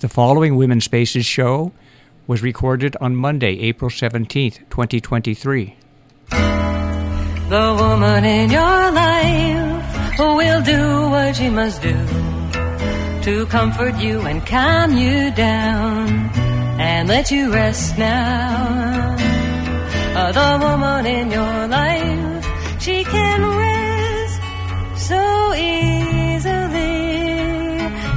The 0.00 0.08
following 0.08 0.56
Women's 0.56 0.84
Spaces 0.84 1.24
show 1.24 1.72
was 2.26 2.42
recorded 2.42 2.96
on 3.00 3.14
Monday, 3.14 3.60
April 3.60 3.90
17th, 3.90 4.58
2023. 4.68 5.76
The 7.48 7.76
woman 7.78 8.24
in 8.24 8.50
your 8.50 8.90
life 8.90 10.18
will 10.18 10.62
do 10.62 11.10
what 11.10 11.36
she 11.36 11.48
must 11.48 11.80
do 11.80 11.94
to 13.22 13.46
comfort 13.46 13.96
you 13.96 14.20
and 14.22 14.44
calm 14.44 14.96
you 14.96 15.30
down 15.30 16.08
and 16.80 17.08
let 17.08 17.30
you 17.30 17.52
rest 17.52 17.96
now. 17.96 19.16
The 20.14 20.58
woman 20.60 21.06
in 21.06 21.30
your 21.30 21.68
life, 21.68 22.80
she 22.80 23.04
can 23.04 23.40
rest 23.56 25.08
so 25.08 25.54
easily. 25.54 25.93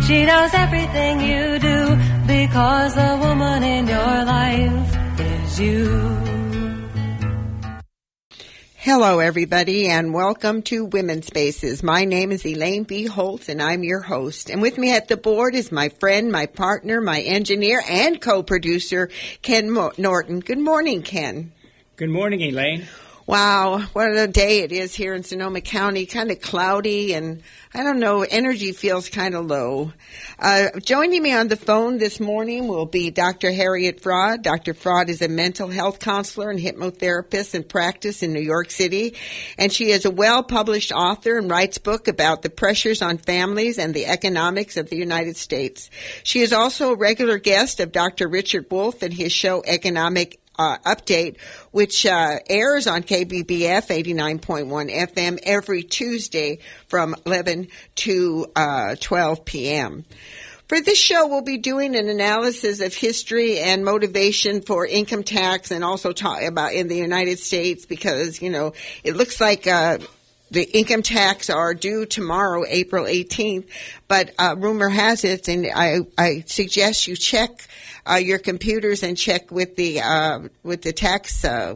She 0.07 0.23
knows 0.23 0.53
everything 0.53 1.19
you 1.19 1.59
do 1.59 1.95
because 2.25 2.95
the 2.95 3.17
woman 3.19 3.61
in 3.61 3.87
your 3.87 4.23
life 4.23 5.19
is 5.19 5.59
you. 5.59 5.85
Hello, 8.77 9.19
everybody, 9.19 9.89
and 9.89 10.13
welcome 10.13 10.61
to 10.61 10.85
Women's 10.85 11.27
Spaces. 11.27 11.83
My 11.83 12.05
name 12.05 12.31
is 12.31 12.45
Elaine 12.45 12.83
B. 12.83 13.05
Holtz, 13.05 13.49
and 13.49 13.61
I'm 13.61 13.83
your 13.83 13.99
host. 13.99 14.49
And 14.49 14.61
with 14.61 14.77
me 14.77 14.95
at 14.95 15.09
the 15.09 15.17
board 15.17 15.53
is 15.55 15.73
my 15.73 15.89
friend, 15.89 16.31
my 16.31 16.45
partner, 16.45 17.01
my 17.01 17.19
engineer, 17.19 17.83
and 17.89 18.21
co-producer, 18.21 19.09
Ken 19.41 19.69
Mo- 19.69 19.91
Norton. 19.97 20.39
Good 20.39 20.59
morning, 20.59 21.01
Ken. 21.01 21.51
Good 21.97 22.11
morning, 22.11 22.39
Elaine. 22.43 22.87
Wow, 23.27 23.79
what 23.91 24.15
a 24.15 24.25
day 24.25 24.59
it 24.59 24.71
is 24.71 24.95
here 24.95 25.13
in 25.13 25.21
Sonoma 25.21 25.59
County. 25.59 26.05
Kind 26.05 26.31
of 26.31 26.39
cloudy, 26.39 27.13
and 27.13 27.43
I 27.73 27.83
don't 27.83 27.99
know, 27.99 28.21
energy 28.21 28.71
feels 28.71 29.09
kind 29.09 29.35
of 29.35 29.47
low. 29.47 29.91
Uh, 30.39 30.67
joining 30.79 31.23
me 31.23 31.33
on 31.33 31.49
the 31.49 31.57
phone 31.57 31.97
this 31.97 32.21
morning 32.21 32.69
will 32.69 32.85
be 32.85 33.11
Dr. 33.11 33.51
Harriet 33.51 34.01
Fraad. 34.01 34.43
Dr. 34.43 34.73
Fraad 34.73 35.09
is 35.09 35.21
a 35.21 35.27
mental 35.27 35.67
health 35.67 35.99
counselor 35.99 36.49
and 36.49 36.57
hypnotherapist 36.57 37.53
in 37.53 37.65
practice 37.65 38.23
in 38.23 38.31
New 38.31 38.39
York 38.39 38.71
City, 38.71 39.15
and 39.57 39.73
she 39.73 39.91
is 39.91 40.05
a 40.05 40.09
well-published 40.09 40.93
author 40.93 41.37
and 41.37 41.51
writes 41.51 41.79
book 41.79 42.07
about 42.07 42.43
the 42.43 42.49
pressures 42.49 43.01
on 43.01 43.17
families 43.17 43.77
and 43.77 43.93
the 43.93 44.05
economics 44.05 44.77
of 44.77 44.89
the 44.89 44.95
United 44.95 45.35
States. 45.35 45.89
She 46.23 46.39
is 46.39 46.53
also 46.53 46.93
a 46.93 46.97
regular 46.97 47.39
guest 47.39 47.81
of 47.81 47.91
Dr. 47.91 48.29
Richard 48.29 48.67
Wolff 48.71 49.01
and 49.01 49.13
his 49.13 49.33
show 49.33 49.63
Economic 49.67 50.39
uh, 50.57 50.77
update, 50.85 51.37
which 51.71 52.05
uh, 52.05 52.39
airs 52.49 52.87
on 52.87 53.03
KBBF 53.03 53.87
89.1 53.87 54.93
FM 55.13 55.39
every 55.43 55.83
Tuesday 55.83 56.59
from 56.87 57.15
11 57.25 57.67
to 57.95 58.47
uh, 58.55 58.95
12 58.99 59.45
p.m. 59.45 60.05
For 60.67 60.81
this 60.81 60.97
show, 60.97 61.27
we'll 61.27 61.43
be 61.43 61.57
doing 61.57 61.95
an 61.95 62.09
analysis 62.09 62.81
of 62.81 62.93
history 62.93 63.57
and 63.59 63.85
motivation 63.85 64.61
for 64.61 64.85
income 64.85 65.23
tax 65.23 65.71
and 65.71 65.81
also 65.81 66.11
talk 66.11 66.41
about 66.41 66.73
in 66.73 66.89
the 66.89 66.97
United 66.97 67.39
States 67.39 67.85
because, 67.85 68.41
you 68.41 68.49
know, 68.49 68.73
it 69.03 69.15
looks 69.15 69.39
like, 69.39 69.65
uh, 69.65 69.99
the 70.51 70.63
income 70.77 71.01
tax 71.01 71.49
are 71.49 71.73
due 71.73 72.05
tomorrow, 72.05 72.63
April 72.67 73.05
18th, 73.05 73.65
but 74.07 74.31
uh, 74.39 74.55
rumor 74.57 74.89
has 74.89 75.23
it, 75.23 75.47
and 75.47 75.67
I, 75.73 75.99
I 76.17 76.43
suggest 76.47 77.07
you 77.07 77.15
check 77.15 77.67
uh, 78.09 78.15
your 78.15 78.39
computers 78.39 79.03
and 79.03 79.17
check 79.17 79.51
with 79.51 79.75
the 79.75 80.01
uh, 80.01 80.39
with 80.63 80.81
the 80.81 80.93
tax, 80.93 81.43
uh, 81.43 81.75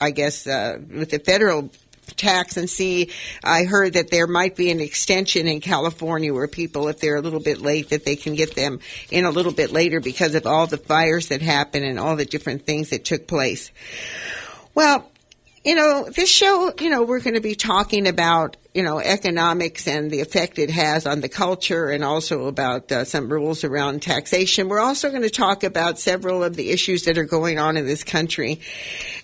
I 0.00 0.10
guess, 0.10 0.46
uh, 0.46 0.78
with 0.90 1.10
the 1.10 1.18
federal 1.18 1.70
tax 2.16 2.56
and 2.56 2.68
see. 2.68 3.10
I 3.42 3.64
heard 3.64 3.94
that 3.94 4.10
there 4.10 4.26
might 4.26 4.56
be 4.56 4.70
an 4.70 4.80
extension 4.80 5.46
in 5.46 5.60
California 5.60 6.32
where 6.32 6.48
people, 6.48 6.88
if 6.88 7.00
they're 7.00 7.16
a 7.16 7.20
little 7.20 7.40
bit 7.40 7.60
late, 7.60 7.90
that 7.90 8.04
they 8.04 8.16
can 8.16 8.34
get 8.34 8.54
them 8.54 8.80
in 9.10 9.24
a 9.24 9.30
little 9.30 9.52
bit 9.52 9.72
later 9.72 10.00
because 10.00 10.34
of 10.34 10.46
all 10.46 10.66
the 10.66 10.78
fires 10.78 11.28
that 11.28 11.42
happened 11.42 11.84
and 11.84 11.98
all 11.98 12.16
the 12.16 12.24
different 12.24 12.66
things 12.66 12.90
that 12.90 13.04
took 13.04 13.26
place. 13.26 13.70
Well, 14.74 15.10
you 15.64 15.74
know, 15.74 16.08
this 16.10 16.28
show, 16.30 16.72
you 16.80 16.90
know, 16.90 17.02
we're 17.02 17.20
going 17.20 17.34
to 17.34 17.40
be 17.40 17.54
talking 17.54 18.08
about, 18.08 18.56
you 18.74 18.82
know, 18.82 18.98
economics 18.98 19.86
and 19.86 20.10
the 20.10 20.20
effect 20.20 20.58
it 20.58 20.70
has 20.70 21.06
on 21.06 21.20
the 21.20 21.28
culture 21.28 21.90
and 21.90 22.02
also 22.02 22.46
about 22.46 22.90
uh, 22.90 23.04
some 23.04 23.30
rules 23.30 23.64
around 23.64 24.00
taxation. 24.00 24.68
We're 24.68 24.80
also 24.80 25.10
going 25.10 25.22
to 25.22 25.30
talk 25.30 25.62
about 25.62 25.98
several 25.98 26.42
of 26.42 26.56
the 26.56 26.70
issues 26.70 27.04
that 27.04 27.18
are 27.18 27.24
going 27.24 27.58
on 27.58 27.76
in 27.76 27.86
this 27.86 28.02
country. 28.02 28.60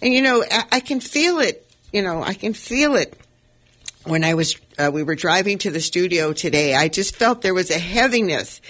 And, 0.02 0.12
you 0.12 0.20
know, 0.20 0.44
I, 0.50 0.64
I 0.72 0.80
can 0.80 1.00
feel 1.00 1.38
it, 1.38 1.66
you 1.92 2.02
know, 2.02 2.22
I 2.22 2.34
can 2.34 2.52
feel 2.52 2.94
it 2.96 3.18
when 4.04 4.22
I 4.22 4.34
was, 4.34 4.56
uh, 4.78 4.90
we 4.92 5.02
were 5.02 5.14
driving 5.14 5.58
to 5.58 5.70
the 5.70 5.80
studio 5.80 6.34
today. 6.34 6.74
I 6.74 6.88
just 6.88 7.16
felt 7.16 7.40
there 7.40 7.54
was 7.54 7.70
a 7.70 7.78
heaviness 7.78 8.60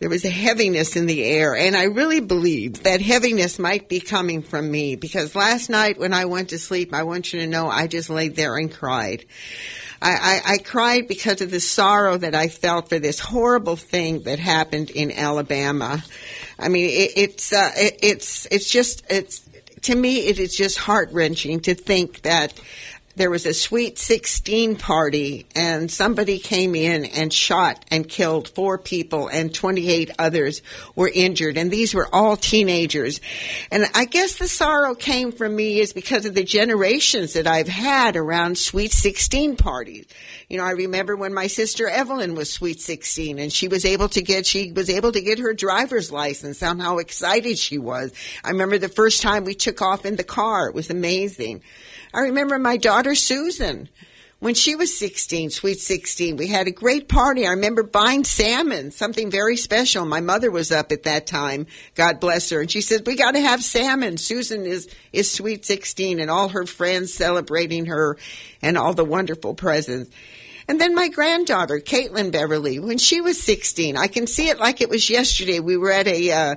there 0.00 0.08
was 0.08 0.24
a 0.24 0.30
heaviness 0.30 0.96
in 0.96 1.04
the 1.04 1.22
air, 1.22 1.54
and 1.54 1.76
I 1.76 1.84
really 1.84 2.20
believe 2.20 2.84
that 2.84 3.02
heaviness 3.02 3.58
might 3.58 3.86
be 3.86 4.00
coming 4.00 4.40
from 4.40 4.70
me 4.70 4.96
because 4.96 5.34
last 5.34 5.68
night 5.68 5.98
when 5.98 6.14
I 6.14 6.24
went 6.24 6.48
to 6.48 6.58
sleep, 6.58 6.94
I 6.94 7.02
want 7.02 7.34
you 7.34 7.40
to 7.40 7.46
know 7.46 7.68
I 7.68 7.86
just 7.86 8.08
laid 8.08 8.34
there 8.34 8.56
and 8.56 8.72
cried. 8.72 9.26
I, 10.02 10.12
I, 10.46 10.52
I 10.54 10.58
cried 10.58 11.08
because 11.08 11.40
of 11.40 11.50
the 11.50 11.60
sorrow 11.60 12.16
that 12.16 12.34
I 12.34 12.48
felt 12.48 12.88
for 12.88 12.98
this 12.98 13.20
horrible 13.20 13.76
thing 13.76 14.22
that 14.22 14.38
happened 14.38 14.90
in 14.90 15.12
Alabama. 15.12 16.02
I 16.58 16.68
mean, 16.68 16.88
it, 16.88 17.12
it's 17.16 17.52
uh, 17.52 17.70
it, 17.76 17.98
it's 18.02 18.46
it's 18.46 18.70
just 18.70 19.04
it's 19.10 19.42
to 19.82 19.94
me 19.94 20.26
it 20.26 20.38
is 20.38 20.56
just 20.56 20.78
heart 20.78 21.10
wrenching 21.12 21.60
to 21.60 21.74
think 21.74 22.22
that 22.22 22.54
there 23.16 23.30
was 23.30 23.44
a 23.44 23.52
sweet 23.52 23.98
16 23.98 24.76
party 24.76 25.46
and 25.54 25.90
somebody 25.90 26.38
came 26.38 26.74
in 26.74 27.04
and 27.04 27.32
shot 27.32 27.84
and 27.90 28.08
killed 28.08 28.48
four 28.48 28.78
people 28.78 29.28
and 29.28 29.52
28 29.52 30.10
others 30.18 30.62
were 30.94 31.10
injured. 31.12 31.56
And 31.56 31.70
these 31.70 31.92
were 31.92 32.08
all 32.14 32.36
teenagers. 32.36 33.20
And 33.70 33.84
i 33.94 34.04
guess 34.04 34.36
the 34.36 34.48
sorrow 34.48 34.94
came 34.94 35.32
from 35.32 35.56
me 35.56 35.80
is 35.80 35.92
because 35.92 36.24
of 36.24 36.34
the 36.34 36.44
generations 36.44 37.32
that 37.32 37.46
i've 37.46 37.68
had 37.68 38.16
around 38.16 38.56
sweet 38.56 38.92
16 38.92 39.56
parties. 39.56 40.06
You 40.48 40.58
know 40.58 40.64
i 40.64 40.70
remember 40.70 41.16
when 41.16 41.34
my 41.34 41.48
sister 41.48 41.88
evelyn 41.88 42.34
was 42.34 42.52
sweet 42.52 42.80
16 42.80 43.38
and 43.38 43.52
she 43.52 43.68
was 43.68 43.84
able 43.84 44.08
to 44.10 44.22
get 44.22 44.46
she 44.46 44.72
was 44.72 44.88
able 44.88 45.12
to 45.12 45.20
get 45.20 45.38
her 45.40 45.52
driver's 45.52 46.12
license 46.12 46.60
how 46.60 46.98
excited 46.98 47.58
she 47.58 47.78
was. 47.78 48.12
I 48.44 48.50
remember 48.50 48.78
the 48.78 48.88
first 48.88 49.20
time 49.22 49.44
we 49.44 49.54
took 49.54 49.82
off 49.82 50.06
in 50.06 50.16
the 50.16 50.24
car 50.24 50.68
it 50.68 50.74
was 50.74 50.90
amazing 50.90 51.62
I 52.12 52.20
remember 52.20 52.58
my 52.58 52.76
daughter 52.76 53.14
Susan 53.14 53.88
when 54.40 54.54
she 54.54 54.74
was 54.74 54.98
16, 54.98 55.50
sweet 55.50 55.78
16. 55.78 56.36
We 56.36 56.48
had 56.48 56.66
a 56.66 56.72
great 56.72 57.08
party. 57.08 57.46
I 57.46 57.50
remember 57.50 57.82
buying 57.82 58.24
salmon, 58.24 58.90
something 58.90 59.30
very 59.30 59.56
special. 59.56 60.04
My 60.06 60.20
mother 60.20 60.50
was 60.50 60.72
up 60.72 60.92
at 60.92 61.04
that 61.04 61.26
time. 61.26 61.66
God 61.94 62.18
bless 62.18 62.50
her. 62.50 62.60
And 62.60 62.70
she 62.70 62.80
said, 62.80 63.06
we 63.06 63.16
got 63.16 63.32
to 63.32 63.40
have 63.40 63.62
salmon. 63.62 64.16
Susan 64.16 64.66
is, 64.66 64.88
is 65.12 65.30
sweet 65.30 65.64
16 65.64 66.18
and 66.18 66.30
all 66.30 66.48
her 66.48 66.66
friends 66.66 67.14
celebrating 67.14 67.86
her 67.86 68.16
and 68.62 68.76
all 68.76 68.94
the 68.94 69.04
wonderful 69.04 69.54
presents. 69.54 70.10
And 70.70 70.80
then 70.80 70.94
my 70.94 71.08
granddaughter, 71.08 71.80
Caitlin 71.80 72.30
Beverly, 72.30 72.78
when 72.78 72.96
she 72.96 73.20
was 73.20 73.42
16, 73.42 73.96
I 73.96 74.06
can 74.06 74.28
see 74.28 74.50
it 74.50 74.60
like 74.60 74.80
it 74.80 74.88
was 74.88 75.10
yesterday. 75.10 75.58
We 75.58 75.76
were 75.76 75.90
at 75.90 76.06
a, 76.06 76.30
uh, 76.30 76.54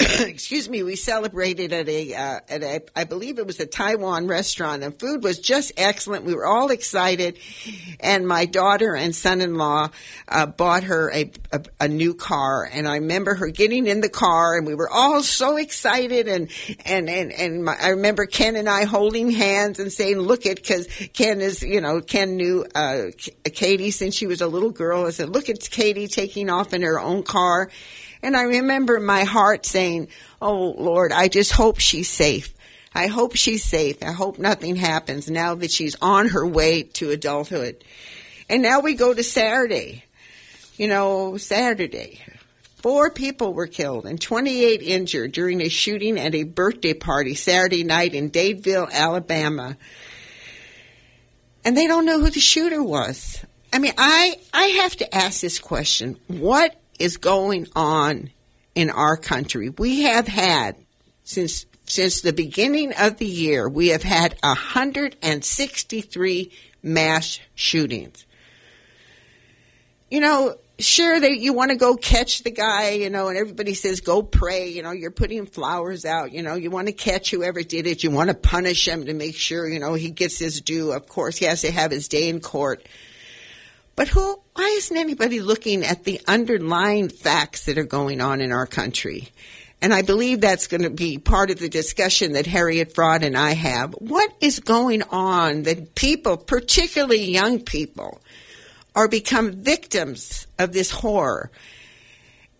excuse 0.00 0.68
me, 0.68 0.82
we 0.82 0.96
celebrated 0.96 1.72
at 1.72 1.86
a, 1.86 2.14
uh, 2.14 2.40
at 2.48 2.62
a, 2.62 2.82
I 2.96 3.04
believe 3.04 3.38
it 3.38 3.46
was 3.46 3.60
a 3.60 3.66
Taiwan 3.66 4.28
restaurant 4.28 4.82
and 4.82 4.98
food 4.98 5.22
was 5.22 5.38
just 5.38 5.72
excellent. 5.76 6.24
We 6.24 6.34
were 6.34 6.46
all 6.46 6.70
excited. 6.70 7.38
And 8.00 8.26
my 8.26 8.46
daughter 8.46 8.96
and 8.96 9.14
son-in-law, 9.14 9.90
uh, 10.28 10.46
bought 10.46 10.84
her 10.84 11.12
a, 11.12 11.30
a, 11.52 11.64
a, 11.80 11.88
new 11.88 12.14
car. 12.14 12.68
And 12.72 12.88
I 12.88 12.96
remember 12.96 13.34
her 13.34 13.48
getting 13.48 13.86
in 13.86 14.00
the 14.00 14.08
car 14.08 14.56
and 14.56 14.66
we 14.66 14.74
were 14.74 14.90
all 14.90 15.22
so 15.22 15.58
excited. 15.58 16.28
And, 16.28 16.50
and, 16.86 17.10
and, 17.10 17.30
and 17.30 17.64
my, 17.64 17.76
I 17.80 17.88
remember 17.90 18.24
Ken 18.26 18.56
and 18.56 18.68
I 18.68 18.84
holding 18.84 19.30
hands 19.30 19.78
and 19.78 19.92
saying, 19.92 20.18
look 20.18 20.46
at, 20.46 20.66
cause 20.66 20.88
Ken 21.12 21.42
is, 21.42 21.62
you 21.62 21.82
know, 21.82 22.00
Ken 22.00 22.36
knew, 22.36 22.64
uh, 22.74 23.10
Katie 23.44 23.90
since 23.90 24.14
she 24.14 24.26
was 24.26 24.40
a 24.40 24.46
little 24.46 24.70
girl. 24.70 25.06
I 25.06 25.10
said, 25.10 25.28
look 25.30 25.48
at 25.48 25.60
Katie 25.70 26.08
taking 26.08 26.50
off 26.50 26.72
in 26.72 26.82
her 26.82 26.98
own 26.98 27.22
car. 27.22 27.70
And 28.24 28.36
I 28.36 28.42
remember 28.42 28.98
my 29.00 29.24
heart 29.24 29.66
saying, 29.66 30.08
Oh 30.40 30.74
Lord, 30.78 31.12
I 31.12 31.28
just 31.28 31.52
hope 31.52 31.78
she's 31.78 32.08
safe. 32.08 32.54
I 32.94 33.08
hope 33.08 33.36
she's 33.36 33.62
safe. 33.62 34.02
I 34.02 34.12
hope 34.12 34.38
nothing 34.38 34.76
happens 34.76 35.28
now 35.28 35.54
that 35.56 35.70
she's 35.70 35.94
on 36.00 36.28
her 36.28 36.46
way 36.46 36.84
to 36.84 37.10
adulthood. 37.10 37.84
And 38.48 38.62
now 38.62 38.80
we 38.80 38.94
go 38.94 39.12
to 39.12 39.22
Saturday. 39.22 40.04
You 40.78 40.88
know, 40.88 41.36
Saturday. 41.36 42.20
Four 42.76 43.10
people 43.10 43.52
were 43.52 43.66
killed 43.66 44.06
and 44.06 44.20
28 44.20 44.80
injured 44.80 45.32
during 45.32 45.60
a 45.60 45.68
shooting 45.68 46.18
at 46.18 46.34
a 46.34 46.44
birthday 46.44 46.94
party 46.94 47.34
Saturday 47.34 47.84
night 47.84 48.14
in 48.14 48.30
Dadeville, 48.30 48.90
Alabama. 48.90 49.76
And 51.64 51.76
they 51.76 51.86
don't 51.86 52.04
know 52.04 52.20
who 52.20 52.30
the 52.30 52.40
shooter 52.40 52.82
was. 52.82 53.42
I 53.72 53.78
mean, 53.78 53.92
I, 53.96 54.36
I 54.52 54.64
have 54.82 54.96
to 54.96 55.14
ask 55.14 55.40
this 55.40 55.58
question. 55.58 56.18
What 56.28 56.76
is 56.98 57.16
going 57.16 57.66
on 57.74 58.30
in 58.74 58.90
our 58.90 59.16
country. 59.16 59.70
We 59.70 60.02
have 60.02 60.28
had 60.28 60.76
since 61.22 61.64
since 61.86 62.20
the 62.22 62.32
beginning 62.32 62.94
of 62.98 63.18
the 63.18 63.26
year, 63.26 63.68
we 63.68 63.88
have 63.88 64.02
had 64.02 64.36
163 64.42 66.50
mass 66.82 67.40
shootings. 67.54 68.24
You 70.10 70.20
know, 70.20 70.56
sure 70.78 71.18
that 71.18 71.38
you 71.38 71.52
want 71.52 71.70
to 71.70 71.76
go 71.76 71.96
catch 71.96 72.42
the 72.42 72.50
guy, 72.50 72.90
you 72.90 73.10
know, 73.10 73.28
and 73.28 73.38
everybody 73.38 73.74
says 73.74 74.00
go 74.00 74.22
pray, 74.22 74.68
you 74.68 74.82
know, 74.82 74.90
you're 74.90 75.10
putting 75.10 75.46
flowers 75.46 76.04
out, 76.04 76.32
you 76.32 76.42
know, 76.42 76.54
you 76.54 76.70
want 76.70 76.88
to 76.88 76.92
catch 76.92 77.30
whoever 77.30 77.62
did 77.62 77.86
it, 77.86 78.02
you 78.02 78.10
want 78.10 78.28
to 78.28 78.34
punish 78.34 78.86
him 78.86 79.06
to 79.06 79.14
make 79.14 79.36
sure, 79.36 79.68
you 79.68 79.78
know, 79.78 79.94
he 79.94 80.10
gets 80.10 80.38
his 80.38 80.60
due. 80.60 80.92
Of 80.92 81.08
course, 81.08 81.36
he 81.36 81.44
has 81.44 81.60
to 81.62 81.70
have 81.70 81.90
his 81.90 82.08
day 82.08 82.28
in 82.28 82.40
court. 82.40 82.86
But 83.96 84.08
who 84.08 84.40
why 84.54 84.74
isn't 84.76 84.96
anybody 84.96 85.40
looking 85.40 85.84
at 85.84 86.04
the 86.04 86.20
underlying 86.26 87.08
facts 87.08 87.66
that 87.66 87.78
are 87.78 87.84
going 87.84 88.20
on 88.20 88.40
in 88.40 88.52
our 88.52 88.66
country? 88.66 89.30
And 89.80 89.92
I 89.92 90.02
believe 90.02 90.40
that's 90.40 90.66
going 90.66 90.82
to 90.82 90.90
be 90.90 91.18
part 91.18 91.50
of 91.50 91.58
the 91.58 91.68
discussion 91.68 92.32
that 92.32 92.46
Harriet 92.46 92.94
Fraad 92.94 93.22
and 93.22 93.36
I 93.36 93.52
have. 93.52 93.92
What 93.98 94.32
is 94.40 94.60
going 94.60 95.02
on 95.02 95.64
that 95.64 95.94
people, 95.94 96.36
particularly 96.36 97.24
young 97.24 97.60
people, 97.60 98.20
are 98.94 99.08
become 99.08 99.52
victims 99.52 100.46
of 100.58 100.72
this 100.72 100.90
horror? 100.90 101.50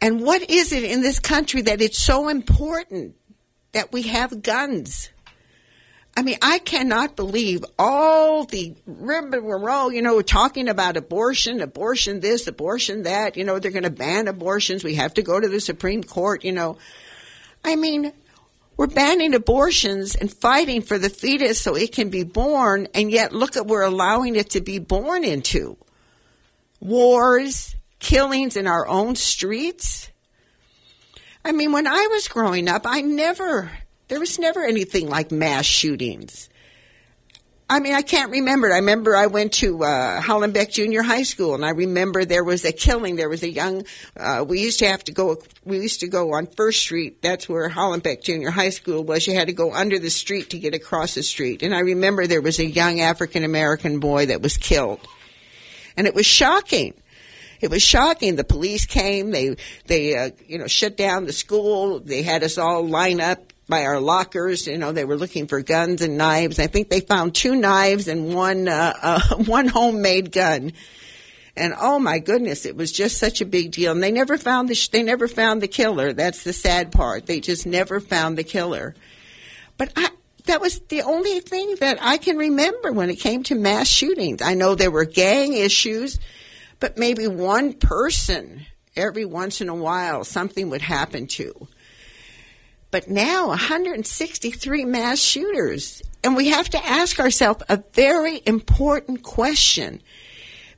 And 0.00 0.20
what 0.20 0.50
is 0.50 0.72
it 0.72 0.84
in 0.84 1.00
this 1.00 1.18
country 1.18 1.62
that 1.62 1.80
it's 1.80 1.98
so 1.98 2.28
important 2.28 3.14
that 3.72 3.92
we 3.92 4.02
have 4.02 4.42
guns? 4.42 5.10
I 6.16 6.22
mean, 6.22 6.36
I 6.42 6.58
cannot 6.58 7.16
believe 7.16 7.64
all 7.78 8.44
the 8.44 8.74
rigmarole, 8.86 9.92
you 9.92 10.00
know, 10.00 10.22
talking 10.22 10.68
about 10.68 10.96
abortion, 10.96 11.60
abortion 11.60 12.20
this, 12.20 12.46
abortion 12.46 13.02
that, 13.02 13.36
you 13.36 13.44
know, 13.44 13.58
they're 13.58 13.72
going 13.72 13.82
to 13.82 13.90
ban 13.90 14.28
abortions. 14.28 14.84
We 14.84 14.94
have 14.94 15.14
to 15.14 15.22
go 15.22 15.40
to 15.40 15.48
the 15.48 15.60
Supreme 15.60 16.04
Court, 16.04 16.44
you 16.44 16.52
know. 16.52 16.76
I 17.64 17.74
mean, 17.74 18.12
we're 18.76 18.86
banning 18.86 19.34
abortions 19.34 20.14
and 20.14 20.32
fighting 20.32 20.82
for 20.82 20.98
the 20.98 21.10
fetus 21.10 21.60
so 21.60 21.74
it 21.74 21.92
can 21.92 22.10
be 22.10 22.22
born, 22.22 22.88
and 22.94 23.10
yet 23.10 23.32
look 23.32 23.56
at 23.56 23.66
we're 23.66 23.82
allowing 23.82 24.36
it 24.36 24.50
to 24.50 24.60
be 24.60 24.78
born 24.78 25.24
into 25.24 25.76
wars, 26.84 27.74
killings 27.98 28.56
in 28.56 28.68
our 28.68 28.86
own 28.86 29.16
streets. 29.16 30.10
I 31.44 31.52
mean, 31.52 31.72
when 31.72 31.86
I 31.86 32.08
was 32.12 32.28
growing 32.28 32.68
up, 32.68 32.82
I 32.84 33.00
never 33.00 33.70
there 34.08 34.20
was 34.20 34.38
never 34.38 34.62
anything 34.62 35.08
like 35.08 35.32
mass 35.32 35.64
shootings. 35.64 36.48
I 37.68 37.80
mean, 37.80 37.94
I 37.94 38.02
can't 38.02 38.30
remember. 38.30 38.70
I 38.70 38.76
remember 38.76 39.16
I 39.16 39.26
went 39.26 39.54
to 39.54 39.82
uh, 39.84 40.20
Hollenbeck 40.20 40.70
Junior 40.70 41.02
High 41.02 41.22
School, 41.22 41.54
and 41.54 41.64
I 41.64 41.70
remember 41.70 42.26
there 42.26 42.44
was 42.44 42.62
a 42.66 42.72
killing. 42.72 43.16
There 43.16 43.30
was 43.30 43.42
a 43.42 43.48
young. 43.48 43.84
Uh, 44.14 44.44
we 44.46 44.60
used 44.60 44.80
to 44.80 44.86
have 44.86 45.02
to 45.04 45.12
go. 45.12 45.38
We 45.64 45.78
used 45.78 46.00
to 46.00 46.06
go 46.06 46.34
on 46.34 46.46
First 46.46 46.80
Street. 46.80 47.22
That's 47.22 47.48
where 47.48 47.70
Hollenbeck 47.70 48.22
Junior 48.22 48.50
High 48.50 48.68
School 48.68 49.02
was. 49.02 49.26
You 49.26 49.34
had 49.34 49.46
to 49.46 49.54
go 49.54 49.72
under 49.72 49.98
the 49.98 50.10
street 50.10 50.50
to 50.50 50.58
get 50.58 50.74
across 50.74 51.14
the 51.14 51.22
street. 51.22 51.62
And 51.62 51.74
I 51.74 51.80
remember 51.80 52.26
there 52.26 52.42
was 52.42 52.58
a 52.58 52.66
young 52.66 53.00
African 53.00 53.44
American 53.44 53.98
boy 53.98 54.26
that 54.26 54.42
was 54.42 54.58
killed, 54.58 55.00
and 55.96 56.06
it 56.06 56.14
was 56.14 56.26
shocking. 56.26 56.94
It 57.60 57.70
was 57.70 57.82
shocking. 57.82 58.36
The 58.36 58.44
police 58.44 58.86
came. 58.86 59.30
They 59.30 59.56
they 59.86 60.16
uh, 60.16 60.30
you 60.46 60.58
know 60.58 60.66
shut 60.66 60.96
down 60.96 61.24
the 61.24 61.32
school. 61.32 62.00
They 62.00 62.22
had 62.22 62.42
us 62.42 62.58
all 62.58 62.86
line 62.86 63.20
up 63.20 63.52
by 63.68 63.84
our 63.84 64.00
lockers. 64.00 64.66
You 64.66 64.78
know, 64.78 64.92
they 64.92 65.04
were 65.04 65.16
looking 65.16 65.46
for 65.46 65.62
guns 65.62 66.02
and 66.02 66.18
knives. 66.18 66.58
I 66.58 66.66
think 66.66 66.90
they 66.90 67.00
found 67.00 67.34
two 67.34 67.56
knives 67.56 68.08
and 68.08 68.34
one 68.34 68.68
uh, 68.68 68.92
uh, 69.00 69.36
one 69.44 69.68
homemade 69.68 70.32
gun. 70.32 70.72
And 71.56 71.72
oh 71.78 72.00
my 72.00 72.18
goodness, 72.18 72.66
it 72.66 72.74
was 72.74 72.90
just 72.90 73.18
such 73.18 73.40
a 73.40 73.46
big 73.46 73.70
deal. 73.70 73.92
And 73.92 74.02
they 74.02 74.10
never 74.10 74.36
found 74.36 74.68
the 74.68 74.74
sh- 74.74 74.88
they 74.88 75.02
never 75.02 75.28
found 75.28 75.62
the 75.62 75.68
killer. 75.68 76.12
That's 76.12 76.42
the 76.42 76.52
sad 76.52 76.90
part. 76.90 77.26
They 77.26 77.40
just 77.40 77.64
never 77.64 78.00
found 78.00 78.36
the 78.36 78.44
killer. 78.44 78.94
But 79.78 79.92
I, 79.96 80.10
that 80.44 80.60
was 80.60 80.80
the 80.88 81.02
only 81.02 81.40
thing 81.40 81.76
that 81.80 81.98
I 82.00 82.18
can 82.18 82.36
remember 82.36 82.92
when 82.92 83.10
it 83.10 83.16
came 83.16 83.42
to 83.44 83.54
mass 83.54 83.88
shootings. 83.88 84.42
I 84.42 84.54
know 84.54 84.74
there 84.74 84.90
were 84.90 85.04
gang 85.04 85.54
issues, 85.54 86.18
but 86.80 86.98
maybe 86.98 87.26
one 87.26 87.72
person 87.72 88.66
every 88.96 89.24
once 89.24 89.60
in 89.60 89.68
a 89.68 89.74
while 89.74 90.24
something 90.24 90.70
would 90.70 90.82
happen 90.82 91.26
to. 91.26 91.68
But 92.90 93.08
now 93.08 93.48
163 93.48 94.84
mass 94.84 95.18
shooters. 95.18 96.02
And 96.22 96.36
we 96.36 96.48
have 96.48 96.68
to 96.70 96.86
ask 96.86 97.18
ourselves 97.18 97.64
a 97.68 97.82
very 97.92 98.40
important 98.46 99.22
question. 99.22 100.00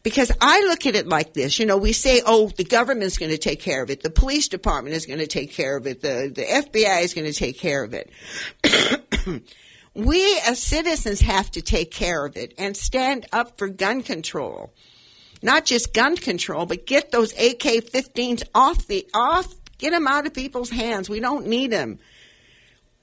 Because 0.07 0.31
I 0.41 0.61
look 0.61 0.87
at 0.87 0.95
it 0.95 1.09
like 1.09 1.35
this, 1.35 1.59
you 1.59 1.67
know, 1.67 1.77
we 1.77 1.93
say, 1.93 2.23
oh, 2.25 2.47
the 2.51 2.63
government's 2.63 3.19
going 3.19 3.33
to 3.33 3.39
take 3.39 3.59
care 3.59 3.83
of 3.83 3.91
it. 3.91 4.05
The 4.05 4.09
police 4.09 4.47
department 4.47 4.95
is 4.95 5.05
going 5.05 5.19
to 5.19 5.27
take 5.27 5.51
care 5.51 5.77
of 5.77 5.85
it. 5.85 6.01
The, 6.01 6.31
the 6.33 6.45
FBI 6.45 7.03
is 7.03 7.13
going 7.13 7.27
to 7.27 7.33
take 7.33 7.59
care 7.59 7.83
of 7.83 7.93
it. 7.93 8.09
we 9.95 10.41
as 10.47 10.63
citizens 10.63 11.23
have 11.23 11.51
to 11.51 11.61
take 11.61 11.91
care 11.91 12.25
of 12.25 12.37
it 12.37 12.55
and 12.57 12.77
stand 12.77 13.27
up 13.33 13.59
for 13.59 13.67
gun 13.67 14.05
control. 14.05 14.73
Not 15.43 15.65
just 15.65 15.93
gun 15.93 16.17
control, 16.17 16.67
but 16.67 16.87
get 16.87 17.11
those 17.11 17.33
AK-15s 17.33 18.45
off 18.55 18.87
the, 18.87 19.09
off 19.13 19.57
Get 19.79 19.91
them 19.91 20.07
out 20.07 20.27
of 20.27 20.35
people's 20.35 20.71
hands. 20.71 21.09
We 21.09 21.21
don't 21.21 21.47
need 21.47 21.71
them. 21.71 21.99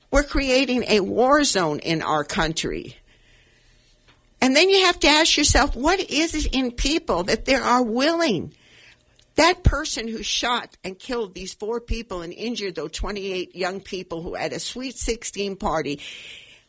We're 0.10 0.24
creating 0.24 0.86
a 0.88 1.02
war 1.02 1.44
zone 1.44 1.80
in 1.80 2.02
our 2.02 2.24
country. 2.24 2.98
And 4.44 4.58
then 4.58 4.70
you 4.70 4.84
have 4.88 5.00
to 5.00 5.08
ask 5.08 5.38
yourself, 5.38 5.74
what 5.74 6.02
is 6.02 6.36
it 6.36 6.54
in 6.54 6.72
people 6.72 7.24
that 7.24 7.46
they 7.46 7.56
are 7.56 7.82
willing? 7.82 8.54
That 9.36 9.64
person 9.64 10.10
who 10.10 10.22
shot 10.22 10.76
and 10.84 11.00
killed 11.00 11.34
these 11.34 11.54
four 11.54 11.80
people 11.80 12.22
and 12.22 12.34
injured 12.34 12.76
those 12.76 12.92
28 12.92 13.56
young 13.56 13.80
people 13.80 14.22
who 14.22 14.36
had 14.36 14.52
a 14.52 14.60
sweet 14.60 14.98
16 14.98 15.56
party, 15.56 16.02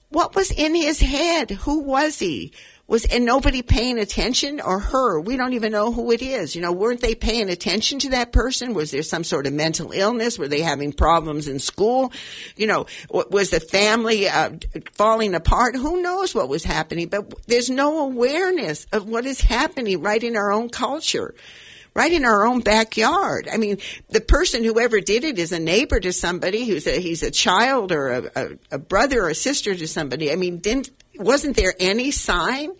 what 0.08 0.36
was 0.36 0.52
in 0.52 0.76
his 0.76 1.00
head? 1.00 1.50
Who 1.50 1.80
was 1.80 2.20
he? 2.20 2.52
Was 2.86 3.04
and 3.06 3.24
nobody 3.24 3.62
paying 3.62 3.98
attention 3.98 4.60
or 4.60 4.78
her. 4.78 5.20
We 5.20 5.36
don't 5.36 5.54
even 5.54 5.72
know 5.72 5.92
who 5.92 6.12
it 6.12 6.20
is. 6.20 6.54
You 6.54 6.62
know 6.62 6.72
weren't 6.72 7.00
they 7.00 7.14
paying 7.14 7.48
attention 7.48 7.98
to 8.00 8.10
that 8.10 8.32
person? 8.32 8.74
Was 8.74 8.90
there 8.90 9.02
some 9.02 9.24
sort 9.24 9.46
of 9.46 9.52
mental 9.52 9.92
illness? 9.92 10.38
Were 10.38 10.48
they 10.48 10.60
having 10.60 10.92
problems 10.92 11.48
in 11.48 11.58
school? 11.58 12.12
You 12.56 12.66
know 12.66 12.86
was 13.10 13.50
the 13.50 13.60
family 13.60 14.28
uh, 14.28 14.50
falling 14.92 15.34
apart? 15.34 15.76
Who 15.76 16.02
knows 16.02 16.34
what 16.34 16.48
was 16.48 16.64
happening? 16.64 17.08
But 17.08 17.46
there's 17.46 17.70
no 17.70 18.00
awareness 18.00 18.86
of 18.92 19.08
what 19.08 19.24
is 19.24 19.40
happening 19.40 20.02
right 20.02 20.22
in 20.22 20.36
our 20.36 20.52
own 20.52 20.68
culture 20.68 21.34
right 21.94 22.12
in 22.12 22.24
our 22.24 22.44
own 22.44 22.58
backyard. 22.58 23.48
I 23.50 23.56
mean, 23.56 23.78
the 24.08 24.20
person 24.20 24.64
whoever 24.64 25.00
did 25.00 25.22
it 25.22 25.38
is 25.38 25.52
a 25.52 25.60
neighbor 25.60 26.00
to 26.00 26.12
somebody 26.12 26.66
who's 26.66 26.88
a 26.88 27.00
he's 27.00 27.22
a 27.22 27.30
child 27.30 27.92
or 27.92 28.08
a, 28.08 28.30
a, 28.34 28.48
a 28.72 28.78
brother 28.78 29.22
or 29.22 29.28
a 29.28 29.34
sister 29.34 29.76
to 29.76 29.86
somebody. 29.86 30.32
I 30.32 30.34
mean, 30.36 30.58
didn't 30.58 30.90
wasn't 31.18 31.56
there 31.56 31.74
any 31.78 32.10
sign 32.10 32.72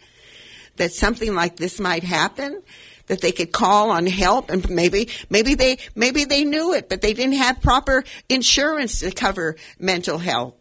that 0.76 0.92
something 0.92 1.34
like 1.34 1.56
this 1.56 1.78
might 1.78 2.04
happen? 2.04 2.62
That 3.06 3.20
they 3.20 3.32
could 3.32 3.52
call 3.52 3.90
on 3.90 4.06
help 4.06 4.50
and 4.50 4.68
maybe, 4.70 5.10
maybe 5.28 5.54
they, 5.54 5.78
maybe 5.94 6.24
they 6.24 6.44
knew 6.44 6.72
it, 6.72 6.88
but 6.88 7.02
they 7.02 7.12
didn't 7.12 7.36
have 7.36 7.60
proper 7.60 8.02
insurance 8.28 9.00
to 9.00 9.10
cover 9.10 9.56
mental 9.78 10.18
health. 10.18 10.54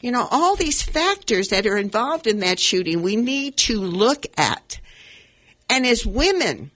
You 0.00 0.12
know, 0.12 0.26
all 0.30 0.54
these 0.54 0.82
factors 0.82 1.48
that 1.48 1.66
are 1.66 1.76
involved 1.76 2.26
in 2.26 2.40
that 2.40 2.58
shooting, 2.58 3.02
we 3.02 3.16
need 3.16 3.56
to 3.58 3.80
look 3.80 4.26
at. 4.36 4.80
And 5.70 5.84
as 5.86 6.06
women, 6.06 6.70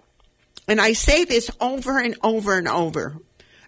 and 0.69 0.81
I 0.81 0.93
say 0.93 1.25
this 1.25 1.51
over 1.61 1.99
and 1.99 2.17
over 2.23 2.59
and 2.59 2.69
over, 2.69 3.17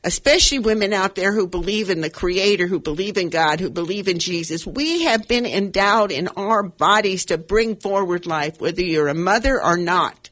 especially 0.05 0.59
women 0.59 0.93
out 0.93 1.15
there 1.15 1.33
who 1.33 1.47
believe 1.47 1.89
in 1.89 2.03
the 2.03 2.11
Creator, 2.11 2.67
who 2.67 2.79
believe 2.79 3.17
in 3.17 3.31
God, 3.31 3.59
who 3.59 3.71
believe 3.71 4.07
in 4.07 4.19
Jesus. 4.19 4.67
We 4.67 5.05
have 5.05 5.27
been 5.27 5.47
endowed 5.47 6.13
in 6.13 6.29
our 6.29 6.63
bodies 6.63 7.25
to 7.27 7.39
bring 7.39 7.77
forward 7.77 8.27
life, 8.27 8.61
whether 8.61 8.83
you're 8.83 9.09
a 9.09 9.15
mother 9.15 9.61
or 9.63 9.79
not. 9.79 10.29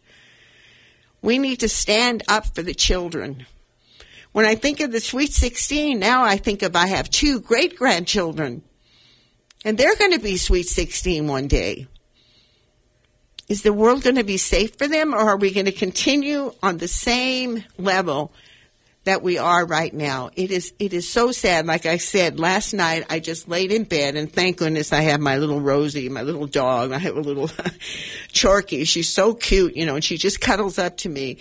We 1.22 1.38
need 1.38 1.60
to 1.60 1.70
stand 1.70 2.22
up 2.28 2.54
for 2.54 2.62
the 2.62 2.74
children. 2.74 3.46
When 4.32 4.44
I 4.44 4.56
think 4.56 4.80
of 4.80 4.92
the 4.92 5.00
Sweet 5.00 5.32
16, 5.32 5.98
now 5.98 6.22
I 6.22 6.36
think 6.36 6.62
of 6.62 6.76
I 6.76 6.88
have 6.88 7.08
two 7.08 7.40
great 7.40 7.76
grandchildren, 7.76 8.62
and 9.64 9.78
they're 9.78 9.96
going 9.96 10.12
to 10.12 10.18
be 10.18 10.36
Sweet 10.36 10.66
16 10.66 11.26
one 11.26 11.48
day. 11.48 11.86
Is 13.48 13.62
the 13.62 13.72
world 13.72 14.02
going 14.02 14.16
to 14.16 14.24
be 14.24 14.36
safe 14.36 14.76
for 14.76 14.86
them, 14.86 15.14
or 15.14 15.18
are 15.18 15.36
we 15.36 15.52
going 15.52 15.66
to 15.66 15.72
continue 15.72 16.52
on 16.62 16.78
the 16.78 16.88
same 16.88 17.64
level 17.78 18.32
that 19.04 19.22
we 19.22 19.38
are 19.38 19.66
right 19.66 19.92
now. 19.92 20.30
It 20.36 20.50
is 20.50 20.72
it 20.78 20.92
is 20.92 21.08
so 21.08 21.32
sad. 21.32 21.66
Like 21.66 21.86
I 21.86 21.96
said 21.96 22.38
last 22.38 22.72
night, 22.72 23.06
I 23.10 23.18
just 23.18 23.48
laid 23.48 23.72
in 23.72 23.84
bed, 23.84 24.16
and 24.16 24.32
thank 24.32 24.58
goodness 24.58 24.92
I 24.92 25.02
have 25.02 25.20
my 25.20 25.38
little 25.38 25.60
Rosie, 25.60 26.08
my 26.08 26.22
little 26.22 26.46
dog. 26.46 26.92
I 26.92 26.98
have 26.98 27.16
a 27.16 27.20
little 27.20 27.48
Chorky. 28.32 28.84
She's 28.84 29.08
so 29.08 29.34
cute, 29.34 29.76
you 29.76 29.86
know, 29.86 29.96
and 29.96 30.04
she 30.04 30.16
just 30.16 30.40
cuddles 30.40 30.78
up 30.78 30.98
to 30.98 31.08
me. 31.08 31.38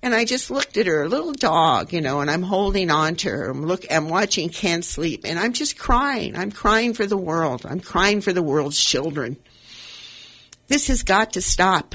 And 0.00 0.14
I 0.14 0.24
just 0.24 0.48
looked 0.48 0.76
at 0.76 0.86
her, 0.86 1.02
a 1.02 1.08
little 1.08 1.32
dog, 1.32 1.92
you 1.92 2.00
know, 2.00 2.20
and 2.20 2.30
I'm 2.30 2.42
holding 2.42 2.88
on 2.88 3.16
to 3.16 3.30
her. 3.30 3.50
I'm 3.50 3.64
look, 3.66 3.84
I'm 3.90 4.08
watching 4.08 4.48
Ken 4.48 4.82
sleep, 4.82 5.22
and 5.24 5.38
I'm 5.38 5.52
just 5.52 5.78
crying. 5.78 6.36
I'm 6.36 6.52
crying 6.52 6.94
for 6.94 7.06
the 7.06 7.16
world. 7.16 7.66
I'm 7.68 7.80
crying 7.80 8.20
for 8.20 8.32
the 8.32 8.42
world's 8.42 8.80
children. 8.80 9.36
This 10.68 10.88
has 10.88 11.02
got 11.02 11.32
to 11.32 11.42
stop. 11.42 11.94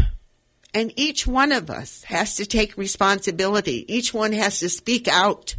And 0.74 0.92
each 0.96 1.28
one 1.28 1.52
of 1.52 1.70
us 1.70 2.04
has 2.04 2.36
to 2.36 2.46
take 2.46 2.78
responsibility. 2.78 3.86
Each 3.94 4.14
one 4.14 4.32
has 4.32 4.60
to 4.60 4.70
speak 4.70 5.08
out. 5.08 5.56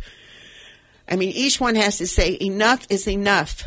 I 1.09 1.17
mean, 1.17 1.31
each 1.31 1.61
one 1.61 1.77
has 1.77 1.99
to 1.99 2.07
say, 2.07 2.37
enough 2.41 2.87
is 2.91 3.07
enough. 3.07 3.65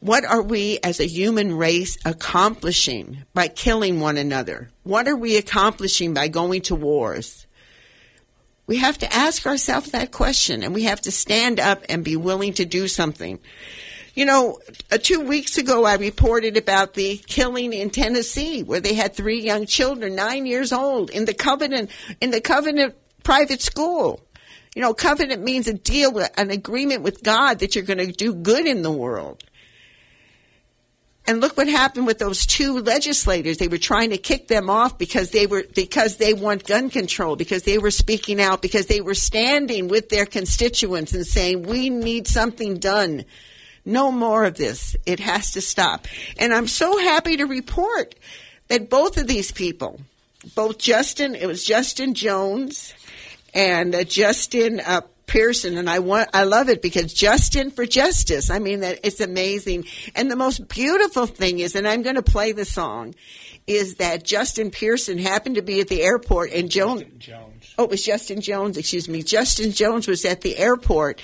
What 0.00 0.24
are 0.24 0.42
we 0.42 0.78
as 0.84 1.00
a 1.00 1.06
human 1.06 1.56
race 1.56 1.98
accomplishing 2.04 3.24
by 3.34 3.48
killing 3.48 3.98
one 3.98 4.18
another? 4.18 4.70
What 4.84 5.08
are 5.08 5.16
we 5.16 5.36
accomplishing 5.36 6.14
by 6.14 6.28
going 6.28 6.62
to 6.62 6.76
wars? 6.76 7.46
We 8.66 8.76
have 8.76 8.98
to 8.98 9.12
ask 9.12 9.46
ourselves 9.46 9.90
that 9.92 10.12
question 10.12 10.62
and 10.62 10.74
we 10.74 10.84
have 10.84 11.00
to 11.02 11.10
stand 11.10 11.58
up 11.58 11.82
and 11.88 12.04
be 12.04 12.16
willing 12.16 12.52
to 12.54 12.64
do 12.64 12.88
something. 12.88 13.38
You 14.16 14.24
know, 14.24 14.60
uh, 14.90 14.96
two 14.96 15.20
weeks 15.20 15.58
ago 15.58 15.84
I 15.84 15.96
reported 15.96 16.56
about 16.56 16.94
the 16.94 17.18
killing 17.18 17.74
in 17.74 17.90
Tennessee 17.90 18.62
where 18.62 18.80
they 18.80 18.94
had 18.94 19.14
three 19.14 19.42
young 19.42 19.66
children, 19.66 20.14
nine 20.14 20.46
years 20.46 20.72
old, 20.72 21.10
in 21.10 21.26
the 21.26 21.34
Covenant, 21.34 21.90
in 22.22 22.30
the 22.30 22.40
Covenant 22.40 22.94
private 23.22 23.60
school. 23.60 24.26
You 24.74 24.80
know, 24.80 24.94
covenant 24.94 25.42
means 25.42 25.68
a 25.68 25.74
deal, 25.74 26.18
an 26.36 26.50
agreement 26.50 27.02
with 27.02 27.22
God 27.22 27.58
that 27.58 27.74
you're 27.74 27.84
going 27.84 27.98
to 27.98 28.10
do 28.10 28.34
good 28.34 28.66
in 28.66 28.80
the 28.80 28.90
world. 28.90 29.44
And 31.26 31.42
look 31.42 31.58
what 31.58 31.68
happened 31.68 32.06
with 32.06 32.18
those 32.18 32.46
two 32.46 32.78
legislators. 32.80 33.58
They 33.58 33.68
were 33.68 33.78
trying 33.78 34.10
to 34.10 34.18
kick 34.18 34.48
them 34.48 34.70
off 34.70 34.96
because 34.96 35.30
they 35.30 35.46
were 35.46 35.64
because 35.74 36.16
they 36.16 36.32
want 36.32 36.64
gun 36.64 36.88
control, 36.88 37.36
because 37.36 37.64
they 37.64 37.78
were 37.78 37.90
speaking 37.90 38.40
out, 38.40 38.62
because 38.62 38.86
they 38.86 39.00
were 39.02 39.14
standing 39.14 39.88
with 39.88 40.08
their 40.08 40.24
constituents 40.24 41.12
and 41.12 41.26
saying, 41.26 41.64
"We 41.64 41.90
need 41.90 42.28
something 42.28 42.78
done. 42.78 43.24
No 43.86 44.12
more 44.12 44.44
of 44.44 44.56
this. 44.56 44.96
It 45.06 45.20
has 45.20 45.52
to 45.52 45.60
stop." 45.60 46.06
And 46.38 46.52
I'm 46.52 46.68
so 46.68 46.98
happy 46.98 47.38
to 47.38 47.46
report 47.46 48.14
that 48.68 48.90
both 48.90 49.16
of 49.16 49.26
these 49.26 49.52
people, 49.52 50.00
both 50.54 50.78
Justin, 50.78 51.34
it 51.34 51.46
was 51.46 51.64
Justin 51.64 52.14
Jones 52.14 52.94
and 53.54 53.94
uh, 53.94 54.04
Justin 54.04 54.80
uh, 54.80 55.00
Pearson, 55.26 55.76
and 55.76 55.90
I 55.90 55.98
want 55.98 56.30
I 56.32 56.44
love 56.44 56.68
it 56.68 56.82
because 56.82 57.12
Justin 57.12 57.70
for 57.70 57.84
Justice. 57.84 58.50
I 58.50 58.58
mean 58.58 58.80
that 58.80 59.00
it's 59.02 59.20
amazing. 59.20 59.86
And 60.14 60.30
the 60.30 60.36
most 60.36 60.68
beautiful 60.68 61.26
thing 61.26 61.58
is, 61.58 61.74
and 61.74 61.86
I'm 61.86 62.02
going 62.02 62.16
to 62.16 62.22
play 62.22 62.52
the 62.52 62.64
song, 62.64 63.14
is 63.66 63.96
that 63.96 64.24
Justin 64.24 64.70
Pearson 64.70 65.18
happened 65.18 65.56
to 65.56 65.62
be 65.62 65.80
at 65.80 65.88
the 65.88 66.02
airport, 66.02 66.52
and 66.52 66.70
Joan. 66.70 67.06
Jones. 67.18 67.74
Oh, 67.78 67.84
it 67.84 67.90
was 67.90 68.04
Justin 68.04 68.40
Jones. 68.40 68.78
Excuse 68.78 69.08
me. 69.08 69.22
Justin 69.22 69.72
Jones 69.72 70.06
was 70.06 70.24
at 70.24 70.42
the 70.42 70.56
airport, 70.56 71.20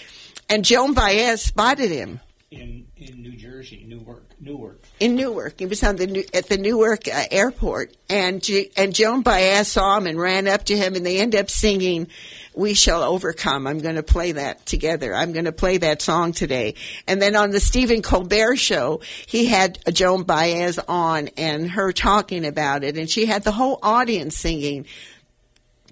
and 0.49 0.65
Joan 0.65 0.95
Baez 0.95 1.43
spotted 1.43 1.91
him 1.91 2.21
in 2.53 2.87
in 2.97 3.23
New 3.23 3.33
Jersey, 3.33 3.85
Newark, 3.89 4.25
Newark. 4.41 4.83
In 5.01 5.15
Newark, 5.15 5.59
he 5.59 5.67
was 5.67 5.83
on 5.83 5.97
the 5.97 6.07
New, 6.07 6.25
at 6.35 6.49
the 6.49 6.59
Newark 6.59 7.09
uh, 7.09 7.25
airport, 7.31 7.97
and 8.09 8.47
and 8.77 8.95
Joan 8.95 9.23
Baez 9.23 9.69
saw 9.69 9.97
him 9.97 10.07
and 10.07 10.21
ran 10.21 10.47
up 10.47 10.65
to 10.65 10.77
him, 10.77 10.95
and 10.95 11.05
they 11.05 11.19
end 11.19 11.35
up 11.35 11.51
singing 11.51 12.09
we 12.55 12.75
shall 12.75 13.03
overcome. 13.03 13.67
I'm 13.67 13.79
going 13.79 13.95
to 13.95 14.03
play 14.03 14.33
that 14.33 14.67
together. 14.67 15.15
I'm 15.15 15.33
going 15.33 15.47
to 15.47 15.53
play 15.53 15.79
that 15.79 16.03
song 16.03 16.33
today. 16.33 16.75
And 17.07 17.21
then 17.21 17.35
on 17.35 17.51
the 17.51 17.61
Stephen 17.61 18.03
Colbert 18.03 18.57
show, 18.57 19.01
he 19.27 19.47
had 19.47 19.79
Joan 19.93 20.25
Baez 20.25 20.79
on 20.79 21.29
and 21.37 21.71
her 21.71 21.93
talking 21.93 22.45
about 22.45 22.85
it. 22.85 22.99
And 22.99 23.09
she 23.09 23.27
had 23.27 23.45
the 23.45 23.53
whole 23.53 23.79
audience 23.83 24.37
singing. 24.37 24.87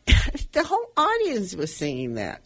the 0.52 0.64
whole 0.64 0.92
audience 0.96 1.54
was 1.54 1.74
singing 1.74 2.14
that. 2.14 2.42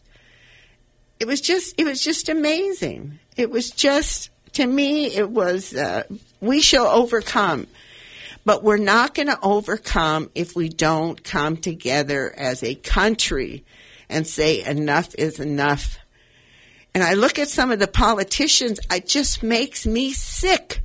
It 1.19 1.27
was 1.27 1.41
just, 1.41 1.75
it 1.77 1.85
was 1.85 2.01
just 2.01 2.29
amazing. 2.29 3.19
It 3.35 3.49
was 3.49 3.71
just, 3.71 4.29
to 4.53 4.65
me, 4.65 5.07
it 5.07 5.29
was, 5.29 5.73
uh, 5.73 6.03
we 6.41 6.61
shall 6.61 6.87
overcome. 6.87 7.67
But 8.45 8.63
we're 8.63 8.77
not 8.77 9.15
going 9.15 9.27
to 9.27 9.39
overcome 9.41 10.29
if 10.35 10.55
we 10.55 10.69
don't 10.69 11.23
come 11.23 11.57
together 11.57 12.33
as 12.37 12.61
a 12.61 12.75
country 12.75 13.65
and 14.07 14.27
say 14.27 14.63
enough 14.63 15.15
is 15.15 15.39
enough. 15.39 15.97
And 16.93 17.03
I 17.03 17.15
look 17.15 17.39
at 17.39 17.49
some 17.49 17.71
of 17.71 17.79
the 17.79 17.87
politicians, 17.87 18.79
it 18.91 19.07
just 19.07 19.41
makes 19.41 19.85
me 19.85 20.13
sick. 20.13 20.83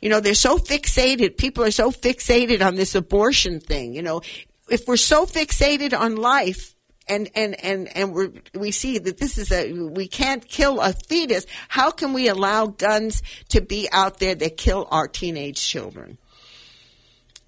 You 0.00 0.08
know, 0.08 0.20
they're 0.20 0.34
so 0.34 0.58
fixated. 0.58 1.36
People 1.36 1.62
are 1.64 1.70
so 1.70 1.90
fixated 1.90 2.64
on 2.64 2.76
this 2.76 2.94
abortion 2.94 3.60
thing. 3.60 3.94
You 3.94 4.02
know, 4.02 4.22
if 4.70 4.88
we're 4.88 4.96
so 4.96 5.26
fixated 5.26 5.96
on 5.96 6.16
life, 6.16 6.74
and 7.08 7.30
and 7.34 7.58
and 7.64 7.96
and 7.96 8.14
we 8.14 8.28
we 8.54 8.70
see 8.70 8.98
that 8.98 9.18
this 9.18 9.38
is 9.38 9.52
a 9.52 9.72
we 9.72 10.08
can't 10.08 10.46
kill 10.46 10.80
a 10.80 10.92
fetus. 10.92 11.46
How 11.68 11.90
can 11.90 12.12
we 12.12 12.28
allow 12.28 12.66
guns 12.66 13.22
to 13.48 13.60
be 13.60 13.88
out 13.92 14.18
there 14.18 14.34
that 14.34 14.56
kill 14.56 14.86
our 14.90 15.08
teenage 15.08 15.60
children? 15.60 16.18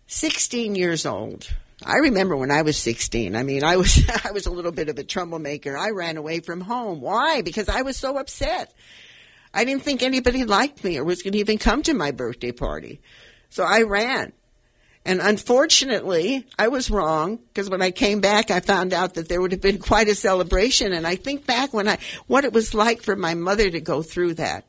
Sixteen 0.07 0.75
years 0.75 1.07
old. 1.07 1.49
I 1.83 1.97
remember 1.97 2.37
when 2.37 2.51
I 2.51 2.61
was 2.61 2.77
16. 2.77 3.35
I 3.35 3.43
mean, 3.43 3.65
I 3.65 3.77
was 3.77 4.03
I 4.25 4.33
was 4.33 4.47
a 4.47 4.51
little 4.51 4.73
bit 4.73 4.89
of 4.89 4.99
a 4.99 5.05
troublemaker. 5.05 5.77
I 5.77 5.91
ran 5.91 6.17
away 6.17 6.41
from 6.41 6.61
home. 6.61 7.01
Why? 7.01 7.43
Because 7.43 7.69
I 7.69 7.83
was 7.83 7.97
so 7.97 8.19
upset. 8.19 8.75
I 9.53 9.65
didn't 9.65 9.83
think 9.83 10.03
anybody 10.03 10.45
liked 10.45 10.85
me 10.85 10.99
or 10.99 11.05
was 11.05 11.23
going 11.23 11.33
to 11.33 11.39
even 11.39 11.59
come 11.59 11.83
to 11.83 11.95
my 11.95 12.13
birthday 12.13 12.53
party. 12.53 13.01
So 13.49 13.65
I 13.65 13.83
ran. 13.83 14.33
And 15.05 15.21
unfortunately, 15.21 16.47
I 16.59 16.69
was 16.69 16.91
wrong 16.91 17.37
because 17.37 17.71
when 17.71 17.81
I 17.81 17.91
came 17.91 18.21
back, 18.21 18.51
I 18.51 18.61
found 18.61 18.93
out 18.93 19.15
that 19.15 19.29
there 19.29 19.41
would 19.41 19.53
have 19.53 19.61
been 19.61 19.79
quite 19.91 20.09
a 20.09 20.15
celebration. 20.15 20.93
And 20.93 21.07
I 21.07 21.17
think 21.17 21.47
back 21.47 21.73
when 21.73 21.89
I, 21.89 21.99
what 22.27 22.45
it 22.45 22.53
was 22.53 22.75
like 22.75 23.03
for 23.03 23.17
my 23.17 23.35
mother 23.35 23.71
to 23.71 23.81
go 23.81 24.03
through 24.03 24.35
that 24.35 24.65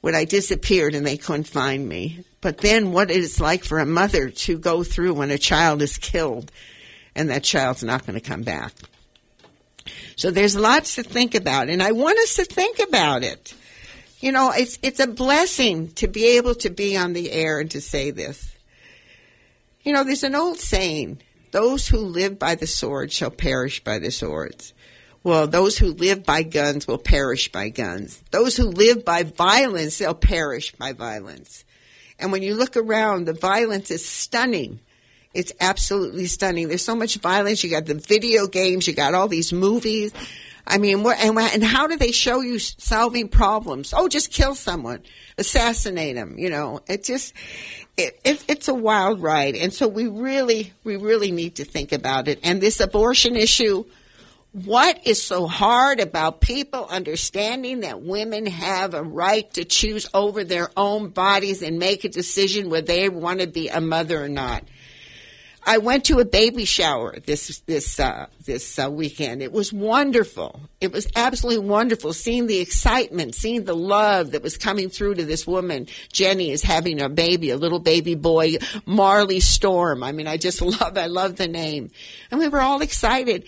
when 0.00 0.14
I 0.14 0.26
disappeared 0.26 0.94
and 0.94 1.06
they 1.06 1.16
couldn't 1.16 1.48
find 1.48 1.88
me. 1.88 2.24
But 2.42 2.58
then 2.58 2.92
what 2.92 3.10
it's 3.10 3.40
like 3.40 3.64
for 3.64 3.78
a 3.78 3.86
mother 3.86 4.28
to 4.28 4.58
go 4.58 4.84
through 4.84 5.14
when 5.14 5.30
a 5.30 5.38
child 5.38 5.80
is 5.80 5.96
killed 5.96 6.52
and 7.14 7.30
that 7.30 7.42
child's 7.42 7.82
not 7.82 8.06
going 8.06 8.20
to 8.20 8.28
come 8.28 8.42
back. 8.42 8.72
So 10.16 10.30
there's 10.30 10.56
lots 10.56 10.96
to 10.96 11.02
think 11.02 11.34
about, 11.34 11.68
and 11.68 11.82
I 11.82 11.92
want 11.92 12.18
us 12.18 12.36
to 12.36 12.44
think 12.44 12.78
about 12.78 13.22
it. 13.22 13.54
You 14.20 14.32
know, 14.32 14.52
it's 14.54 14.78
it's 14.82 15.00
a 15.00 15.06
blessing 15.06 15.88
to 15.92 16.08
be 16.08 16.36
able 16.36 16.54
to 16.56 16.70
be 16.70 16.96
on 16.96 17.12
the 17.12 17.30
air 17.30 17.60
and 17.60 17.70
to 17.72 17.80
say 17.80 18.10
this. 18.10 18.53
You 19.84 19.92
know, 19.92 20.02
there's 20.02 20.24
an 20.24 20.34
old 20.34 20.58
saying, 20.58 21.20
those 21.52 21.86
who 21.86 21.98
live 21.98 22.38
by 22.38 22.54
the 22.54 22.66
sword 22.66 23.12
shall 23.12 23.30
perish 23.30 23.84
by 23.84 23.98
the 23.98 24.10
swords. 24.10 24.72
Well, 25.22 25.46
those 25.46 25.78
who 25.78 25.92
live 25.92 26.24
by 26.24 26.42
guns 26.42 26.86
will 26.86 26.98
perish 26.98 27.52
by 27.52 27.68
guns. 27.68 28.22
Those 28.30 28.56
who 28.56 28.64
live 28.64 29.04
by 29.04 29.22
violence, 29.22 29.98
they'll 29.98 30.14
perish 30.14 30.72
by 30.72 30.92
violence. 30.92 31.64
And 32.18 32.32
when 32.32 32.42
you 32.42 32.54
look 32.54 32.76
around, 32.76 33.26
the 33.26 33.34
violence 33.34 33.90
is 33.90 34.06
stunning. 34.06 34.80
It's 35.32 35.52
absolutely 35.60 36.26
stunning. 36.26 36.68
There's 36.68 36.84
so 36.84 36.96
much 36.96 37.16
violence. 37.16 37.64
You 37.64 37.70
got 37.70 37.86
the 37.86 37.94
video 37.94 38.46
games. 38.46 38.86
You 38.86 38.94
got 38.94 39.14
all 39.14 39.28
these 39.28 39.52
movies. 39.52 40.12
I 40.66 40.78
mean, 40.78 41.02
what, 41.02 41.18
and, 41.18 41.38
and 41.38 41.62
how 41.62 41.86
do 41.86 41.96
they 41.96 42.12
show 42.12 42.40
you 42.40 42.58
solving 42.58 43.28
problems? 43.28 43.92
Oh, 43.94 44.08
just 44.08 44.32
kill 44.32 44.54
someone, 44.54 45.02
assassinate 45.36 46.16
them. 46.16 46.38
You 46.38 46.48
know, 46.48 46.80
it 46.86 47.04
just, 47.04 47.34
it, 47.96 48.18
it, 48.24 48.44
it's 48.48 48.68
a 48.68 48.74
wild 48.74 49.20
ride. 49.20 49.56
And 49.56 49.74
so 49.74 49.86
we 49.86 50.06
really, 50.06 50.72
we 50.82 50.96
really 50.96 51.30
need 51.32 51.56
to 51.56 51.64
think 51.64 51.92
about 51.92 52.28
it. 52.28 52.40
And 52.42 52.60
this 52.60 52.80
abortion 52.80 53.36
issue, 53.36 53.84
what 54.52 55.06
is 55.06 55.22
so 55.22 55.46
hard 55.46 56.00
about 56.00 56.40
people 56.40 56.86
understanding 56.86 57.80
that 57.80 58.00
women 58.00 58.46
have 58.46 58.94
a 58.94 59.02
right 59.02 59.52
to 59.54 59.64
choose 59.64 60.08
over 60.14 60.44
their 60.44 60.70
own 60.76 61.08
bodies 61.08 61.60
and 61.60 61.78
make 61.78 62.04
a 62.04 62.08
decision 62.08 62.70
whether 62.70 62.86
they 62.86 63.08
want 63.08 63.40
to 63.40 63.46
be 63.46 63.68
a 63.68 63.80
mother 63.80 64.22
or 64.22 64.28
not? 64.28 64.64
I 65.66 65.78
went 65.78 66.04
to 66.06 66.18
a 66.18 66.24
baby 66.24 66.64
shower 66.64 67.18
this 67.20 67.60
this 67.60 67.98
uh, 67.98 68.26
this 68.44 68.78
uh, 68.78 68.90
weekend. 68.90 69.42
It 69.42 69.52
was 69.52 69.72
wonderful. 69.72 70.60
It 70.80 70.92
was 70.92 71.06
absolutely 71.16 71.66
wonderful 71.66 72.12
seeing 72.12 72.46
the 72.46 72.58
excitement, 72.58 73.34
seeing 73.34 73.64
the 73.64 73.76
love 73.76 74.32
that 74.32 74.42
was 74.42 74.58
coming 74.58 74.90
through 74.90 75.14
to 75.14 75.24
this 75.24 75.46
woman. 75.46 75.86
Jenny 76.12 76.50
is 76.50 76.62
having 76.62 77.00
a 77.00 77.08
baby, 77.08 77.50
a 77.50 77.56
little 77.56 77.78
baby 77.78 78.14
boy, 78.14 78.56
Marley 78.84 79.40
Storm. 79.40 80.02
I 80.02 80.12
mean, 80.12 80.26
I 80.26 80.36
just 80.36 80.60
love 80.80 80.98
I 80.98 81.06
love 81.06 81.36
the 81.36 81.48
name, 81.48 81.90
and 82.30 82.40
we 82.40 82.48
were 82.48 82.60
all 82.60 82.82
excited. 82.82 83.44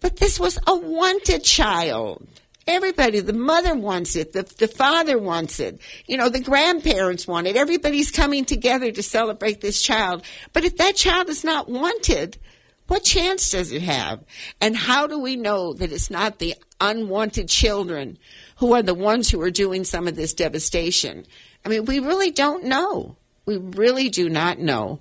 But 0.00 0.16
this 0.16 0.40
was 0.40 0.58
a 0.66 0.74
wanted 0.74 1.44
child. 1.44 2.26
Everybody, 2.66 3.20
the 3.20 3.32
mother 3.32 3.74
wants 3.74 4.14
it, 4.14 4.32
the, 4.32 4.42
the 4.42 4.68
father 4.68 5.18
wants 5.18 5.58
it, 5.58 5.80
you 6.06 6.16
know, 6.16 6.28
the 6.28 6.40
grandparents 6.40 7.26
want 7.26 7.46
it. 7.46 7.56
Everybody's 7.56 8.10
coming 8.10 8.44
together 8.44 8.92
to 8.92 9.02
celebrate 9.02 9.60
this 9.60 9.82
child. 9.82 10.24
But 10.52 10.64
if 10.64 10.76
that 10.76 10.94
child 10.94 11.28
is 11.28 11.44
not 11.44 11.68
wanted, 11.68 12.38
what 12.86 13.04
chance 13.04 13.50
does 13.50 13.72
it 13.72 13.82
have? 13.82 14.22
And 14.60 14.76
how 14.76 15.06
do 15.06 15.18
we 15.18 15.34
know 15.34 15.72
that 15.72 15.92
it's 15.92 16.10
not 16.10 16.38
the 16.38 16.54
unwanted 16.80 17.48
children 17.48 18.18
who 18.56 18.74
are 18.74 18.82
the 18.82 18.94
ones 18.94 19.30
who 19.30 19.40
are 19.40 19.50
doing 19.50 19.84
some 19.84 20.06
of 20.06 20.14
this 20.14 20.34
devastation? 20.34 21.26
I 21.64 21.68
mean, 21.68 21.84
we 21.84 22.00
really 22.00 22.30
don't 22.30 22.64
know. 22.64 23.16
We 23.46 23.56
really 23.56 24.08
do 24.08 24.28
not 24.28 24.58
know. 24.58 25.00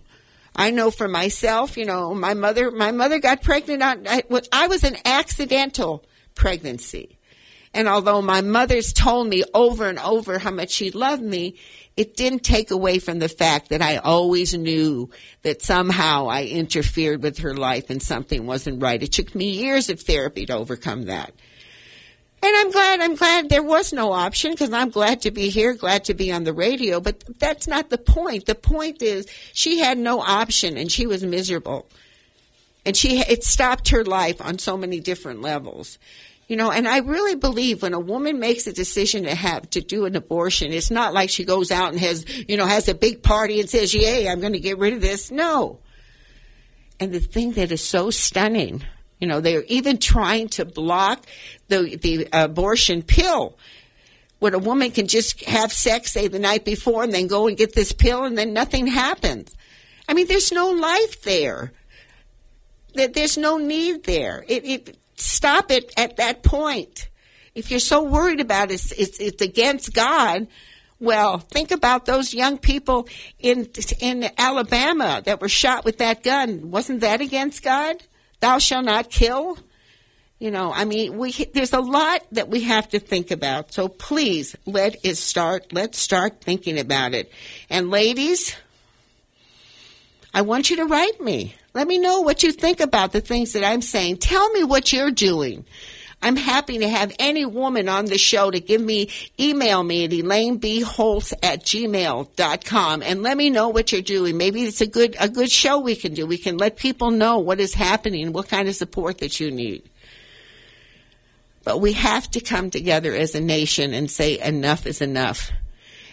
I 0.56 0.72
know 0.72 0.92
for 0.92 1.08
myself, 1.08 1.78
you 1.78 1.86
know, 1.86 2.14
my 2.14 2.34
mother, 2.34 2.72
my 2.72 2.92
mother 2.92 3.20
got 3.20 3.42
pregnant 3.42 3.84
on, 3.84 4.08
I, 4.08 4.24
I 4.52 4.68
was 4.68 4.84
an 4.84 4.98
accidental 5.06 6.04
pregnancy. 6.36 7.18
And 7.74 7.88
although 7.88 8.22
my 8.22 8.42
mother's 8.42 8.92
told 8.94 9.28
me 9.28 9.44
over 9.54 9.88
and 9.88 10.00
over 10.00 10.40
how 10.40 10.52
much 10.52 10.72
she 10.72 10.92
loved 10.92 11.24
me, 11.24 11.56
it 11.96 12.18
didn't 12.18 12.44
take 12.44 12.72
away 12.72 13.00
from 13.00 13.20
the 13.20 13.30
fact 13.30 13.70
that 13.70 13.82
I 13.82 13.98
always 13.98 14.54
knew 14.54 15.10
that 15.44 15.62
somehow 15.62 16.28
I 16.28 16.46
interfered 16.46 17.24
with 17.24 17.40
her 17.40 17.54
life 17.56 17.90
and 17.90 18.02
something 18.02 18.46
wasn't 18.46 18.82
right. 18.82 19.02
It 19.02 19.14
took 19.14 19.34
me 19.36 19.52
years 19.52 19.90
of 19.90 20.02
therapy 20.02 20.46
to 20.48 20.54
overcome 20.56 21.04
that. 21.04 21.34
And 22.44 22.56
I'm 22.58 22.72
glad, 22.72 23.00
I'm 23.02 23.16
glad 23.16 23.50
there 23.50 23.64
was 23.64 23.94
no 23.94 24.14
option 24.14 24.52
because 24.52 24.74
I'm 24.74 24.90
glad 24.90 25.22
to 25.22 25.32
be 25.32 25.50
here, 25.50 25.74
glad 25.76 26.06
to 26.06 26.14
be 26.14 26.32
on 26.32 26.44
the 26.44 26.54
radio, 26.54 27.00
but 27.00 27.24
that's 27.40 27.68
not 27.68 27.90
the 27.90 28.00
point. 28.00 28.48
The 28.48 28.56
point 28.56 29.02
is 29.02 29.28
she 29.54 29.80
had 29.80 29.98
no 29.98 30.22
option 30.22 30.76
and 30.76 30.92
she 30.92 31.06
was 31.08 31.24
miserable. 31.24 31.88
and 32.86 32.98
she 32.98 33.20
it 33.20 33.44
stopped 33.44 33.90
her 33.90 34.04
life 34.04 34.42
on 34.42 34.58
so 34.60 34.76
many 34.78 35.00
different 35.00 35.42
levels. 35.42 36.00
You 36.48 36.58
know, 36.58 36.70
and 36.70 36.88
I 36.88 36.98
really 36.98 37.36
believe 37.36 37.82
when 37.82 37.94
a 37.94 38.00
woman 38.00 38.40
makes 38.40 38.68
a 38.68 38.74
decision 38.74 39.24
to 39.24 39.34
have 39.34 39.70
to 39.70 39.82
do 39.82 40.06
an 40.06 40.18
abortion, 40.18 40.74
it's 40.74 40.92
not 40.92 41.14
like 41.14 41.30
she 41.30 41.46
goes 41.46 41.72
out 41.72 41.92
and 41.92 42.00
has, 42.02 42.26
you 42.50 42.58
know, 42.58 42.66
has 42.66 42.90
a 42.90 42.94
big 42.94 43.24
party 43.24 43.62
and 43.62 43.70
says, 43.70 43.94
"Yay, 43.94 44.28
I'm 44.28 44.42
going 44.42 44.54
to 44.54 44.60
get 44.60 44.78
rid 44.78 44.94
of 44.94 45.02
this." 45.02 45.32
No. 45.32 45.80
And 47.00 47.14
the 47.14 47.20
thing 47.20 47.54
that 47.54 47.72
is 47.72 47.82
so 47.82 48.10
stunning, 48.10 48.84
you 49.20 49.28
know, 49.28 49.40
they're 49.40 49.64
even 49.64 49.98
trying 49.98 50.50
to 50.50 50.66
block 50.66 51.26
the 51.70 51.96
the 51.96 52.28
abortion 52.34 53.02
pill. 53.02 53.58
When 54.40 54.54
a 54.56 54.60
woman 54.60 54.92
can 54.92 55.08
just 55.08 55.44
have 55.46 55.72
sex, 55.72 56.12
say 56.12 56.28
the 56.28 56.40
night 56.40 56.66
before, 56.66 57.04
and 57.04 57.14
then 57.14 57.28
go 57.28 57.48
and 57.48 57.56
get 57.56 57.76
this 57.76 57.94
pill, 57.94 58.24
and 58.24 58.38
then 58.38 58.54
nothing 58.54 58.88
happens. 58.88 59.56
I 60.08 60.14
mean, 60.14 60.28
there's 60.28 60.52
no 60.52 60.72
life 60.72 61.22
there. 61.22 61.72
There's 62.94 63.38
no 63.38 63.58
need 63.58 64.04
there. 64.04 64.44
It, 64.48 64.66
it, 64.66 64.98
stop 65.22 65.72
it 65.72 65.94
at 65.98 66.18
that 66.18 66.44
point. 66.44 67.10
If 67.54 67.70
you're 67.70 67.80
so 67.80 68.04
worried 68.04 68.40
about 68.40 68.72
it, 68.72 68.76
it's, 68.76 68.92
it's, 68.94 69.20
it's 69.20 69.42
against 69.42 69.94
God. 69.94 70.48
Well, 71.00 71.40
think 71.40 71.72
about 71.72 72.06
those 72.06 72.34
young 72.34 72.60
people 72.60 73.08
in 73.40 73.68
in 74.00 74.30
Alabama 74.38 75.22
that 75.26 75.42
were 75.42 75.50
shot 75.50 75.84
with 75.84 75.98
that 75.98 76.22
gun. 76.22 76.70
Wasn't 76.70 77.02
that 77.02 77.22
against 77.22 77.64
God? 77.64 77.96
Thou 78.40 78.60
shalt 78.60 78.86
not 78.86 79.10
kill. 79.10 79.58
You 80.38 80.52
know, 80.52 80.72
I 80.72 80.86
mean, 80.86 81.18
we 81.18 81.32
there's 81.32 81.74
a 81.74 81.80
lot 81.80 82.22
that 82.32 82.50
we 82.50 82.62
have 82.64 82.88
to 82.90 83.00
think 83.00 83.32
about. 83.32 83.74
So 83.74 83.88
please, 83.88 84.56
let 84.68 84.96
it 85.04 85.18
start. 85.18 85.74
Let's 85.74 85.98
start 85.98 86.42
thinking 86.42 86.78
about 86.80 87.16
it. 87.16 87.32
And 87.70 87.90
ladies, 87.90 88.56
I 90.36 90.42
want 90.42 90.70
you 90.70 90.76
to 90.78 90.86
write 90.86 91.20
me. 91.20 91.56
Let 91.74 91.88
me 91.88 92.00
know 92.00 92.22
what 92.22 92.44
you 92.44 92.52
think 92.52 92.80
about 92.80 93.14
the 93.14 93.22
things 93.22 93.54
that 93.54 93.64
I'm 93.64 93.82
saying. 93.82 94.18
Tell 94.18 94.50
me 94.52 94.64
what 94.64 94.92
you're 94.92 95.12
doing. 95.12 95.66
I'm 96.24 96.36
happy 96.36 96.78
to 96.80 96.88
have 96.88 97.16
any 97.18 97.46
woman 97.46 97.90
on 97.90 98.06
the 98.06 98.18
show 98.18 98.52
to 98.52 98.60
give 98.60 98.82
me, 98.82 99.10
email 99.40 99.82
me 99.82 100.06
at 100.06 100.12
elainebholtz 100.12 101.34
at 101.42 101.64
gmail.com 101.64 103.02
and 103.02 103.24
let 103.24 103.38
me 103.38 103.50
know 103.50 103.70
what 103.70 103.92
you're 103.92 104.02
doing. 104.02 104.38
Maybe 104.38 104.64
it's 104.64 104.82
a 104.82 104.88
good, 104.88 105.16
a 105.20 105.30
good 105.30 105.50
show 105.50 105.80
we 105.80 105.96
can 105.96 106.14
do. 106.14 106.28
We 106.28 106.38
can 106.38 106.58
let 106.58 106.76
people 106.76 107.10
know 107.10 107.40
what 107.40 107.60
is 107.60 107.74
happening, 107.74 108.34
what 108.34 108.50
kind 108.50 108.68
of 108.68 108.76
support 108.76 109.18
that 109.20 109.40
you 109.40 109.50
need. 109.50 109.90
But 111.64 111.80
we 111.80 111.94
have 111.94 112.30
to 112.32 112.40
come 112.40 112.70
together 112.70 113.16
as 113.16 113.34
a 113.34 113.42
nation 113.42 113.94
and 113.94 114.10
say 114.10 114.40
enough 114.40 114.86
is 114.86 115.02
enough. 115.02 115.52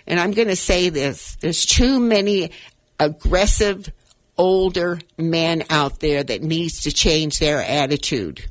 And 0.06 0.18
I'm 0.18 0.32
going 0.32 0.48
to 0.48 0.56
say 0.56 0.88
this. 0.88 1.36
There's 1.40 1.66
too 1.66 2.00
many 2.00 2.52
aggressive 2.98 3.90
older 4.38 5.00
men 5.18 5.64
out 5.68 6.00
there 6.00 6.22
that 6.22 6.42
needs 6.42 6.82
to 6.82 6.92
change 6.92 7.38
their 7.38 7.62
attitude. 7.62 8.44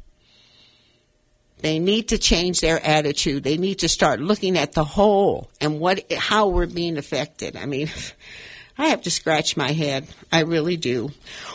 They 1.60 1.80
need 1.80 2.10
to 2.10 2.18
change 2.18 2.62
their 2.62 2.86
attitude. 2.86 3.44
They 3.44 3.58
need 3.58 3.80
to 3.80 3.90
start 3.90 4.20
looking 4.20 4.58
at 4.58 4.74
the 4.74 4.84
whole 4.84 5.50
and 5.60 5.80
what 5.80 6.12
how 6.12 6.50
we're 6.50 6.68
being 6.68 6.98
affected. 6.98 7.56
I 7.56 7.66
mean, 7.66 7.90
I 8.78 8.88
have 8.88 9.02
to 9.04 9.12
scratch 9.12 9.58
my 9.58 9.72
head. 9.72 10.08
I 10.32 10.42
really 10.42 10.78
do. 10.78 11.12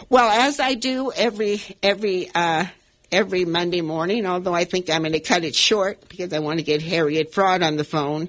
Well, 0.09 0.29
as 0.29 0.59
I 0.59 0.75
do 0.75 1.12
every 1.12 1.61
every 1.83 2.29
uh, 2.35 2.67
every 3.12 3.45
Monday 3.45 3.81
morning, 3.81 4.27
although 4.27 4.55
I 4.55 4.65
think 4.65 4.91
I'm 4.91 5.03
going 5.03 5.12
to 5.12 5.21
cut 5.21 5.45
it 5.45 5.55
short 5.55 6.09
because 6.09 6.33
I 6.33 6.41
want 6.41 6.59
to 6.59 6.65
get 6.65 6.83
Harriet 6.83 7.31
Fraad 7.31 7.65
on 7.65 7.77
the 7.77 7.85
phone. 7.85 8.29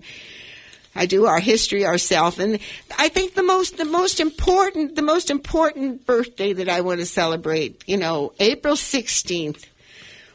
I 0.96 1.06
do 1.06 1.26
our 1.26 1.40
history 1.40 1.86
ourselves, 1.86 2.38
and 2.40 2.60
I 2.98 3.10
think 3.10 3.34
the 3.34 3.44
most 3.44 3.78
the 3.78 3.86
most 3.86 4.20
important 4.20 4.96
the 4.96 5.02
most 5.02 5.32
important 5.32 6.06
birthday 6.06 6.54
that 6.54 6.70
I 6.70 6.82
want 6.82 7.00
to 7.00 7.06
celebrate, 7.06 7.84
you 7.88 7.98
know, 7.98 8.34
April 8.40 8.76
sixteenth, 8.76 9.66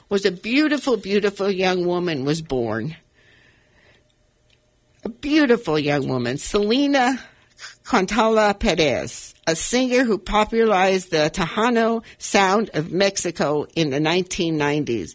was 0.09 0.25
a 0.25 0.33
beautiful, 0.33 0.97
beautiful 0.97 1.51
young 1.51 1.87
woman 1.87 2.25
was 2.25 2.43
born. 2.43 2.97
A 5.05 5.09
beautiful 5.09 5.79
young 5.79 6.09
woman, 6.09 6.39
Selena 6.39 7.21
Quintanilla 7.85 8.59
Perez, 8.59 9.35
a 9.47 9.55
singer 9.55 10.05
who 10.05 10.19
popularized 10.19 11.11
the 11.11 11.31
Tejano 11.33 12.03
sound 12.19 12.71
of 12.75 12.93
Mexico 12.93 13.67
in 13.75 13.91
the 13.91 13.99
1990s 13.99 15.15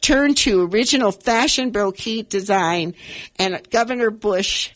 turned 0.00 0.36
to 0.38 0.62
original 0.62 1.12
fashion 1.12 1.70
brocade 1.70 2.28
design, 2.28 2.94
and 3.36 3.60
Governor 3.70 4.10
Bush 4.10 4.70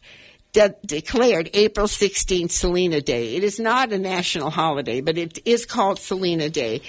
de- 0.52 0.74
declared 0.84 1.50
April 1.54 1.86
16th 1.86 2.50
Selena 2.50 3.00
Day. 3.00 3.36
It 3.36 3.44
is 3.44 3.58
not 3.58 3.92
a 3.92 3.98
national 3.98 4.50
holiday, 4.50 5.00
but 5.00 5.18
it 5.18 5.38
is 5.44 5.66
called 5.66 5.98
Selena 5.98 6.48
Day. 6.48 6.82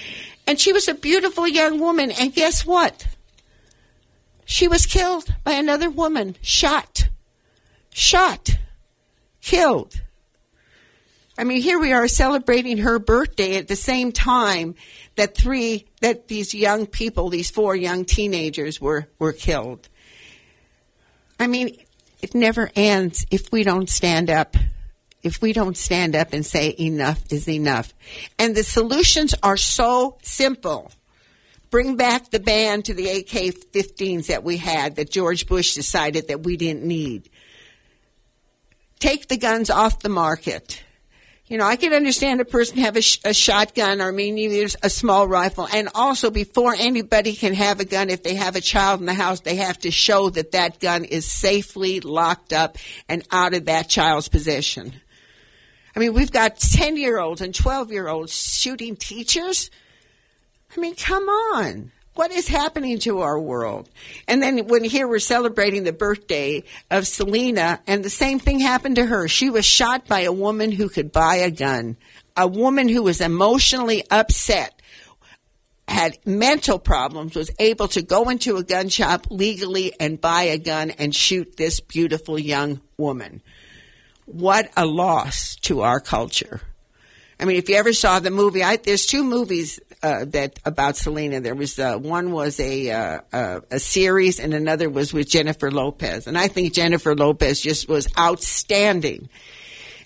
And 0.46 0.60
she 0.60 0.74
was 0.74 0.88
a 0.88 0.94
beautiful 0.94 1.48
young 1.48 1.80
woman, 1.80 2.12
and 2.12 2.34
guess 2.34 2.66
what? 2.66 3.08
She 4.46 4.68
was 4.68 4.86
killed 4.86 5.34
by 5.44 5.54
another 5.54 5.90
woman, 5.90 6.36
shot. 6.42 7.08
Shot. 7.90 8.58
Killed. 9.42 10.02
I 11.38 11.46
mean, 11.46 11.62
here 11.62 11.80
we 11.80 11.94
are 11.94 12.08
celebrating 12.08 12.80
her 12.80 13.00
birthday 13.00 13.56
at 13.56 13.68
the 13.68 13.76
same 13.76 14.12
time 14.12 14.76
that 15.16 15.36
three 15.36 15.88
that 16.02 16.28
these 16.28 16.54
young 16.54 16.86
people, 16.86 17.30
these 17.30 17.50
four 17.50 17.76
young 17.76 18.06
teenagers 18.06 18.80
were 18.80 19.08
were 19.18 19.34
killed. 19.34 19.90
I 21.40 21.48
mean, 21.48 21.76
it 22.24 22.34
never 22.34 22.72
ends 22.74 23.26
if 23.32 23.52
we 23.52 23.64
don't 23.64 23.90
stand 23.90 24.30
up. 24.30 24.56
If 25.24 25.42
we 25.42 25.52
don't 25.52 25.76
stand 25.76 26.16
up 26.16 26.32
and 26.32 26.46
say 26.46 26.74
enough 26.80 27.22
is 27.32 27.50
enough. 27.50 27.94
And 28.40 28.56
the 28.56 28.64
solutions 28.64 29.36
are 29.44 29.58
so 29.58 30.18
simple. 30.22 30.92
Bring 31.70 31.98
back 31.98 32.32
the 32.32 32.40
ban 32.40 32.82
to 32.84 32.94
the 32.94 33.10
AK 33.10 33.54
15s 33.74 34.28
that 34.28 34.44
we 34.44 34.56
had 34.56 34.96
that 34.96 35.12
George 35.12 35.48
Bush 35.48 35.76
decided 35.76 36.30
that 36.30 36.44
we 36.44 36.56
didn't 36.56 36.84
need. 36.84 37.30
Take 39.00 39.28
the 39.28 39.38
guns 39.38 39.70
off 39.70 40.00
the 40.00 40.10
market 40.10 40.82
you 41.48 41.58
know, 41.58 41.66
I 41.66 41.76
can 41.76 41.94
understand 41.94 42.40
a 42.40 42.46
person 42.46 42.78
have 42.78 42.96
a, 42.96 43.02
sh- 43.02 43.20
a 43.26 43.34
shotgun 43.34 44.02
or 44.02 44.12
maybe 44.12 44.66
a 44.82 44.90
small 44.90 45.28
rifle. 45.28 45.68
And 45.74 45.90
also, 45.94 46.32
before 46.32 46.74
anybody 46.74 47.36
can 47.36 47.54
have 47.54 47.80
a 47.80 47.86
gun, 47.86 48.10
if 48.10 48.24
they 48.24 48.36
have 48.36 48.56
a 48.56 48.62
child 48.62 49.02
in 49.02 49.06
the 49.06 49.14
house, 49.14 49.42
they 49.42 49.56
have 49.58 49.78
to 49.80 49.92
show 49.92 50.30
that 50.32 50.54
that 50.54 50.80
gun 50.80 51.04
is 51.04 51.30
safely 51.30 52.00
locked 52.00 52.54
up 52.54 52.78
and 53.10 53.28
out 53.30 53.54
of 53.54 53.66
that 53.66 53.90
child's 53.90 54.30
possession. 54.30 54.94
I 55.96 56.00
mean, 56.00 56.14
we've 56.14 56.32
got 56.32 56.58
10 56.58 56.98
year 56.98 57.20
olds 57.20 57.42
and 57.42 57.54
12 57.54 57.92
year 57.92 58.08
olds 58.08 58.34
shooting 58.34 58.96
teachers. 58.96 59.70
I 60.76 60.80
mean, 60.80 60.96
come 60.96 61.28
on 61.28 61.92
what 62.16 62.32
is 62.32 62.48
happening 62.48 63.00
to 63.00 63.22
our 63.22 63.40
world? 63.40 63.90
And 64.28 64.42
then 64.42 64.68
when 64.68 64.84
here 64.84 65.08
we're 65.08 65.20
celebrating 65.20 65.84
the 65.84 65.94
birthday 65.94 66.64
of 66.92 67.08
Selena, 67.08 67.82
and 67.88 68.04
the 68.04 68.10
same 68.10 68.40
thing 68.40 68.60
happened 68.60 68.98
to 68.98 69.06
her. 69.06 69.28
She 69.28 69.50
was 69.50 69.66
shot 69.66 70.08
by 70.08 70.22
a 70.22 70.32
woman 70.32 70.72
who 70.72 70.90
could 70.90 71.12
buy 71.12 71.38
a 71.38 71.52
gun, 71.52 71.98
a 72.38 72.48
woman 72.48 72.88
who 72.88 73.04
was 73.04 73.22
emotionally 73.22 74.04
upset, 74.12 74.80
had 75.88 76.18
mental 76.26 76.80
problems, 76.80 77.36
was 77.36 77.52
able 77.60 77.88
to 77.90 78.02
go 78.02 78.30
into 78.30 78.58
a 78.58 78.64
gun 78.64 78.90
shop 78.90 79.28
legally 79.30 79.94
and 80.00 80.22
buy 80.22 80.44
a 80.44 80.58
gun 80.58 80.92
and 80.92 81.16
shoot 81.16 81.58
this 81.58 81.80
beautiful 81.80 82.40
young 82.40 82.80
woman. 82.98 83.42
What 84.26 84.72
a 84.78 84.86
loss 84.86 85.56
to 85.64 85.82
our 85.82 86.00
culture. 86.00 86.62
I 87.40 87.46
mean, 87.46 87.58
if 87.58 87.68
you 87.68 87.76
ever 87.76 87.92
saw 87.92 88.20
the 88.20 88.32
movie, 88.32 88.64
I, 88.64 88.78
there's 88.78 89.06
two 89.06 89.24
movies 89.24 89.80
uh, 90.04 90.26
that 90.26 90.60
about 90.66 90.98
Selena. 90.98 91.40
There 91.40 91.56
was 91.56 91.80
uh, 91.80 91.98
one 91.98 92.32
was 92.32 92.60
a 92.60 92.92
uh, 92.92 93.62
a 93.72 93.80
series, 93.80 94.40
and 94.40 94.54
another 94.54 94.90
was 94.90 95.14
with 95.14 95.30
Jennifer 95.30 95.72
Lopez. 95.72 96.28
And 96.28 96.38
I 96.38 96.50
think 96.50 96.74
Jennifer 96.74 97.16
Lopez 97.16 97.62
just 97.62 97.88
was 97.88 98.08
outstanding. 98.18 99.30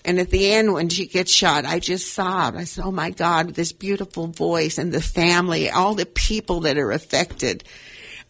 And 0.04 0.20
at 0.20 0.30
the 0.30 0.52
end, 0.52 0.72
when 0.72 0.88
she 0.88 1.06
gets 1.06 1.32
shot, 1.32 1.66
I 1.66 1.80
just 1.80 2.14
sobbed. 2.14 2.56
I 2.56 2.64
said, 2.64 2.84
"Oh 2.84 2.92
my 2.92 3.10
God, 3.10 3.54
this 3.54 3.72
beautiful 3.72 4.28
voice 4.28 4.78
and 4.78 4.92
the 4.92 5.02
family, 5.02 5.68
all 5.68 5.94
the 5.94 6.06
people 6.06 6.60
that 6.60 6.78
are 6.78 6.92
affected." 6.92 7.64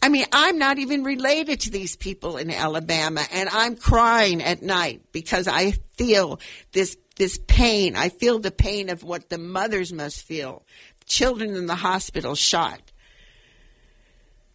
I 0.01 0.09
mean, 0.09 0.27
I'm 0.33 0.59
not 0.59 0.79
even 0.79 1.03
related 1.03 1.61
to 1.61 1.71
these 1.71 1.97
people 1.97 2.37
in 2.37 2.51
Alabama, 2.51 3.25
and 3.33 3.49
I'm 3.49 3.77
crying 3.77 4.43
at 4.43 4.63
night 4.63 5.03
because 5.13 5.49
I 5.49 5.73
feel 5.97 6.41
this 6.73 6.97
this 7.17 7.39
pain. 7.47 7.97
I 7.97 8.09
feel 8.09 8.39
the 8.39 8.53
pain 8.53 8.89
of 8.89 9.03
what 9.03 9.29
the 9.29 9.39
mothers 9.39 9.93
must 9.93 10.23
feel. 10.23 10.65
Children 11.09 11.57
in 11.57 11.67
the 11.67 11.75
hospital 11.75 12.35
shot. 12.35 12.81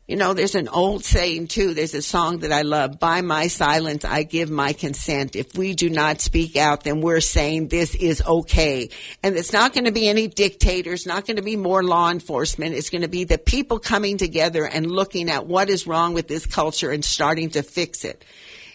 You 0.08 0.18
know, 0.18 0.34
there's 0.34 0.56
an 0.56 0.68
old 0.68 1.06
saying 1.06 1.48
too. 1.48 1.74
There's 1.74 1.94
a 1.94 2.02
song 2.02 2.40
that 2.40 2.52
I 2.52 2.64
love. 2.64 3.00
By 3.00 3.22
my 3.22 3.48
silence, 3.48 4.04
I 4.04 4.24
give 4.24 4.50
my 4.50 4.74
consent. 4.74 5.38
If 5.38 5.58
we 5.58 5.74
do 5.74 5.90
not 5.90 6.20
speak 6.20 6.58
out, 6.58 6.84
then 6.84 7.00
we're 7.00 7.22
saying 7.22 7.70
this 7.70 7.96
is 7.96 8.22
okay. 8.22 8.90
And 9.24 9.38
it's 9.38 9.54
not 9.54 9.74
going 9.74 9.86
to 9.86 9.94
be 9.94 10.10
any 10.10 10.28
dictators, 10.28 11.06
not 11.06 11.26
going 11.26 11.38
to 11.38 11.42
be 11.42 11.56
more 11.56 11.84
law 11.84 12.12
enforcement. 12.12 12.76
It's 12.76 12.90
going 12.90 13.04
to 13.04 13.08
be 13.08 13.24
the 13.24 13.38
people 13.38 13.80
coming 13.80 14.18
together 14.18 14.66
and 14.66 14.92
looking 14.92 15.30
at 15.30 15.48
what 15.48 15.70
is 15.70 15.88
wrong 15.88 16.14
with 16.14 16.28
this 16.28 16.46
culture 16.46 16.92
and 16.92 17.04
starting 17.04 17.52
to 17.52 17.64
fix 17.64 18.04
it. 18.04 18.26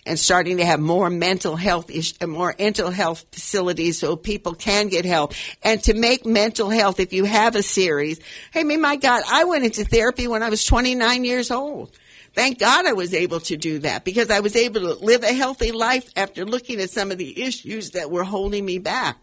And 0.08 0.18
starting 0.18 0.56
to 0.56 0.64
have 0.64 0.80
more 0.80 1.10
mental 1.10 1.54
health, 1.54 1.90
more 2.26 2.54
mental 2.58 2.90
health 2.90 3.26
facilities 3.30 3.98
so 3.98 4.16
people 4.16 4.54
can 4.54 4.88
get 4.88 5.04
help. 5.04 5.34
And 5.62 5.82
to 5.84 5.94
make 5.94 6.26
mental 6.26 6.70
health, 6.70 6.98
if 6.98 7.12
you 7.12 7.24
have 7.24 7.54
a 7.54 7.62
series, 7.62 8.20
hey, 8.52 8.64
me, 8.64 8.76
my 8.76 8.96
God, 8.96 9.22
I 9.28 9.44
went 9.44 9.64
into 9.64 9.84
therapy 9.84 10.26
when 10.26 10.42
I 10.42 10.48
was 10.48 10.64
29 10.64 11.24
years 11.24 11.50
old. 11.50 11.90
Thank 12.34 12.58
God 12.58 12.86
I 12.86 12.92
was 12.92 13.14
able 13.14 13.40
to 13.40 13.56
do 13.56 13.80
that 13.80 14.04
because 14.04 14.30
I 14.30 14.40
was 14.40 14.54
able 14.54 14.80
to 14.80 14.94
live 15.04 15.22
a 15.22 15.32
healthy 15.32 15.72
life 15.72 16.10
after 16.16 16.44
looking 16.44 16.80
at 16.80 16.90
some 16.90 17.10
of 17.10 17.18
the 17.18 17.42
issues 17.42 17.90
that 17.90 18.10
were 18.10 18.24
holding 18.24 18.64
me 18.64 18.78
back. 18.78 19.16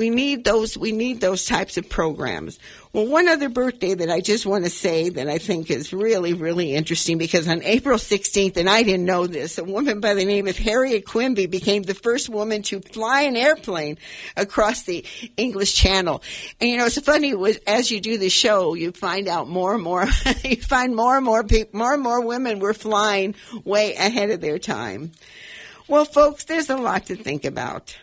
We 0.00 0.08
need 0.08 0.44
those, 0.44 0.78
we 0.78 0.92
need 0.92 1.20
those 1.20 1.44
types 1.44 1.76
of 1.76 1.86
programs. 1.90 2.58
Well, 2.94 3.06
one 3.06 3.28
other 3.28 3.50
birthday 3.50 3.92
that 3.92 4.08
I 4.08 4.22
just 4.22 4.46
want 4.46 4.64
to 4.64 4.70
say 4.70 5.10
that 5.10 5.28
I 5.28 5.36
think 5.36 5.70
is 5.70 5.92
really, 5.92 6.32
really 6.32 6.74
interesting 6.74 7.18
because 7.18 7.46
on 7.46 7.62
April 7.64 7.98
16th, 7.98 8.56
and 8.56 8.70
I 8.70 8.82
didn't 8.82 9.04
know 9.04 9.26
this, 9.26 9.58
a 9.58 9.64
woman 9.64 10.00
by 10.00 10.14
the 10.14 10.24
name 10.24 10.48
of 10.48 10.56
Harriet 10.56 11.04
Quimby 11.04 11.44
became 11.48 11.82
the 11.82 11.92
first 11.92 12.30
woman 12.30 12.62
to 12.62 12.80
fly 12.80 13.24
an 13.24 13.36
airplane 13.36 13.98
across 14.38 14.84
the 14.84 15.04
English 15.36 15.74
Channel. 15.74 16.22
And 16.62 16.70
you 16.70 16.78
know, 16.78 16.86
it's 16.86 16.98
funny, 17.00 17.34
as 17.66 17.90
you 17.90 18.00
do 18.00 18.16
the 18.16 18.30
show, 18.30 18.72
you 18.72 18.92
find 18.92 19.28
out 19.28 19.50
more 19.50 19.74
and 19.74 19.82
more, 19.82 20.06
you 20.42 20.62
find 20.62 20.96
more 20.96 21.18
and 21.18 21.26
more 21.26 21.44
people, 21.44 21.78
more 21.78 21.92
and 21.92 22.02
more 22.02 22.22
women 22.22 22.58
were 22.58 22.72
flying 22.72 23.34
way 23.64 23.94
ahead 23.96 24.30
of 24.30 24.40
their 24.40 24.58
time. 24.58 25.12
Well, 25.88 26.06
folks, 26.06 26.44
there's 26.44 26.70
a 26.70 26.78
lot 26.78 27.04
to 27.08 27.16
think 27.16 27.44
about. 27.44 27.94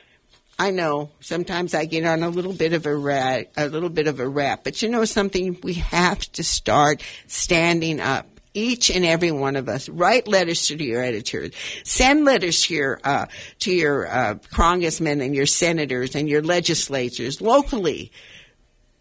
I 0.59 0.71
know 0.71 1.11
sometimes 1.19 1.75
I 1.75 1.85
get 1.85 2.05
on 2.05 2.23
a 2.23 2.29
little 2.29 2.53
bit 2.53 2.73
of 2.73 2.85
a 2.85 2.95
rat, 2.95 3.51
a 3.55 3.67
little 3.67 3.89
bit 3.89 4.07
of 4.07 4.19
a 4.19 4.27
rap, 4.27 4.63
but 4.63 4.81
you 4.81 4.89
know 4.89 5.05
something? 5.05 5.59
We 5.61 5.75
have 5.75 6.19
to 6.33 6.43
start 6.43 7.03
standing 7.27 7.99
up. 7.99 8.27
Each 8.53 8.89
and 8.89 9.05
every 9.05 9.29
one 9.29 9.55
of 9.55 9.69
us. 9.69 9.87
Write 9.87 10.27
letters 10.27 10.65
to 10.69 10.83
your 10.83 11.03
editors. 11.03 11.51
Send 11.83 12.25
letters 12.25 12.63
to 12.63 12.73
your 12.73 12.99
uh, 13.03 13.27
to 13.59 13.71
your 13.71 14.07
uh, 14.07 14.35
congressmen 14.49 15.21
and 15.21 15.35
your 15.35 15.45
senators 15.45 16.15
and 16.15 16.27
your 16.27 16.41
legislators 16.41 17.39
locally. 17.39 18.11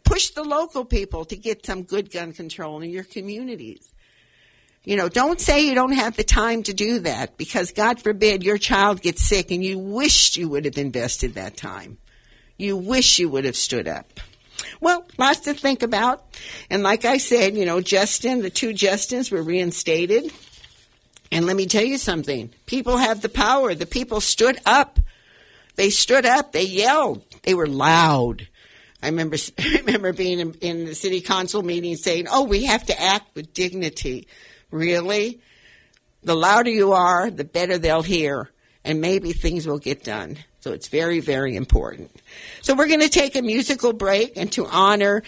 Push 0.05 0.31
the 0.31 0.45
local 0.45 0.85
people 0.85 1.25
to 1.25 1.37
get 1.37 1.65
some 1.65 1.85
good 1.85 2.13
gun 2.13 2.35
control 2.35 2.83
in 2.83 2.91
your 2.91 3.05
communities. 3.05 3.95
You 4.87 4.97
know, 4.97 5.09
don't 5.09 5.41
say 5.41 5.67
you 5.67 5.75
don't 5.75 5.93
have 5.93 6.17
the 6.17 6.23
time 6.23 6.63
to 6.63 6.73
do 6.73 7.01
that 7.01 7.37
because 7.37 7.73
God 7.73 8.01
forbid 8.01 8.45
your 8.45 8.57
child 8.57 9.03
gets 9.03 9.21
sick 9.21 9.51
and 9.51 9.63
you 9.63 9.81
wished 9.81 10.37
you 10.37 10.49
would 10.49 10.65
have 10.65 10.79
invested 10.79 11.35
that 11.35 11.57
time. 11.57 11.99
You 12.57 12.77
wish 12.77 13.19
you 13.19 13.29
would 13.29 13.45
have 13.45 13.57
stood 13.57 13.89
up. 13.89 14.21
Well, 14.81 15.05
lots 15.19 15.41
to 15.41 15.55
think 15.55 15.83
about. 15.83 16.25
And 16.71 16.85
like 16.85 17.05
I 17.05 17.17
said, 17.17 17.57
you 17.57 17.67
know, 17.67 17.81
Justin, 17.81 18.43
the 18.43 18.49
two 18.49 18.71
Justins 18.71 19.33
were 19.33 19.43
reinstated. 19.43 20.33
And 21.33 21.47
let 21.47 21.57
me 21.57 21.67
tell 21.67 21.85
you 21.85 21.99
something. 21.99 22.55
People 22.67 22.97
have 22.97 23.23
the 23.23 23.29
power. 23.29 23.75
The 23.75 23.87
people 23.87 24.21
stood 24.21 24.61
up. 24.65 25.01
They 25.75 25.91
stood 25.91 26.25
up. 26.25 26.53
They 26.53 26.65
yelled. 26.65 27.25
They 27.43 27.55
were 27.55 27.67
loud. 27.67 28.47
I 29.03 29.07
remember, 29.07 29.37
I 29.59 29.79
remember 29.85 30.13
being 30.13 30.39
in, 30.39 30.55
in 30.61 30.85
the 30.85 30.95
city 30.95 31.21
council 31.21 31.65
meeting 31.65 31.97
saying, 31.97 32.29
oh, 32.31 32.45
we 32.45 32.67
have 32.67 32.87
to 32.87 33.03
act 33.03 33.35
with 33.35 33.53
dignity. 33.53 34.29
Really? 34.71 35.41
The 36.23 36.35
louder 36.35 36.71
you 36.71 36.93
are, 36.93 37.31
the 37.31 37.45
better 37.45 37.79
they'll 37.79 38.03
hear, 38.03 38.51
and 38.85 39.01
maybe 39.01 39.33
things 39.33 39.67
will 39.67 39.79
get 39.79 40.03
done. 40.03 40.39
So 40.61 40.73
it's 40.73 40.89
very, 40.89 41.21
very 41.21 41.55
important. 41.55 42.11
So 42.63 42.75
we're 42.75 42.89
going 42.89 43.01
to 43.01 43.09
take 43.09 43.37
a 43.37 43.43
musical 43.43 43.93
break 43.93 44.37
and 44.37 44.51
to 44.53 44.67
honor, 44.67 45.23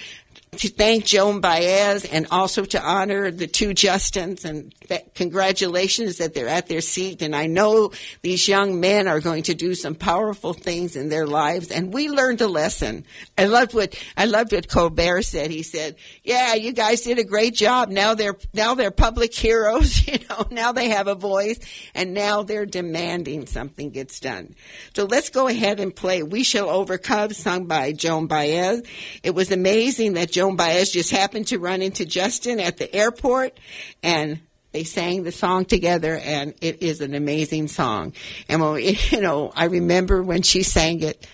to 0.52 0.68
thank 0.68 1.04
Joan 1.04 1.40
Baez 1.40 2.04
and 2.04 2.26
also 2.30 2.64
to 2.64 2.82
honor 2.82 3.30
the 3.30 3.46
two 3.46 3.70
Justins 3.70 4.44
and 4.44 4.74
congratulations 5.14 6.18
that 6.18 6.34
they're 6.34 6.48
at 6.48 6.66
their 6.66 6.80
seat. 6.80 7.22
And 7.22 7.36
I 7.36 7.46
know 7.46 7.92
these 8.22 8.48
young 8.48 8.80
men 8.80 9.08
are 9.08 9.20
going 9.20 9.42
to 9.44 9.54
do 9.54 9.74
some 9.74 9.94
powerful 9.94 10.54
things 10.54 10.96
in 10.96 11.10
their 11.10 11.26
lives. 11.26 11.70
And 11.70 11.92
we 11.92 12.08
learned 12.08 12.40
a 12.40 12.48
lesson. 12.48 13.04
I 13.36 13.44
loved 13.44 13.74
what, 13.74 13.94
I 14.16 14.24
loved 14.24 14.52
what 14.52 14.68
Colbert 14.68 15.22
said. 15.22 15.50
He 15.50 15.62
said, 15.62 15.96
yeah, 16.24 16.54
you 16.54 16.72
guys 16.72 17.02
did 17.02 17.18
a 17.18 17.24
great 17.24 17.54
job. 17.54 17.90
Now 17.90 18.14
they're, 18.14 18.36
now 18.54 18.74
they're 18.74 18.90
public 18.90 19.34
heroes. 19.34 20.02
You 20.08 20.20
know, 20.30 20.46
now 20.50 20.72
they 20.72 20.88
have 20.88 21.06
a 21.06 21.14
voice 21.14 21.58
and 21.94 22.14
now 22.14 22.42
they're 22.42 22.64
demanding 22.64 23.46
something 23.46 23.90
gets 23.90 24.20
done. 24.20 24.54
So 24.94 25.04
let's 25.04 25.28
go 25.28 25.48
ahead 25.48 25.80
and 25.80 25.94
play 25.94 26.22
We 26.22 26.44
Shall 26.44 26.70
Overcome 26.70 27.34
sung 27.34 27.66
by 27.66 27.92
Joan 27.92 28.26
Baez. 28.26 28.82
It 29.22 29.34
was 29.34 29.52
amazing 29.52 30.14
that 30.14 30.30
Joan 30.38 30.54
Baez 30.54 30.92
just 30.92 31.10
happened 31.10 31.48
to 31.48 31.58
run 31.58 31.82
into 31.82 32.06
Justin 32.06 32.60
at 32.60 32.76
the 32.76 32.94
airport 32.94 33.58
and 34.04 34.38
they 34.70 34.84
sang 34.84 35.24
the 35.24 35.32
song 35.32 35.64
together 35.64 36.16
and 36.16 36.54
it 36.60 36.80
is 36.80 37.00
an 37.00 37.12
amazing 37.12 37.66
song. 37.66 38.12
And 38.48 38.60
when 38.60 38.74
we, 38.74 38.96
you 39.10 39.20
know, 39.20 39.52
I 39.56 39.64
remember 39.64 40.22
when 40.22 40.42
she 40.42 40.62
sang 40.62 41.02
it 41.02 41.26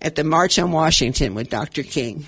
at 0.00 0.14
the 0.14 0.22
March 0.22 0.56
on 0.60 0.70
Washington 0.70 1.34
with 1.34 1.50
Dr. 1.50 1.82
King. 1.82 2.26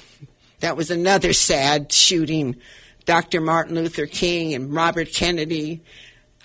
That 0.58 0.76
was 0.76 0.90
another 0.90 1.32
sad 1.32 1.92
shooting. 1.92 2.56
Dr. 3.04 3.40
Martin 3.40 3.76
Luther 3.76 4.06
King 4.06 4.52
and 4.52 4.74
Robert 4.74 5.12
Kennedy. 5.12 5.80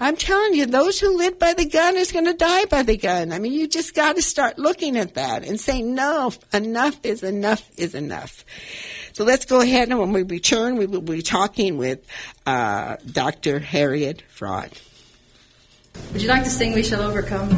I'm 0.02 0.16
telling 0.16 0.56
you, 0.56 0.66
those 0.66 1.00
who 1.00 1.16
live 1.16 1.38
by 1.38 1.54
the 1.54 1.66
gun 1.66 1.96
is 1.96 2.12
going 2.12 2.26
to 2.26 2.34
die 2.34 2.66
by 2.66 2.82
the 2.82 2.98
gun. 2.98 3.32
I 3.32 3.38
mean, 3.38 3.54
you 3.54 3.68
just 3.68 3.94
got 3.94 4.16
to 4.16 4.24
start 4.24 4.58
looking 4.58 4.98
at 4.98 5.14
that 5.14 5.46
and 5.46 5.60
say, 5.60 5.84
no, 5.84 6.34
enough 6.52 7.00
is 7.04 7.22
enough 7.22 7.70
is 7.78 7.94
enough. 7.94 8.44
So 9.14 9.24
let's 9.24 9.46
go 9.46 9.62
ahead 9.62 9.90
and 9.90 10.00
when 10.00 10.12
we 10.12 10.24
return, 10.24 10.78
we 10.78 10.88
will 10.88 11.02
be 11.02 11.22
talking 11.22 11.78
with 11.78 12.00
uh, 12.48 12.98
Dr. 13.12 13.60
Harriet 13.60 14.24
Fraad. 14.36 14.74
Would 16.14 16.24
you 16.24 16.30
like 16.30 16.46
to 16.46 16.50
sing 16.50 16.74
We 16.74 16.82
Shall 16.82 17.04
Overcome? 17.04 17.50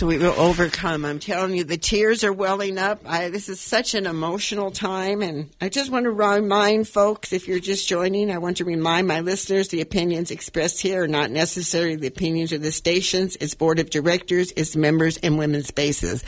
Yes, 0.00 0.06
we 0.06 0.16
will 0.16 0.40
overcome. 0.40 1.04
I'm 1.04 1.18
telling 1.18 1.54
you, 1.54 1.64
the 1.64 1.76
tears 1.76 2.24
are 2.24 2.32
welling 2.32 2.78
up. 2.78 3.02
I, 3.04 3.28
this 3.28 3.50
is 3.50 3.60
such 3.60 3.94
an 3.94 4.06
emotional 4.06 4.70
time, 4.70 5.20
and 5.20 5.50
I 5.60 5.68
just 5.68 5.90
want 5.90 6.04
to 6.04 6.10
remind 6.10 6.88
folks 6.88 7.34
if 7.34 7.46
you're 7.46 7.60
just 7.60 7.86
joining, 7.86 8.30
I 8.30 8.38
want 8.38 8.56
to 8.58 8.64
remind 8.64 9.06
my 9.06 9.20
listeners 9.20 9.68
the 9.68 9.82
opinions 9.82 10.30
expressed 10.30 10.80
here 10.80 11.02
are 11.02 11.08
not 11.08 11.30
necessarily 11.30 11.96
the 11.96 12.06
opinions 12.06 12.52
of 12.52 12.62
the 12.62 12.72
stations, 12.72 13.36
its 13.36 13.52
board 13.54 13.78
of 13.78 13.90
directors, 13.90 14.52
its 14.52 14.74
members, 14.74 15.18
and 15.18 15.36
women's 15.36 15.66
spaces. 15.66 16.24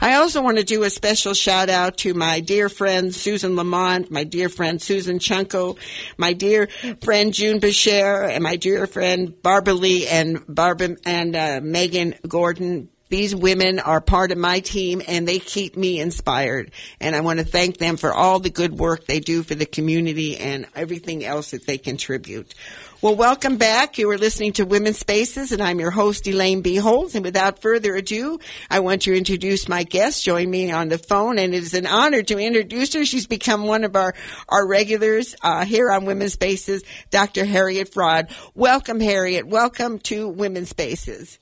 I 0.00 0.14
also 0.14 0.40
want 0.40 0.58
to 0.58 0.64
do 0.64 0.84
a 0.84 0.90
special 0.90 1.34
shout 1.34 1.68
out 1.68 1.96
to 1.98 2.14
my 2.14 2.38
dear 2.38 2.68
friend 2.68 3.12
Susan 3.12 3.56
Lamont, 3.56 4.08
my 4.08 4.22
dear 4.22 4.48
friend 4.48 4.80
Susan 4.80 5.18
Chunko, 5.18 5.76
my 6.16 6.32
dear 6.32 6.68
friend 7.02 7.34
June 7.34 7.58
Bashir, 7.58 8.30
and 8.30 8.44
my 8.44 8.54
dear 8.54 8.86
friend 8.86 9.34
Barbara 9.42 9.74
Lee 9.74 10.06
and 10.06 10.44
Barbara 10.46 10.96
and 11.04 11.34
uh, 11.34 11.60
Megan 11.60 12.14
Gordon 12.28 12.88
these 13.08 13.34
women 13.34 13.78
are 13.78 14.00
part 14.00 14.32
of 14.32 14.38
my 14.38 14.60
team 14.60 15.00
and 15.06 15.26
they 15.26 15.38
keep 15.38 15.76
me 15.76 16.00
inspired. 16.00 16.72
And 17.00 17.14
I 17.14 17.20
want 17.20 17.38
to 17.38 17.44
thank 17.44 17.78
them 17.78 17.96
for 17.96 18.12
all 18.12 18.40
the 18.40 18.50
good 18.50 18.78
work 18.78 19.06
they 19.06 19.20
do 19.20 19.42
for 19.42 19.54
the 19.54 19.66
community 19.66 20.36
and 20.36 20.66
everything 20.74 21.24
else 21.24 21.52
that 21.52 21.66
they 21.66 21.78
contribute. 21.78 22.54
Well, 23.02 23.14
welcome 23.14 23.58
back. 23.58 23.98
You 23.98 24.10
are 24.10 24.16
listening 24.16 24.54
to 24.54 24.64
Women's 24.64 24.98
Spaces, 24.98 25.52
and 25.52 25.62
I'm 25.62 25.78
your 25.78 25.90
host, 25.90 26.26
Elaine 26.26 26.62
B. 26.62 26.76
Holtz. 26.76 27.14
And 27.14 27.24
without 27.24 27.60
further 27.60 27.94
ado, 27.94 28.40
I 28.70 28.80
want 28.80 29.02
to 29.02 29.14
introduce 29.14 29.68
my 29.68 29.82
guest. 29.84 30.24
Join 30.24 30.50
me 30.50 30.72
on 30.72 30.88
the 30.88 30.96
phone, 30.96 31.38
and 31.38 31.54
it 31.54 31.62
is 31.62 31.74
an 31.74 31.86
honor 31.86 32.22
to 32.22 32.38
introduce 32.38 32.94
her. 32.94 33.04
She's 33.04 33.26
become 33.26 33.66
one 33.66 33.84
of 33.84 33.96
our, 33.96 34.14
our 34.48 34.66
regulars 34.66 35.36
uh, 35.42 35.66
here 35.66 35.92
on 35.92 36.06
Women's 36.06 36.32
Spaces, 36.32 36.84
Dr. 37.10 37.44
Harriet 37.44 37.92
Fraad. 37.92 38.32
Welcome, 38.54 38.98
Harriet. 38.98 39.46
Welcome 39.46 39.98
to 40.00 40.26
Women's 40.28 40.70
Spaces. 40.70 41.38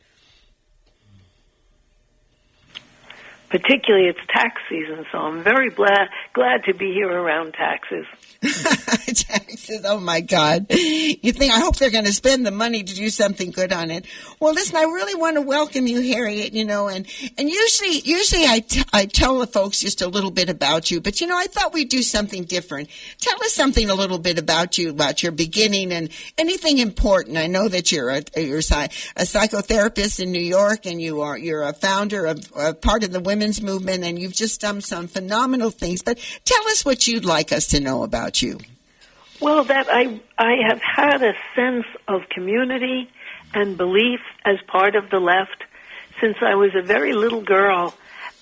Particularly 3.55 4.09
it's 4.09 4.19
tax 4.31 4.61
season, 4.69 5.07
so 5.13 5.19
I'm 5.19 5.45
very 5.45 5.71
glad 5.71 6.09
glad 6.33 6.65
to 6.65 6.75
be 6.75 6.93
here 6.93 7.09
around 7.09 7.55
taxes. 7.55 8.05
taxes, 9.15 9.85
oh 9.85 9.99
my 9.99 10.21
God! 10.21 10.67
You 10.71 11.33
think 11.33 11.53
I 11.53 11.61
hope 11.61 11.77
they're 11.77 11.91
going 11.91 12.05
to 12.05 12.13
spend 12.13 12.47
the 12.47 12.51
money 12.51 12.83
to 12.83 12.95
do 12.95 13.09
something 13.09 13.51
good 13.51 13.73
on 13.73 13.91
it. 13.91 14.07
Well, 14.41 14.53
listen, 14.53 14.77
I 14.77 14.83
really 14.83 15.15
want 15.15 15.37
to 15.37 15.41
welcome 15.41 15.87
you, 15.87 16.01
Harriet. 16.01 16.53
You 16.53 16.65
know, 16.65 16.89
and 16.89 17.07
and 17.39 17.49
usually 17.49 18.01
usually 18.01 18.47
I, 18.47 18.61
t- 18.61 18.83
I 18.93 19.07
tell 19.07 19.39
the 19.39 19.47
folks 19.47 19.81
just 19.81 20.03
a 20.03 20.09
little 20.09 20.31
bit 20.31 20.49
about 20.49 20.91
you, 20.91 21.01
but 21.01 21.21
you 21.21 21.27
know 21.27 21.37
I 21.37 21.47
thought 21.47 21.73
we'd 21.73 21.89
do 21.89 22.03
something 22.03 22.45
different. 22.45 22.89
Tell 23.19 23.43
us 23.43 23.53
something 23.53 23.89
a 23.89 23.95
little 23.95 24.19
bit 24.19 24.39
about 24.39 24.77
you, 24.79 24.91
about 24.91 25.23
your 25.23 25.33
beginning, 25.33 25.93
and 25.93 26.11
anything 26.37 26.79
important. 26.79 27.37
I 27.37 27.47
know 27.47 27.69
that 27.69 27.93
you're 27.93 28.11
a 28.11 28.23
you're 28.37 28.59
a 28.59 28.63
psychotherapist 28.63 30.21
in 30.21 30.33
New 30.33 30.41
York, 30.41 30.87
and 30.87 31.01
you 31.01 31.23
are 31.23 31.39
you're 31.39 31.63
a 31.63 31.73
founder 31.73 32.27
of 32.27 32.51
a 32.57 32.75
part 32.75 33.05
of 33.05 33.13
the 33.13 33.21
women's 33.21 33.63
movement, 33.63 34.05
and 34.05 34.19
you've 34.19 34.35
just 34.35 34.61
done 34.61 34.81
some 34.81 35.09
phenomenal 35.09 35.71
things. 35.71 36.03
But 36.03 36.19
tell 36.45 36.69
us 36.69 36.85
what 36.85 37.07
you'd 37.07 37.25
like 37.25 37.53
us 37.53 37.69
to 37.69 37.81
know 37.81 38.03
about 38.03 38.34
you. 38.43 38.59
Well, 39.41 39.65
that 39.65 39.89
I 39.91 40.21
I 40.39 40.55
have 40.69 40.81
had 40.81 41.23
a 41.23 41.35
sense 41.55 41.87
of 42.09 42.29
community 42.29 43.11
and 43.53 43.77
belief 43.77 44.21
as 44.45 44.57
part 44.67 44.97
of 44.97 45.11
the 45.11 45.21
left 45.21 45.65
since 46.21 46.37
I 46.41 46.55
was 46.55 46.71
a 46.75 46.83
very 46.83 47.13
little 47.13 47.43
girl, 47.43 47.95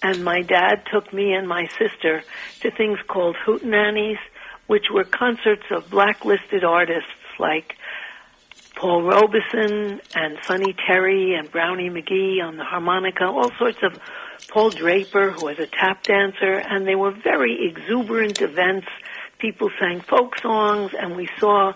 and 0.03 0.25
my 0.25 0.43
dad 0.43 0.85
took 0.93 1.13
me 1.13 1.33
and 1.33 1.49
my 1.49 1.67
sister 1.79 2.23
to 2.61 2.71
things 2.71 2.99
called 3.09 3.37
hootenannies, 3.37 4.19
which 4.67 4.87
were 4.93 5.05
concerts 5.05 5.65
of 5.71 5.91
blacklisted 5.91 6.65
artists 6.65 7.11
like 7.39 7.77
Paul 8.75 9.03
Robeson 9.03 10.01
and 10.15 10.39
Sonny 10.43 10.75
Terry 10.87 11.35
and 11.35 11.51
Brownie 11.51 11.91
McGhee 11.91 12.43
on 12.43 12.57
the 12.57 12.65
harmonica, 12.65 13.25
all 13.25 13.51
sorts 13.59 13.79
of 13.83 13.99
Paul 14.49 14.71
Draper, 14.71 15.31
who 15.31 15.47
was 15.47 15.59
a 15.59 15.67
tap 15.67 16.03
dancer, 16.03 16.55
and 16.55 16.87
they 16.87 16.95
were 16.95 17.13
very 17.13 17.69
exuberant 17.71 18.41
events. 18.41 18.89
People 19.43 19.71
sang 19.81 20.01
folk 20.01 20.39
songs, 20.39 20.93
and 20.97 21.17
we 21.17 21.29
saw 21.41 21.73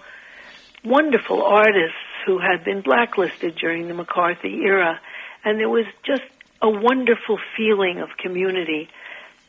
wonderful 0.84 1.42
artists 1.42 1.98
who 2.24 2.38
had 2.38 2.62
been 2.64 2.80
blacklisted 2.80 3.56
during 3.56 3.88
the 3.88 3.94
McCarthy 3.94 4.60
era. 4.64 5.00
And 5.44 5.58
there 5.58 5.68
was 5.68 5.84
just 6.04 6.22
a 6.62 6.70
wonderful 6.70 7.40
feeling 7.56 7.98
of 7.98 8.10
community. 8.18 8.88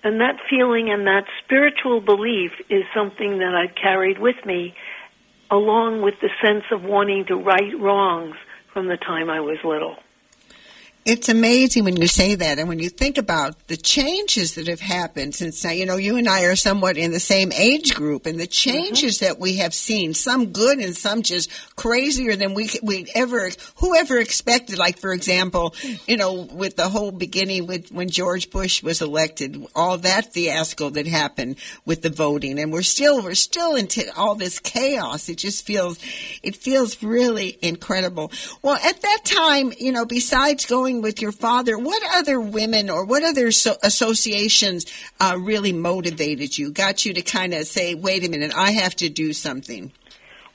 And 0.04 0.20
that 0.20 0.38
feeling 0.50 0.90
and 0.90 1.06
that 1.06 1.26
spiritual 1.44 2.02
belief 2.02 2.54
is 2.70 2.86
something 2.92 3.38
that 3.38 3.54
I've 3.54 3.76
carried 3.76 4.18
with 4.18 4.44
me, 4.48 4.74
along 5.52 6.02
with 6.02 6.16
the 6.20 6.30
sense 6.44 6.64
of 6.72 6.84
wanting 6.84 7.26
to 7.26 7.36
right 7.36 7.80
wrongs 7.80 8.36
from 8.74 8.88
the 8.88 8.98
time 8.98 9.30
I 9.30 9.42
was 9.42 9.60
little. 9.64 9.96
It's 11.10 11.30
amazing 11.30 11.86
when 11.86 11.96
you 11.96 12.06
say 12.06 12.36
that, 12.36 12.60
and 12.60 12.68
when 12.68 12.80
you 12.80 12.90
think 12.90 13.18
about 13.18 13.68
the 13.68 13.78
changes 13.78 14.56
that 14.56 14.68
have 14.68 14.82
happened 14.82 15.36
since 15.36 15.64
now, 15.64 15.72
you 15.72 15.86
know, 15.86 15.96
you 15.96 16.18
and 16.18 16.28
I 16.28 16.44
are 16.44 16.58
somewhat 16.58 16.98
in 16.98 17.12
the 17.12 17.20
same 17.22 17.54
age 17.54 17.96
group, 17.96 18.26
and 18.26 18.38
the 18.38 18.46
changes 18.46 19.20
mm-hmm. 19.20 19.28
that 19.28 19.40
we 19.40 19.56
have 19.56 19.74
seen, 19.74 20.14
some 20.14 20.48
good 20.48 20.80
and 20.80 20.94
some 20.94 21.22
just 21.22 21.50
crazier 21.78 22.36
than 22.36 22.54
we 22.54 22.70
we 22.84 23.10
ever, 23.16 23.52
whoever 23.78 24.18
expected. 24.18 24.78
Like 24.78 24.98
for 24.98 25.14
example, 25.14 25.74
you 26.08 26.18
know, 26.18 26.42
with 26.52 26.76
the 26.76 26.90
whole 26.90 27.14
beginning 27.14 27.68
with 27.68 27.90
when 27.90 28.10
George 28.10 28.50
Bush 28.50 28.84
was 28.84 29.02
elected, 29.02 29.66
all 29.76 29.98
that 30.00 30.34
fiasco 30.34 30.90
that 30.90 31.08
happened 31.08 31.56
with 31.86 32.02
the 32.02 32.10
voting, 32.10 32.60
and 32.60 32.74
we're 32.74 32.82
still 32.82 33.24
we're 33.24 33.34
still 33.34 33.78
into 33.78 34.04
all 34.18 34.36
this 34.36 34.60
chaos. 34.60 35.30
It 35.30 35.38
just 35.38 35.66
feels 35.66 36.00
it 36.44 36.58
feels 36.58 37.02
really 37.02 37.58
incredible. 37.62 38.30
Well, 38.62 38.76
at 38.76 39.02
that 39.02 39.22
time, 39.24 39.72
you 39.80 39.94
know, 39.94 40.06
besides 40.06 40.66
going 40.66 40.97
with 41.02 41.22
your 41.22 41.32
father, 41.32 41.78
what 41.78 42.02
other 42.16 42.40
women 42.40 42.90
or 42.90 43.06
what 43.06 43.24
other 43.24 43.52
so- 43.52 43.78
associations 43.84 44.86
uh, 45.20 45.38
really 45.40 45.74
motivated 45.74 46.58
you, 46.58 46.72
got 46.72 47.06
you 47.06 47.14
to 47.14 47.22
kind 47.22 47.54
of 47.54 47.66
say, 47.66 47.96
wait 47.96 48.26
a 48.26 48.30
minute, 48.30 48.52
I 48.56 48.72
have 48.72 48.96
to 48.98 49.10
do 49.10 49.34
something? 49.34 49.92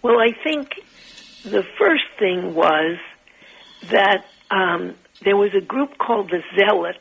Well, 0.02 0.18
I 0.18 0.32
think 0.42 0.80
the 1.44 1.64
first 1.78 2.04
thing 2.18 2.54
was 2.54 2.98
that 3.90 4.24
um, 4.50 4.94
there 5.24 5.36
was 5.36 5.54
a 5.54 5.60
group 5.60 5.98
called 5.98 6.30
the 6.30 6.42
Zealots, 6.56 6.98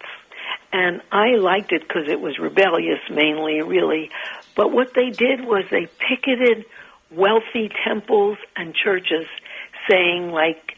and 0.74 1.02
I 1.12 1.36
liked 1.36 1.72
it 1.72 1.82
because 1.82 2.08
it 2.08 2.20
was 2.20 2.40
rebellious 2.40 3.00
mainly, 3.10 3.62
really. 3.62 4.10
But 4.56 4.72
what 4.72 4.94
they 4.94 5.10
did 5.10 5.42
was 5.42 5.66
they 5.70 5.88
picketed 6.10 6.66
wealthy 7.12 7.70
temples 7.86 8.38
and 8.56 8.74
churches 8.74 9.26
saying, 9.90 10.32
like, 10.32 10.78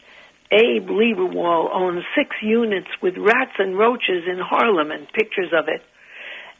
Abe 0.54 0.88
Lieberwald 0.88 1.74
owns 1.74 2.04
six 2.16 2.36
units 2.40 2.86
with 3.02 3.16
rats 3.18 3.54
and 3.58 3.76
roaches 3.76 4.22
in 4.30 4.38
Harlem 4.38 4.92
and 4.92 5.08
pictures 5.12 5.52
of 5.52 5.66
it. 5.66 5.82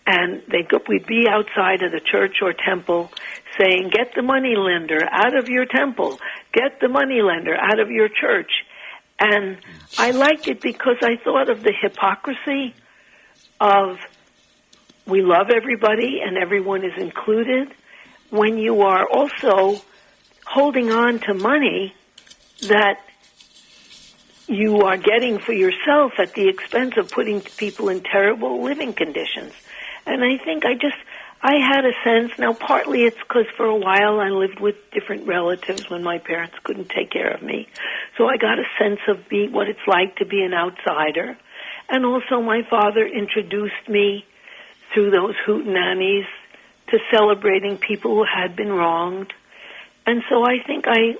And 0.05 0.43
they'd 0.51 0.69
go, 0.69 0.79
we'd 0.89 1.07
be 1.07 1.27
outside 1.29 1.83
of 1.83 1.93
the 1.93 2.01
church 2.01 2.39
or 2.43 2.53
temple 2.53 3.11
saying, 3.57 3.91
get 3.93 4.13
the 4.17 4.23
money 4.23 4.57
lender 4.57 5.01
out 5.09 5.37
of 5.37 5.49
your 5.49 5.65
temple. 5.65 6.19
Get 6.53 6.81
the 6.81 6.89
money 6.89 7.23
lender 7.23 7.55
out 7.57 7.79
of 7.79 7.91
your 7.91 8.09
church. 8.09 8.51
And 9.21 9.59
I 9.97 10.11
liked 10.11 10.49
it 10.49 10.61
because 10.61 10.97
I 11.01 11.17
thought 11.23 11.49
of 11.49 11.63
the 11.63 11.73
hypocrisy 11.73 12.75
of 13.61 13.99
we 15.07 15.23
love 15.23 15.51
everybody 15.55 16.21
and 16.21 16.37
everyone 16.37 16.85
is 16.85 16.99
included 16.99 17.73
when 18.31 18.59
you 18.59 18.83
are 18.83 19.07
also 19.09 19.81
holding 20.45 20.91
on 20.91 21.21
to 21.21 21.35
money 21.35 21.95
that 22.63 22.99
you 24.47 24.83
are 24.83 24.97
getting 24.97 25.39
for 25.39 25.53
yourself 25.53 26.13
at 26.19 26.35
the 26.35 26.49
expense 26.49 26.97
of 26.97 27.11
putting 27.11 27.41
people 27.41 27.89
in 27.89 28.03
terrible 28.03 28.63
living 28.63 28.93
conditions. 28.93 29.53
And 30.07 30.23
I 30.23 30.37
think 30.37 30.65
I 30.65 30.75
just, 30.75 30.97
I 31.43 31.57
had 31.57 31.85
a 31.87 31.93
sense, 32.05 32.33
now 32.39 32.53
partly 32.53 33.05
it's 33.05 33.19
because 33.19 33.47
for 33.57 33.67
a 33.67 33.77
while 33.77 34.21
I 34.21 34.29
lived 34.29 34.61
with 34.61 34.77
different 34.93 35.27
relatives 35.27 35.89
when 35.89 36.03
my 36.03 36.19
parents 36.19 36.57
couldn't 36.63 36.91
take 36.91 37.11
care 37.11 37.31
of 37.31 37.43
me. 37.43 37.69
So 38.19 38.27
I 38.27 38.37
got 38.37 38.59
a 38.59 38.65
sense 38.79 39.01
of 39.09 39.29
be, 39.29 39.49
what 39.49 39.69
it's 39.69 39.87
like 39.87 40.17
to 40.17 40.27
be 40.27 40.43
an 40.43 40.53
outsider. 40.53 41.39
And 41.89 42.05
also 42.05 42.41
my 42.41 42.63
father 42.69 43.07
introduced 43.07 43.89
me 43.89 44.25
through 44.93 45.11
those 45.11 45.35
hootenannies 45.47 46.27
to 46.89 46.99
celebrating 47.11 47.79
people 47.79 48.15
who 48.15 48.25
had 48.25 48.57
been 48.57 48.73
wronged. 48.73 49.33
And 50.07 50.23
so 50.29 50.45
I 50.45 50.63
think 50.67 50.85
I, 50.87 51.17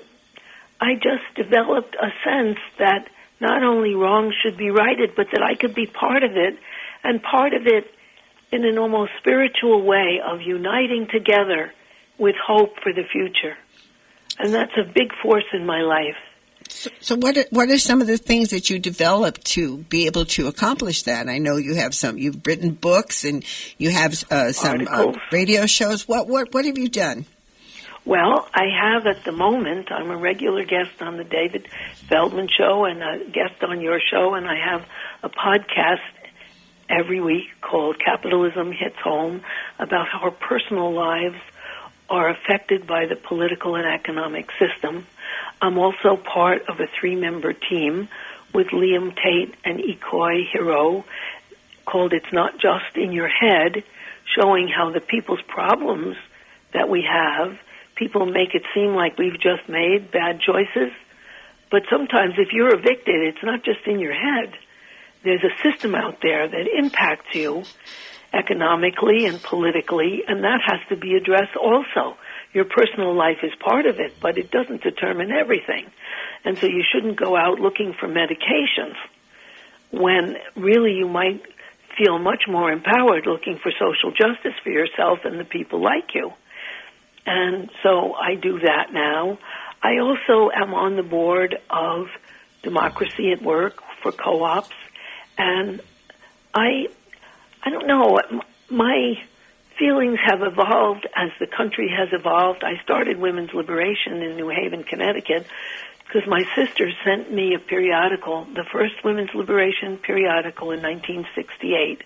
I 0.79 0.93
just 0.95 1.23
developed 1.35 1.95
a 1.95 2.09
sense 2.23 2.59
that 2.77 3.09
not 3.39 3.63
only 3.63 3.95
wrongs 3.95 4.33
should 4.43 4.57
be 4.57 4.69
righted, 4.69 5.11
but 5.15 5.27
that 5.31 5.41
I 5.41 5.55
could 5.55 5.75
be 5.75 5.87
part 5.87 6.23
of 6.23 6.31
it, 6.31 6.57
and 7.03 7.21
part 7.21 7.53
of 7.53 7.67
it 7.67 7.85
in 8.51 8.65
an 8.65 8.77
almost 8.77 9.11
spiritual 9.19 9.85
way 9.85 10.19
of 10.25 10.41
uniting 10.41 11.07
together 11.11 11.71
with 12.17 12.35
hope 12.35 12.79
for 12.81 12.93
the 12.93 13.03
future. 13.11 13.57
And 14.39 14.53
that's 14.53 14.71
a 14.77 14.83
big 14.83 15.11
force 15.21 15.45
in 15.53 15.65
my 15.65 15.81
life. 15.81 16.15
So, 16.69 16.89
so, 16.99 17.15
what 17.15 17.37
are, 17.37 17.45
what 17.51 17.69
are 17.69 17.77
some 17.77 18.01
of 18.01 18.07
the 18.07 18.17
things 18.17 18.49
that 18.49 18.69
you 18.69 18.79
developed 18.79 19.45
to 19.53 19.77
be 19.77 20.07
able 20.07 20.25
to 20.25 20.47
accomplish 20.47 21.03
that? 21.03 21.29
I 21.29 21.37
know 21.37 21.57
you 21.57 21.75
have 21.75 21.93
some. 21.93 22.17
You've 22.17 22.45
written 22.45 22.71
books 22.71 23.23
and 23.23 23.45
you 23.77 23.91
have 23.91 24.23
uh, 24.31 24.51
some 24.51 24.87
uh, 24.89 25.13
radio 25.31 25.67
shows. 25.67 26.07
What 26.07 26.27
what 26.27 26.53
what 26.53 26.65
have 26.65 26.77
you 26.77 26.89
done? 26.89 27.25
Well, 28.05 28.47
I 28.53 28.65
have 28.67 29.07
at 29.07 29.23
the 29.23 29.31
moment, 29.31 29.91
I'm 29.91 30.11
a 30.11 30.17
regular 30.17 30.63
guest 30.63 31.01
on 31.01 31.17
the 31.17 31.23
David 31.23 31.67
Feldman 32.07 32.49
show 32.55 32.85
and 32.85 33.01
a 33.01 33.25
guest 33.31 33.63
on 33.63 33.81
your 33.81 33.99
show, 33.99 34.35
and 34.35 34.47
I 34.47 34.57
have 34.63 34.85
a 35.23 35.29
podcast 35.29 36.01
every 36.87 37.19
week 37.19 37.47
called 37.61 37.97
Capitalism 37.97 38.71
Hits 38.71 38.97
Home 39.03 39.41
about 39.79 40.07
how 40.07 40.19
our 40.19 40.31
personal 40.31 40.93
lives 40.93 41.39
are 42.07 42.29
affected 42.29 42.85
by 42.85 43.07
the 43.07 43.15
political 43.15 43.75
and 43.75 43.87
economic 43.87 44.51
system. 44.59 45.07
I'm 45.59 45.79
also 45.79 46.15
part 46.15 46.69
of 46.69 46.79
a 46.79 46.85
three 46.99 47.15
member 47.15 47.53
team 47.53 48.07
with 48.53 48.67
Liam 48.67 49.15
Tate 49.15 49.55
and 49.63 49.79
Ikoi 49.79 50.43
Hiro 50.51 51.05
called 51.85 52.13
It's 52.13 52.31
Not 52.31 52.59
Just 52.59 52.95
in 52.95 53.11
Your 53.11 53.29
Head, 53.29 53.83
showing 54.39 54.67
how 54.67 54.91
the 54.91 55.01
people's 55.01 55.41
problems 55.47 56.17
that 56.71 56.87
we 56.87 57.01
have, 57.01 57.57
people 57.95 58.25
make 58.25 58.53
it 58.53 58.63
seem 58.73 58.93
like 58.93 59.17
we've 59.17 59.39
just 59.39 59.67
made 59.67 60.11
bad 60.11 60.39
choices. 60.39 60.91
But 61.71 61.83
sometimes 61.89 62.35
if 62.37 62.49
you're 62.51 62.73
evicted, 62.73 63.15
it's 63.15 63.43
not 63.43 63.63
just 63.63 63.85
in 63.85 63.99
your 63.99 64.13
head. 64.13 64.53
There's 65.23 65.43
a 65.43 65.61
system 65.63 65.95
out 65.95 66.19
there 66.21 66.47
that 66.47 66.67
impacts 66.77 67.33
you 67.33 67.63
economically 68.33 69.25
and 69.25 69.41
politically, 69.41 70.23
and 70.27 70.43
that 70.43 70.59
has 70.65 70.79
to 70.89 70.95
be 70.95 71.15
addressed 71.15 71.55
also. 71.55 72.17
Your 72.53 72.65
personal 72.65 73.15
life 73.15 73.39
is 73.43 73.51
part 73.59 73.85
of 73.85 73.99
it, 73.99 74.15
but 74.21 74.37
it 74.37 74.51
doesn't 74.51 74.83
determine 74.83 75.31
everything. 75.31 75.89
And 76.43 76.57
so 76.57 76.67
you 76.67 76.83
shouldn't 76.91 77.19
go 77.19 77.35
out 77.35 77.59
looking 77.59 77.93
for 77.99 78.07
medications 78.07 78.95
when 79.91 80.35
really 80.55 80.93
you 80.93 81.07
might 81.07 81.41
feel 81.97 82.19
much 82.19 82.43
more 82.47 82.71
empowered 82.71 83.25
looking 83.25 83.57
for 83.57 83.71
social 83.71 84.11
justice 84.11 84.57
for 84.63 84.69
yourself 84.69 85.19
and 85.23 85.39
the 85.39 85.45
people 85.45 85.81
like 85.81 86.13
you. 86.13 86.31
And 87.25 87.69
so 87.81 88.13
I 88.13 88.35
do 88.35 88.59
that 88.59 88.93
now. 88.93 89.39
I 89.81 89.99
also 89.99 90.49
am 90.51 90.73
on 90.73 90.95
the 90.95 91.03
board 91.03 91.57
of 91.69 92.07
Democracy 92.63 93.31
at 93.31 93.41
Work 93.41 93.81
for 94.01 94.11
co-ops, 94.11 94.75
and 95.37 95.81
I, 96.53 96.87
I 97.63 97.69
don't 97.69 97.87
know, 97.87 98.19
my 98.69 99.15
feelings 99.77 100.19
have 100.23 100.41
evolved 100.41 101.07
as 101.15 101.29
the 101.39 101.47
country 101.47 101.93
has 101.95 102.09
evolved. 102.11 102.63
I 102.63 102.81
started 102.83 103.17
women's 103.17 103.53
liberation 103.53 104.21
in 104.21 104.35
New 104.35 104.49
Haven, 104.49 104.83
Connecticut, 104.83 105.45
because 106.07 106.27
my 106.27 106.43
sister 106.55 106.91
sent 107.03 107.31
me 107.31 107.55
a 107.55 107.59
periodical, 107.59 108.45
the 108.45 108.65
first 108.71 109.03
women's 109.03 109.33
liberation 109.33 109.97
periodical 109.97 110.71
in 110.71 110.81
1968, 110.81 112.03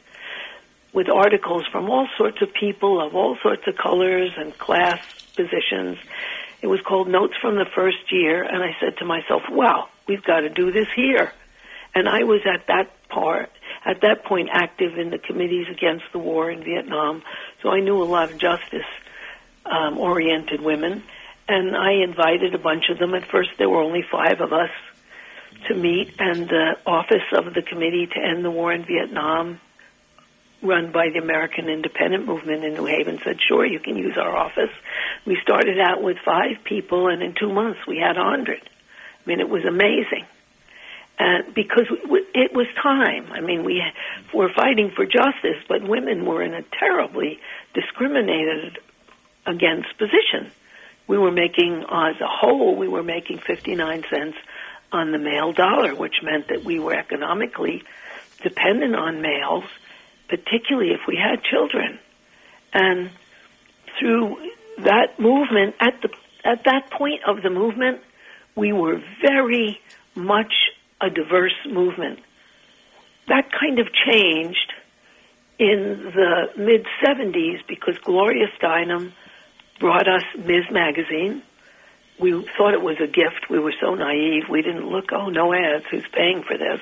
with 0.93 1.09
articles 1.09 1.65
from 1.71 1.89
all 1.89 2.07
sorts 2.17 2.41
of 2.41 2.53
people 2.53 3.01
of 3.05 3.15
all 3.15 3.37
sorts 3.41 3.65
of 3.67 3.75
colors 3.77 4.31
and 4.37 4.57
class 4.57 4.99
positions. 5.35 5.97
It 6.61 6.67
was 6.67 6.81
called 6.81 7.07
Notes 7.07 7.35
from 7.41 7.55
the 7.55 7.65
First 7.73 8.11
Year, 8.11 8.43
and 8.43 8.61
I 8.63 8.75
said 8.79 8.97
to 8.97 9.05
myself, 9.05 9.43
"Wow, 9.49 9.87
we've 10.07 10.23
got 10.23 10.41
to 10.41 10.49
do 10.49 10.71
this 10.71 10.87
here." 10.95 11.31
And 11.95 12.09
I 12.09 12.23
was 12.23 12.41
at 12.45 12.67
that 12.67 12.91
part, 13.09 13.49
at 13.85 14.01
that 14.01 14.25
point, 14.25 14.49
active 14.51 14.97
in 14.97 15.09
the 15.09 15.17
committees 15.17 15.67
against 15.69 16.05
the 16.11 16.19
war 16.19 16.51
in 16.51 16.61
Vietnam, 16.63 17.23
so 17.61 17.69
I 17.69 17.79
knew 17.79 18.01
a 18.01 18.03
lot 18.03 18.31
of 18.31 18.37
justice-oriented 18.37 20.59
um, 20.59 20.65
women 20.65 21.03
and 21.49 21.75
I 21.75 22.03
invited 22.03 22.53
a 22.53 22.59
bunch 22.59 22.89
of 22.89 22.99
them. 22.99 23.15
At 23.15 23.25
first, 23.25 23.49
there 23.57 23.67
were 23.67 23.81
only 23.81 24.03
five 24.09 24.39
of 24.39 24.53
us 24.53 24.69
to 25.67 25.73
meet, 25.73 26.13
and 26.19 26.47
the 26.47 26.77
office 26.85 27.25
of 27.33 27.53
the 27.53 27.63
Committee 27.63 28.05
to 28.05 28.19
End 28.19 28.45
the 28.45 28.51
War 28.51 28.71
in 28.71 28.85
Vietnam, 28.85 29.59
run 30.61 30.91
by 30.91 31.09
the 31.13 31.19
American 31.19 31.69
Independent 31.69 32.25
Movement 32.25 32.63
in 32.63 32.73
New 32.73 32.85
Haven, 32.85 33.19
said, 33.23 33.41
"Sure, 33.41 33.65
you 33.65 33.79
can 33.79 33.97
use 33.97 34.17
our 34.17 34.35
office." 34.35 34.71
We 35.25 35.39
started 35.41 35.79
out 35.79 36.01
with 36.01 36.17
five 36.19 36.63
people, 36.63 37.07
and 37.07 37.21
in 37.21 37.33
two 37.33 37.51
months, 37.51 37.79
we 37.87 37.97
had 37.97 38.17
a 38.17 38.23
hundred. 38.23 38.61
I 38.61 39.29
mean, 39.29 39.39
it 39.39 39.49
was 39.49 39.65
amazing. 39.65 40.25
And 41.17 41.53
because 41.53 41.87
it 42.33 42.53
was 42.53 42.67
time. 42.81 43.31
I 43.33 43.41
mean, 43.41 43.65
we 43.65 43.83
were 44.33 44.49
fighting 44.49 44.91
for 44.91 45.05
justice, 45.05 45.61
but 45.67 45.83
women 45.83 46.25
were 46.25 46.41
in 46.41 46.53
a 46.53 46.61
terribly 46.61 47.39
discriminated 47.73 48.79
against 49.45 49.97
position 49.97 50.51
we 51.09 51.17
were 51.17 51.31
making, 51.31 51.83
as 51.91 52.21
a 52.21 52.27
whole, 52.27 52.75
we 52.75 52.87
were 52.87 53.01
making 53.01 53.39
59 53.39 54.05
cents 54.11 54.37
on 54.91 55.11
the 55.11 55.17
male 55.17 55.51
dollar, 55.51 55.95
which 55.95 56.21
meant 56.21 56.49
that 56.49 56.63
we 56.63 56.79
were 56.79 56.93
economically 56.93 57.83
dependent 58.43 58.95
on 58.95 59.19
males, 59.19 59.65
particularly 60.29 60.91
if 60.91 61.01
we 61.07 61.17
had 61.17 61.43
children. 61.43 61.99
And 62.71 63.09
through 63.99 64.37
that 64.79 65.19
movement, 65.19 65.75
at 65.79 66.01
the 66.01 66.09
at 66.45 66.63
that 66.65 66.89
point 66.91 67.21
of 67.27 67.43
the 67.43 67.49
movement, 67.49 68.01
we 68.55 68.71
were 68.71 69.01
very 69.21 69.79
much 70.15 70.53
a 71.01 71.09
diverse 71.09 71.55
movement. 71.69 72.19
That 73.27 73.49
kind 73.51 73.79
of 73.79 73.87
changed 74.07 74.73
in 75.59 76.11
the 76.15 76.49
mid 76.57 76.85
70s 77.05 77.67
because 77.67 77.97
Gloria 77.99 78.47
Steinem 78.59 79.11
brought 79.79 80.07
us 80.07 80.23
Ms. 80.37 80.65
Magazine. 80.71 81.43
We 82.19 82.31
thought 82.57 82.73
it 82.73 82.81
was 82.81 82.97
a 83.01 83.07
gift. 83.07 83.49
We 83.49 83.59
were 83.59 83.73
so 83.79 83.95
naive. 83.95 84.43
We 84.49 84.61
didn't 84.61 84.87
look, 84.87 85.11
oh, 85.13 85.29
no 85.29 85.53
ads. 85.53 85.85
Who's 85.91 86.07
paying 86.11 86.43
for 86.43 86.57
this? 86.57 86.79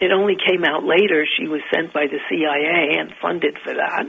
It 0.00 0.12
only 0.12 0.36
came 0.36 0.64
out 0.64 0.84
later. 0.84 1.26
She 1.38 1.48
was 1.48 1.60
sent 1.72 1.92
by 1.92 2.06
the 2.06 2.20
CIA 2.28 2.98
and 2.98 3.12
funded 3.20 3.58
for 3.58 3.74
that. 3.74 4.06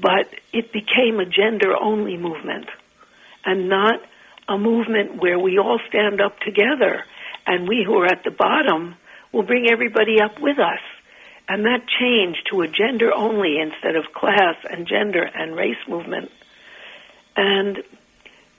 But 0.00 0.28
it 0.52 0.72
became 0.72 1.18
a 1.18 1.26
gender 1.26 1.74
only 1.78 2.16
movement 2.16 2.68
and 3.44 3.68
not 3.68 4.00
a 4.48 4.56
movement 4.56 5.20
where 5.20 5.38
we 5.38 5.58
all 5.58 5.78
stand 5.88 6.20
up 6.20 6.38
together 6.40 7.04
and 7.46 7.68
we 7.68 7.84
who 7.84 7.96
are 7.98 8.06
at 8.06 8.24
the 8.24 8.30
bottom 8.30 8.96
will 9.32 9.42
bring 9.42 9.68
everybody 9.70 10.20
up 10.20 10.40
with 10.40 10.58
us. 10.58 10.80
And 11.48 11.64
that 11.66 11.82
changed 12.00 12.48
to 12.50 12.62
a 12.62 12.68
gender 12.68 13.12
only 13.12 13.58
instead 13.60 13.96
of 13.96 14.12
class 14.14 14.56
and 14.70 14.86
gender 14.86 15.22
and 15.22 15.56
race 15.56 15.82
movement 15.88 16.30
and 17.36 17.82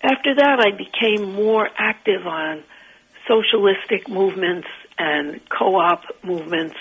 after 0.02 0.36
that, 0.36 0.60
I 0.60 0.72
became 0.72 1.34
more 1.34 1.70
active 1.78 2.28
on 2.28 2.64
socialistic 3.28 4.10
movements 4.10 4.68
and 4.98 5.40
co-op 5.50 6.04
movements 6.24 6.76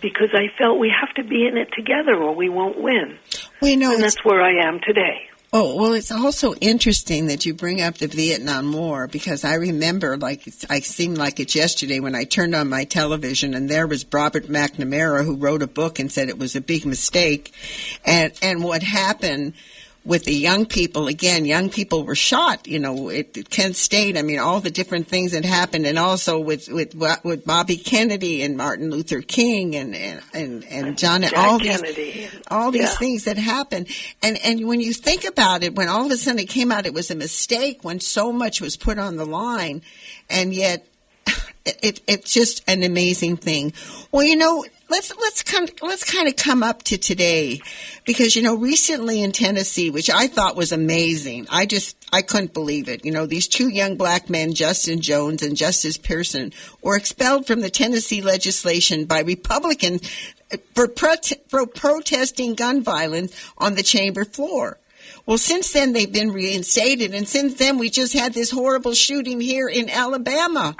because 0.00 0.30
I 0.34 0.48
felt 0.58 0.78
we 0.78 0.90
have 0.90 1.14
to 1.14 1.24
be 1.24 1.46
in 1.46 1.56
it 1.56 1.68
together 1.72 2.14
or 2.14 2.34
we 2.34 2.48
won't 2.48 2.80
win. 2.80 3.18
We 3.62 3.76
know, 3.76 3.94
and 3.94 4.02
that's 4.02 4.24
where 4.24 4.42
I 4.42 4.66
am 4.66 4.80
today. 4.80 5.28
Oh, 5.50 5.76
well, 5.76 5.94
it's 5.94 6.12
also 6.12 6.52
interesting 6.56 7.28
that 7.28 7.46
you 7.46 7.54
bring 7.54 7.80
up 7.80 7.96
the 7.96 8.06
Vietnam 8.06 8.70
War 8.70 9.06
because 9.08 9.44
I 9.44 9.54
remember, 9.54 10.18
like, 10.18 10.46
I 10.68 10.80
seemed 10.80 11.16
like 11.16 11.40
it's 11.40 11.54
yesterday 11.54 12.00
when 12.00 12.14
I 12.14 12.24
turned 12.24 12.54
on 12.54 12.68
my 12.68 12.84
television 12.84 13.54
and 13.54 13.66
there 13.66 13.86
was 13.86 14.04
Robert 14.12 14.44
McNamara 14.44 15.24
who 15.24 15.36
wrote 15.36 15.62
a 15.62 15.66
book 15.66 15.98
and 15.98 16.12
said 16.12 16.28
it 16.28 16.38
was 16.38 16.54
a 16.54 16.60
big 16.60 16.84
mistake. 16.84 17.54
And, 18.04 18.34
and 18.42 18.62
what 18.62 18.82
happened 18.82 19.54
with 20.08 20.24
the 20.24 20.32
young 20.34 20.64
people, 20.64 21.06
again, 21.06 21.44
young 21.44 21.68
people 21.68 22.02
were 22.02 22.14
shot, 22.14 22.66
you 22.66 22.78
know, 22.78 23.10
at 23.10 23.50
Kent 23.50 23.76
State. 23.76 24.16
I 24.16 24.22
mean, 24.22 24.38
all 24.38 24.58
the 24.58 24.70
different 24.70 25.06
things 25.06 25.32
that 25.32 25.44
happened, 25.44 25.86
and 25.86 25.98
also 25.98 26.40
with 26.40 26.66
with 26.68 26.94
with 27.22 27.44
Bobby 27.44 27.76
Kennedy 27.76 28.42
and 28.42 28.56
Martin 28.56 28.90
Luther 28.90 29.20
King 29.20 29.76
and 29.76 29.94
and 29.94 30.22
and, 30.32 30.64
and 30.64 30.96
John, 30.98 31.20
Jack 31.22 31.34
all 31.36 31.60
Kennedy. 31.60 31.92
these 31.94 32.42
all 32.50 32.70
these 32.70 32.82
Yeah. 32.82 32.96
things 32.96 33.24
that 33.24 33.36
happened, 33.36 33.86
and 34.22 34.38
and 34.42 34.66
when 34.66 34.80
you 34.80 34.94
think 34.94 35.24
about 35.26 35.62
it, 35.62 35.74
when 35.74 35.88
all 35.88 36.06
of 36.06 36.10
a 36.10 36.16
sudden 36.16 36.38
it 36.40 36.48
came 36.48 36.72
out, 36.72 36.86
it 36.86 36.94
was 36.94 37.10
a 37.10 37.14
mistake 37.14 37.84
when 37.84 38.00
so 38.00 38.32
much 38.32 38.62
was 38.62 38.76
put 38.78 38.98
on 38.98 39.16
the 39.18 39.26
line, 39.26 39.82
and 40.30 40.54
yet 40.54 40.86
it, 41.66 42.00
it's 42.08 42.32
just 42.32 42.62
an 42.66 42.82
amazing 42.82 43.36
thing. 43.36 43.74
Well, 44.10 44.24
you 44.24 44.36
know, 44.36 44.64
let's 44.88 45.14
let's 45.16 45.42
come 45.42 45.66
let's 45.82 46.04
kind 46.04 46.28
of 46.28 46.36
come 46.36 46.62
up 46.62 46.82
to 46.84 46.98
today, 46.98 47.60
because 48.04 48.34
you 48.34 48.42
know, 48.42 48.56
recently 48.56 49.22
in 49.22 49.32
Tennessee, 49.32 49.90
which 49.90 50.10
I 50.10 50.26
thought 50.26 50.56
was 50.56 50.72
amazing, 50.72 51.46
I 51.50 51.66
just 51.66 51.96
I 52.12 52.22
couldn't 52.22 52.54
believe 52.54 52.88
it. 52.88 53.04
You 53.04 53.12
know, 53.12 53.26
these 53.26 53.48
two 53.48 53.68
young 53.68 53.96
black 53.96 54.30
men, 54.30 54.54
Justin 54.54 55.00
Jones 55.00 55.42
and 55.42 55.56
Justice 55.56 55.98
Pearson, 55.98 56.52
were 56.82 56.96
expelled 56.96 57.46
from 57.46 57.60
the 57.60 57.70
Tennessee 57.70 58.22
legislation 58.22 59.04
by 59.04 59.20
Republicans 59.20 60.02
uh, 60.52 60.56
for, 60.74 60.88
prote- 60.88 61.48
for 61.48 61.66
protesting 61.66 62.54
gun 62.54 62.82
violence 62.82 63.52
on 63.58 63.74
the 63.74 63.82
chamber 63.82 64.24
floor. 64.24 64.78
Well, 65.26 65.38
since 65.38 65.72
then 65.72 65.92
they've 65.92 66.10
been 66.10 66.32
reinstated, 66.32 67.14
and 67.14 67.28
since 67.28 67.54
then 67.54 67.76
we 67.76 67.90
just 67.90 68.14
had 68.14 68.32
this 68.32 68.50
horrible 68.50 68.94
shooting 68.94 69.40
here 69.40 69.68
in 69.68 69.90
Alabama 69.90 70.74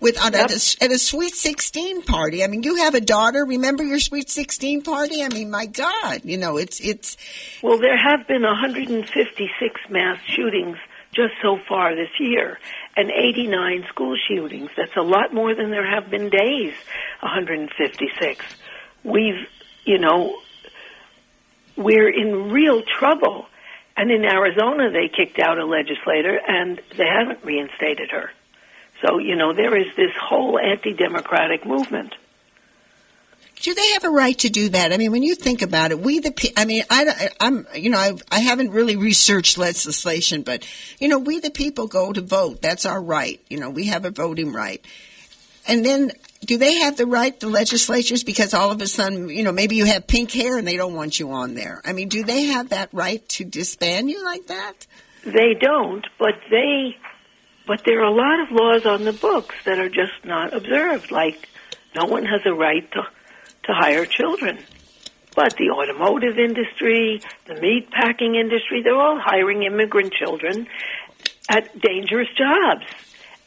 with 0.00 0.18
uh, 0.18 0.26
at, 0.26 0.34
Yep. 0.34 0.50
a, 0.50 0.84
at 0.84 0.90
a 0.90 0.98
Sweet 0.98 1.34
16 1.34 2.02
party. 2.02 2.42
I 2.42 2.46
mean, 2.46 2.62
you 2.62 2.76
have 2.76 2.94
a 2.94 3.00
daughter. 3.00 3.44
Remember 3.44 3.82
your 3.84 4.00
Sweet 4.00 4.30
16 4.30 4.82
party? 4.82 5.22
I 5.22 5.28
mean, 5.28 5.50
my 5.50 5.66
God, 5.66 6.22
you 6.24 6.36
know, 6.38 6.56
it's 6.56 6.80
it's 6.80 7.16
Well, 7.62 7.78
there 7.78 7.96
have 7.96 8.26
been 8.26 8.42
156 8.42 9.80
mass 9.90 10.18
shootings 10.26 10.78
just 11.12 11.34
so 11.42 11.58
far 11.68 11.94
this 11.94 12.10
year 12.18 12.58
and 12.96 13.10
89 13.10 13.84
school 13.88 14.16
shootings. 14.28 14.70
That's 14.76 14.96
a 14.96 15.02
lot 15.02 15.32
more 15.34 15.54
than 15.54 15.70
there 15.70 15.84
have 15.88 16.10
been 16.10 16.30
days, 16.30 16.74
156. 17.20 18.44
We've, 19.04 19.46
you 19.84 19.98
know, 19.98 20.40
we're 21.76 22.08
in 22.10 22.50
real 22.50 22.82
trouble 22.82 23.46
And 23.96 24.10
in 24.10 24.24
Arizona, 24.24 24.90
they 24.90 25.08
kicked 25.08 25.38
out 25.38 25.58
a 25.58 25.64
legislator 25.66 26.38
and 26.46 26.80
they 26.96 27.06
haven't 27.06 27.44
reinstated 27.44 28.10
her. 28.12 28.30
So, 29.02 29.18
you 29.18 29.36
know, 29.36 29.52
there 29.52 29.76
is 29.76 29.86
this 29.96 30.12
whole 30.20 30.58
anti 30.58 30.92
democratic 30.92 31.64
movement. 31.64 32.14
Do 33.62 33.74
they 33.74 33.92
have 33.92 34.04
a 34.04 34.10
right 34.10 34.38
to 34.38 34.48
do 34.48 34.70
that? 34.70 34.92
I 34.92 34.96
mean, 34.96 35.12
when 35.12 35.22
you 35.22 35.34
think 35.34 35.60
about 35.60 35.90
it, 35.90 36.00
we 36.00 36.18
the 36.18 36.30
pe- 36.30 36.52
I 36.56 36.64
mean, 36.64 36.82
I 36.88 37.28
I'm 37.40 37.66
you 37.74 37.90
know 37.90 37.98
I 37.98 38.12
I 38.30 38.40
haven't 38.40 38.70
really 38.70 38.96
researched 38.96 39.58
legislation, 39.58 40.42
but 40.42 40.66
you 40.98 41.08
know, 41.08 41.18
we 41.18 41.40
the 41.40 41.50
people 41.50 41.86
go 41.86 42.10
to 42.10 42.22
vote. 42.22 42.62
That's 42.62 42.86
our 42.86 43.00
right. 43.00 43.38
You 43.50 43.60
know, 43.60 43.68
we 43.68 43.86
have 43.86 44.06
a 44.06 44.10
voting 44.10 44.52
right. 44.52 44.82
And 45.68 45.84
then 45.84 46.12
do 46.44 46.56
they 46.56 46.78
have 46.78 46.96
the 46.96 47.06
right, 47.06 47.38
the 47.38 47.48
legislatures, 47.48 48.24
because 48.24 48.54
all 48.54 48.70
of 48.70 48.80
a 48.80 48.86
sudden, 48.86 49.28
you 49.28 49.42
know, 49.42 49.52
maybe 49.52 49.76
you 49.76 49.84
have 49.84 50.06
pink 50.06 50.32
hair 50.32 50.56
and 50.56 50.66
they 50.66 50.76
don't 50.76 50.94
want 50.94 51.20
you 51.20 51.30
on 51.32 51.54
there? 51.54 51.82
I 51.84 51.92
mean, 51.92 52.08
do 52.08 52.24
they 52.24 52.44
have 52.44 52.70
that 52.70 52.88
right 52.92 53.26
to 53.30 53.44
disband 53.44 54.10
you 54.10 54.24
like 54.24 54.46
that? 54.46 54.86
They 55.24 55.54
don't, 55.54 56.06
but 56.18 56.34
they, 56.50 56.96
but 57.70 57.84
there 57.84 58.00
are 58.00 58.06
a 58.06 58.10
lot 58.10 58.40
of 58.40 58.50
laws 58.50 58.84
on 58.84 59.04
the 59.04 59.12
books 59.12 59.54
that 59.64 59.78
are 59.78 59.88
just 59.88 60.24
not 60.24 60.52
observed. 60.52 61.12
Like, 61.12 61.48
no 61.94 62.04
one 62.04 62.24
has 62.24 62.40
a 62.44 62.52
right 62.52 62.90
to 62.90 63.02
to 63.62 63.72
hire 63.72 64.04
children. 64.06 64.58
But 65.36 65.54
the 65.56 65.70
automotive 65.70 66.36
industry, 66.36 67.20
the 67.46 67.54
meat 67.60 67.88
packing 67.92 68.34
industry, 68.34 68.82
they're 68.82 69.00
all 69.00 69.20
hiring 69.20 69.62
immigrant 69.62 70.12
children 70.12 70.66
at 71.48 71.80
dangerous 71.80 72.26
jobs. 72.36 72.86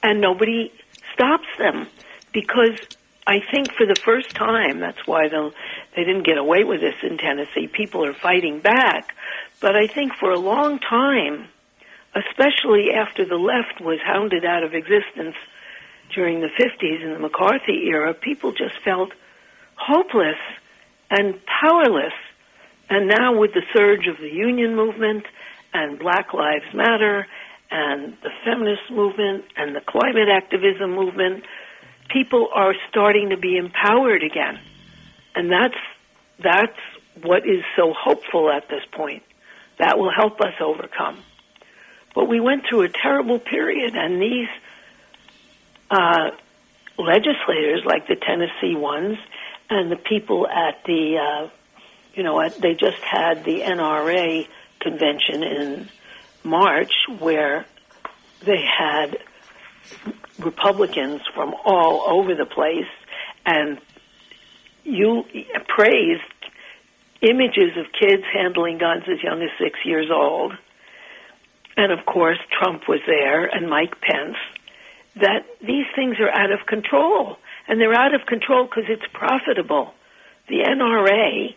And 0.01 0.21
nobody 0.21 0.71
stops 1.13 1.49
them 1.57 1.87
because 2.31 2.79
I 3.27 3.41
think 3.51 3.73
for 3.73 3.85
the 3.85 3.99
first 4.05 4.29
time, 4.29 4.79
that's 4.79 5.05
why 5.05 5.27
they 5.27 5.49
they 5.97 6.05
didn't 6.05 6.25
get 6.25 6.37
away 6.37 6.63
with 6.63 6.79
this 6.79 6.95
in 7.03 7.17
Tennessee. 7.17 7.67
People 7.67 8.05
are 8.05 8.13
fighting 8.13 8.61
back. 8.61 9.13
But 9.59 9.75
I 9.75 9.87
think 9.87 10.13
for 10.15 10.31
a 10.31 10.39
long 10.39 10.79
time, 10.79 11.49
especially 12.15 12.91
after 12.95 13.25
the 13.25 13.35
left 13.35 13.81
was 13.81 13.99
hounded 14.03 14.45
out 14.45 14.63
of 14.63 14.73
existence 14.73 15.35
during 16.13 16.41
the 16.41 16.47
50s 16.47 17.03
in 17.03 17.13
the 17.13 17.19
McCarthy 17.19 17.87
era, 17.87 18.13
people 18.13 18.51
just 18.51 18.75
felt 18.83 19.11
hopeless 19.75 20.37
and 21.09 21.39
powerless. 21.45 22.13
And 22.89 23.07
now 23.07 23.37
with 23.37 23.53
the 23.53 23.63
surge 23.73 24.07
of 24.07 24.17
the 24.17 24.29
union 24.29 24.75
movement 24.75 25.25
and 25.73 25.97
Black 25.97 26.33
Lives 26.33 26.71
Matter 26.73 27.25
and 27.71 28.15
the 28.21 28.29
feminist 28.45 28.91
movement 28.91 29.45
and 29.57 29.75
the 29.75 29.81
climate 29.81 30.29
activism 30.29 30.91
movement, 30.91 31.45
people 32.09 32.49
are 32.53 32.75
starting 32.89 33.29
to 33.29 33.37
be 33.37 33.57
empowered 33.57 34.23
again. 34.23 34.59
And 35.35 35.51
that's 35.51 35.79
that's 36.39 36.77
what 37.23 37.47
is 37.47 37.63
so 37.75 37.93
hopeful 37.97 38.51
at 38.51 38.69
this 38.69 38.83
point. 38.91 39.23
That 39.79 39.97
will 39.97 40.11
help 40.11 40.39
us 40.41 40.53
overcome. 40.59 41.17
But 42.13 42.27
we 42.27 42.39
went 42.39 42.63
through 42.67 42.83
a 42.83 42.89
terrible 42.89 43.39
period, 43.39 43.95
and 43.95 44.21
these 44.21 44.47
uh, 45.89 46.31
legislators, 46.97 47.83
like 47.85 48.07
the 48.07 48.15
Tennessee 48.15 48.75
ones, 48.75 49.17
and 49.69 49.91
the 49.91 49.95
people 49.95 50.47
at 50.47 50.83
the, 50.85 51.17
uh, 51.17 51.49
you 52.13 52.23
know, 52.23 52.39
at, 52.39 52.59
they 52.59 52.75
just 52.75 53.01
had 53.01 53.43
the 53.43 53.61
NRA 53.61 54.47
convention 54.79 55.43
in 55.43 55.89
March 56.43 56.93
where 57.19 57.65
they 58.41 58.61
had 58.61 59.17
Republicans 60.39 61.21
from 61.33 61.55
all 61.65 62.03
over 62.07 62.35
the 62.35 62.45
place 62.45 62.89
and 63.45 63.79
you 64.83 65.23
praised 65.67 66.21
images 67.21 67.77
of 67.77 67.85
kids 67.97 68.23
handling 68.33 68.77
guns 68.77 69.03
as 69.07 69.21
young 69.23 69.41
as 69.41 69.49
six 69.57 69.79
years 69.85 70.09
old. 70.11 70.53
And 71.75 71.91
of 71.91 72.05
course, 72.05 72.37
Trump 72.51 72.87
was 72.87 72.99
there 73.07 73.45
and 73.45 73.69
Mike 73.69 73.99
Pence. 74.01 74.37
That 75.15 75.45
these 75.61 75.85
things 75.95 76.17
are 76.19 76.29
out 76.29 76.51
of 76.51 76.65
control 76.65 77.37
and 77.67 77.79
they're 77.79 77.93
out 77.93 78.13
of 78.13 78.25
control 78.25 78.65
because 78.65 78.85
it's 78.89 79.05
profitable. 79.13 79.93
The 80.49 80.59
NRA 80.59 81.55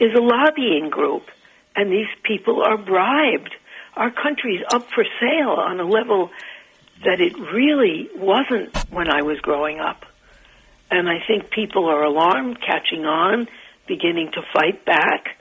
is 0.00 0.14
a 0.16 0.20
lobbying 0.20 0.90
group, 0.90 1.24
and 1.76 1.92
these 1.92 2.06
people 2.22 2.62
are 2.62 2.78
bribed. 2.78 3.54
Our 3.94 4.10
country's 4.10 4.62
up 4.72 4.88
for 4.90 5.04
sale 5.20 5.50
on 5.50 5.78
a 5.78 5.84
level 5.84 6.30
that 7.04 7.20
it 7.20 7.38
really 7.38 8.08
wasn't 8.16 8.76
when 8.90 9.10
I 9.10 9.22
was 9.22 9.38
growing 9.40 9.80
up. 9.80 10.04
And 10.90 11.08
I 11.08 11.18
think 11.26 11.50
people 11.50 11.86
are 11.86 12.04
alarmed, 12.04 12.58
catching 12.60 13.04
on, 13.04 13.48
beginning 13.86 14.30
to 14.32 14.42
fight 14.52 14.84
back. 14.84 15.36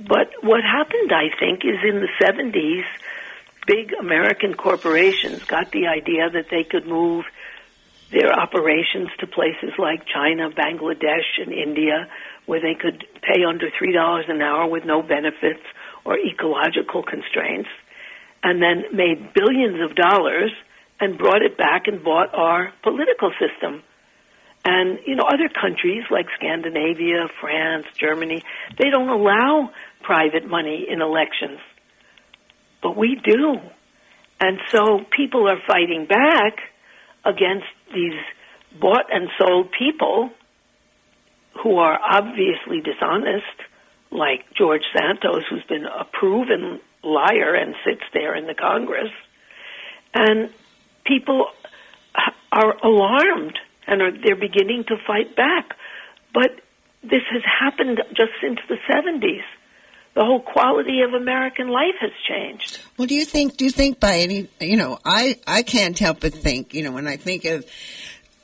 But 0.00 0.32
what 0.42 0.62
happened, 0.64 1.12
I 1.12 1.28
think, 1.38 1.60
is 1.64 1.76
in 1.84 2.00
the 2.00 2.08
70s, 2.22 2.84
big 3.66 3.92
American 4.00 4.54
corporations 4.54 5.44
got 5.44 5.70
the 5.72 5.88
idea 5.88 6.30
that 6.30 6.46
they 6.50 6.64
could 6.64 6.86
move 6.86 7.26
their 8.10 8.32
operations 8.32 9.08
to 9.18 9.26
places 9.26 9.70
like 9.78 10.06
China, 10.06 10.50
Bangladesh, 10.50 11.38
and 11.38 11.52
India, 11.52 12.08
where 12.46 12.60
they 12.60 12.74
could 12.74 13.06
pay 13.22 13.44
under 13.44 13.70
$3 13.70 14.30
an 14.30 14.40
hour 14.40 14.66
with 14.66 14.84
no 14.84 15.02
benefits 15.02 15.62
or 16.04 16.18
ecological 16.18 17.02
constraints, 17.02 17.68
and 18.42 18.62
then 18.62 18.84
made 18.96 19.34
billions 19.34 19.82
of 19.82 19.94
dollars 19.94 20.50
and 20.98 21.18
brought 21.18 21.42
it 21.42 21.58
back 21.58 21.86
and 21.86 22.02
bought 22.02 22.34
our 22.34 22.72
political 22.82 23.30
system. 23.38 23.82
And, 24.64 24.98
you 25.06 25.14
know, 25.14 25.24
other 25.24 25.48
countries 25.48 26.04
like 26.10 26.26
Scandinavia, 26.36 27.28
France, 27.40 27.86
Germany, 27.98 28.42
they 28.78 28.90
don't 28.90 29.08
allow 29.08 29.70
private 30.02 30.48
money 30.48 30.86
in 30.88 31.00
elections. 31.00 31.60
But 32.82 32.96
we 32.96 33.20
do. 33.22 33.56
And 34.40 34.58
so 34.68 35.00
people 35.16 35.48
are 35.48 35.60
fighting 35.66 36.06
back 36.08 36.58
against 37.24 37.66
these 37.94 38.18
bought 38.80 39.06
and 39.12 39.28
sold 39.38 39.68
people 39.78 40.30
who 41.62 41.76
are 41.76 41.98
obviously 42.00 42.80
dishonest, 42.82 43.44
like 44.10 44.44
George 44.56 44.82
Santos, 44.96 45.42
who's 45.50 45.64
been 45.64 45.84
a 45.84 46.04
proven 46.04 46.80
liar 47.02 47.54
and 47.54 47.74
sits 47.84 48.04
there 48.14 48.34
in 48.34 48.46
the 48.46 48.54
Congress. 48.54 49.10
And 50.14 50.50
people 51.04 51.46
are 52.52 52.76
alarmed 52.82 53.58
and 53.86 54.02
are 54.02 54.12
they're 54.12 54.36
beginning 54.36 54.84
to 54.88 54.96
fight 55.06 55.36
back. 55.36 55.76
But 56.32 56.50
this 57.02 57.22
has 57.32 57.42
happened 57.44 58.00
just 58.10 58.32
since 58.40 58.58
the 58.68 58.76
70s 58.90 59.42
the 60.14 60.24
whole 60.24 60.40
quality 60.40 61.02
of 61.02 61.14
American 61.14 61.68
life 61.68 61.94
has 62.00 62.10
changed. 62.28 62.80
Well, 62.96 63.06
do 63.06 63.14
you 63.14 63.24
think? 63.24 63.56
Do 63.56 63.64
you 63.64 63.70
think 63.70 64.00
by 64.00 64.18
any? 64.18 64.48
You 64.60 64.76
know, 64.76 64.98
I 65.04 65.36
I 65.46 65.62
can't 65.62 65.98
help 65.98 66.20
but 66.20 66.34
think. 66.34 66.74
You 66.74 66.82
know, 66.82 66.92
when 66.92 67.06
I 67.06 67.16
think 67.16 67.44
of 67.44 67.64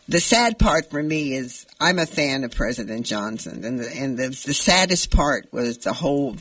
the 0.09 0.21
sad 0.21 0.59
part 0.59 0.91
for 0.91 1.03
me 1.03 1.35
is 1.35 1.67
I'm 1.81 1.99
a 1.99 2.07
fan 2.07 2.45
of 2.45 2.53
President 2.53 3.07
Johnson, 3.07 3.65
and 3.65 3.81
the, 3.81 3.91
and 3.97 4.17
the, 4.17 4.29
the 4.29 4.55
saddest 4.55 5.11
part 5.11 5.53
was 5.53 5.79
the 5.79 5.93
whole 5.93 6.37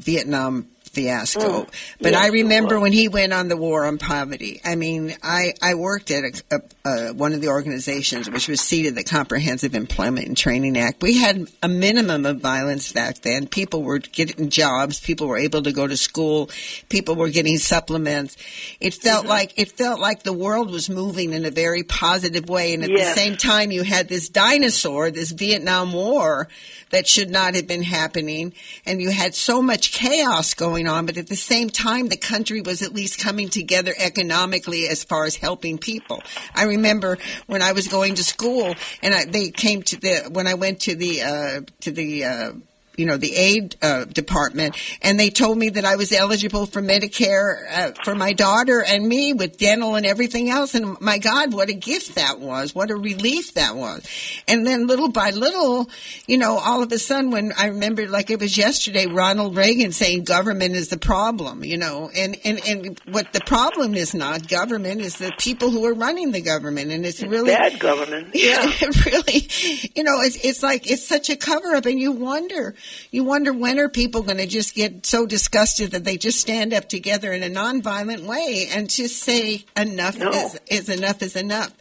Vietnam 0.00 0.68
fiasco. 0.98 1.64
Mm. 1.64 1.96
But 2.00 2.14
I 2.14 2.28
remember 2.28 2.80
when 2.80 2.92
he 2.92 3.08
went 3.08 3.32
on 3.32 3.48
the 3.48 3.56
war 3.56 3.86
on 3.86 3.98
poverty. 3.98 4.60
I 4.64 4.74
mean, 4.74 5.14
I, 5.22 5.54
I 5.62 5.74
worked 5.74 6.10
at 6.10 6.24
a, 6.24 6.42
a, 6.50 6.88
a, 6.88 7.14
one 7.14 7.32
of 7.32 7.40
the 7.40 7.48
organizations 7.48 8.28
which 8.28 8.48
was 8.48 8.60
seated 8.60 8.96
the 8.96 9.04
Comprehensive 9.04 9.74
Employment 9.74 10.26
and 10.26 10.36
Training 10.36 10.76
Act. 10.76 11.02
We 11.02 11.18
had 11.18 11.48
a 11.62 11.68
minimum 11.68 12.26
of 12.26 12.40
violence 12.40 12.92
back 12.92 13.20
then. 13.20 13.46
People 13.46 13.82
were 13.82 13.98
getting 13.98 14.50
jobs. 14.50 15.00
People 15.00 15.28
were 15.28 15.38
able 15.38 15.62
to 15.62 15.72
go 15.72 15.86
to 15.86 15.96
school. 15.96 16.50
People 16.88 17.14
were 17.14 17.30
getting 17.30 17.58
supplements. 17.58 18.36
It 18.80 18.94
felt 18.94 19.22
mm-hmm. 19.22 19.30
like 19.30 19.52
it 19.56 19.72
felt 19.72 20.00
like 20.00 20.24
the 20.24 20.32
world 20.32 20.70
was 20.70 20.90
moving 20.90 21.32
in 21.32 21.44
a 21.44 21.50
very 21.50 21.84
positive 21.84 22.48
way. 22.48 22.74
And 22.74 22.82
at 22.82 22.90
yes. 22.90 23.14
the 23.14 23.20
same 23.20 23.36
time, 23.36 23.70
you 23.70 23.84
had 23.84 24.08
this 24.08 24.28
dinosaur, 24.28 25.10
this 25.10 25.30
Vietnam 25.30 25.92
War, 25.92 26.48
that 26.90 27.06
should 27.06 27.30
not 27.30 27.54
have 27.54 27.66
been 27.66 27.82
happening, 27.82 28.52
and 28.86 29.00
you 29.00 29.10
had 29.10 29.34
so 29.34 29.60
much 29.60 29.92
chaos 29.92 30.54
going 30.54 30.87
on, 30.88 31.06
but 31.06 31.16
at 31.16 31.28
the 31.28 31.36
same 31.36 31.70
time, 31.70 32.08
the 32.08 32.16
country 32.16 32.60
was 32.60 32.82
at 32.82 32.92
least 32.92 33.18
coming 33.20 33.48
together 33.48 33.94
economically 33.98 34.88
as 34.88 35.04
far 35.04 35.24
as 35.24 35.36
helping 35.36 35.78
people. 35.78 36.22
I 36.54 36.64
remember 36.64 37.18
when 37.46 37.62
I 37.62 37.72
was 37.72 37.88
going 37.88 38.14
to 38.16 38.24
school, 38.24 38.74
and 39.02 39.14
I, 39.14 39.24
they 39.24 39.50
came 39.50 39.82
to 39.82 39.96
the 40.00 40.30
when 40.32 40.46
I 40.46 40.54
went 40.54 40.80
to 40.80 40.96
the 40.96 41.22
uh, 41.22 41.60
to 41.80 41.90
the 41.90 42.24
uh, 42.24 42.52
you 42.98 43.06
know, 43.06 43.16
the 43.16 43.34
aid 43.34 43.76
uh, 43.80 44.04
department, 44.04 44.76
and 45.02 45.18
they 45.18 45.30
told 45.30 45.56
me 45.56 45.70
that 45.70 45.84
I 45.84 45.96
was 45.96 46.12
eligible 46.12 46.66
for 46.66 46.82
Medicare 46.82 47.62
uh, 47.70 47.92
for 48.04 48.14
my 48.14 48.32
daughter 48.32 48.82
and 48.82 49.06
me 49.06 49.32
with 49.32 49.56
dental 49.56 49.94
and 49.94 50.04
everything 50.04 50.50
else. 50.50 50.74
And 50.74 51.00
my 51.00 51.18
God, 51.18 51.52
what 51.52 51.68
a 51.68 51.74
gift 51.74 52.16
that 52.16 52.40
was! 52.40 52.74
What 52.74 52.90
a 52.90 52.96
relief 52.96 53.54
that 53.54 53.76
was! 53.76 54.06
And 54.48 54.66
then 54.66 54.86
little 54.86 55.10
by 55.10 55.30
little, 55.30 55.88
you 56.26 56.38
know, 56.38 56.58
all 56.58 56.82
of 56.82 56.90
a 56.90 56.98
sudden, 56.98 57.30
when 57.30 57.52
I 57.56 57.66
remember, 57.66 58.08
like 58.08 58.30
it 58.30 58.40
was 58.40 58.58
yesterday, 58.58 59.06
Ronald 59.06 59.56
Reagan 59.56 59.92
saying 59.92 60.24
government 60.24 60.74
is 60.74 60.88
the 60.88 60.98
problem, 60.98 61.64
you 61.64 61.76
know, 61.76 62.10
and 62.14 62.36
and 62.44 62.60
and 62.66 63.00
what 63.10 63.32
the 63.32 63.40
problem 63.40 63.94
is 63.94 64.14
not 64.14 64.48
government 64.48 65.00
is 65.00 65.18
the 65.18 65.32
people 65.38 65.70
who 65.70 65.86
are 65.86 65.94
running 65.94 66.32
the 66.32 66.40
government, 66.40 66.90
and 66.90 67.06
it's, 67.06 67.22
it's 67.22 67.30
really 67.30 67.52
bad 67.52 67.78
government. 67.78 68.28
Yeah, 68.38 68.70
really, 69.04 69.48
you 69.94 70.02
know, 70.04 70.20
it's 70.20 70.36
it's 70.44 70.62
like 70.62 70.90
it's 70.90 71.06
such 71.06 71.28
a 71.30 71.36
cover 71.36 71.74
up, 71.74 71.86
and 71.86 71.98
you 72.00 72.12
wonder 72.12 72.74
You 73.10 73.24
wonder 73.24 73.52
when 73.52 73.78
are 73.78 73.88
people 73.88 74.22
going 74.22 74.38
to 74.38 74.46
just 74.46 74.74
get 74.74 75.06
so 75.06 75.26
disgusted 75.26 75.92
that 75.92 76.04
they 76.04 76.16
just 76.16 76.40
stand 76.40 76.72
up 76.72 76.88
together 76.88 77.32
in 77.32 77.42
a 77.42 77.48
nonviolent 77.48 78.26
way 78.26 78.68
and 78.74 78.90
just 78.90 79.22
say 79.22 79.64
enough 79.76 80.18
No. 80.18 80.30
is, 80.30 80.60
is 80.68 80.88
enough 80.88 81.22
is 81.22 81.36
enough. 81.36 81.72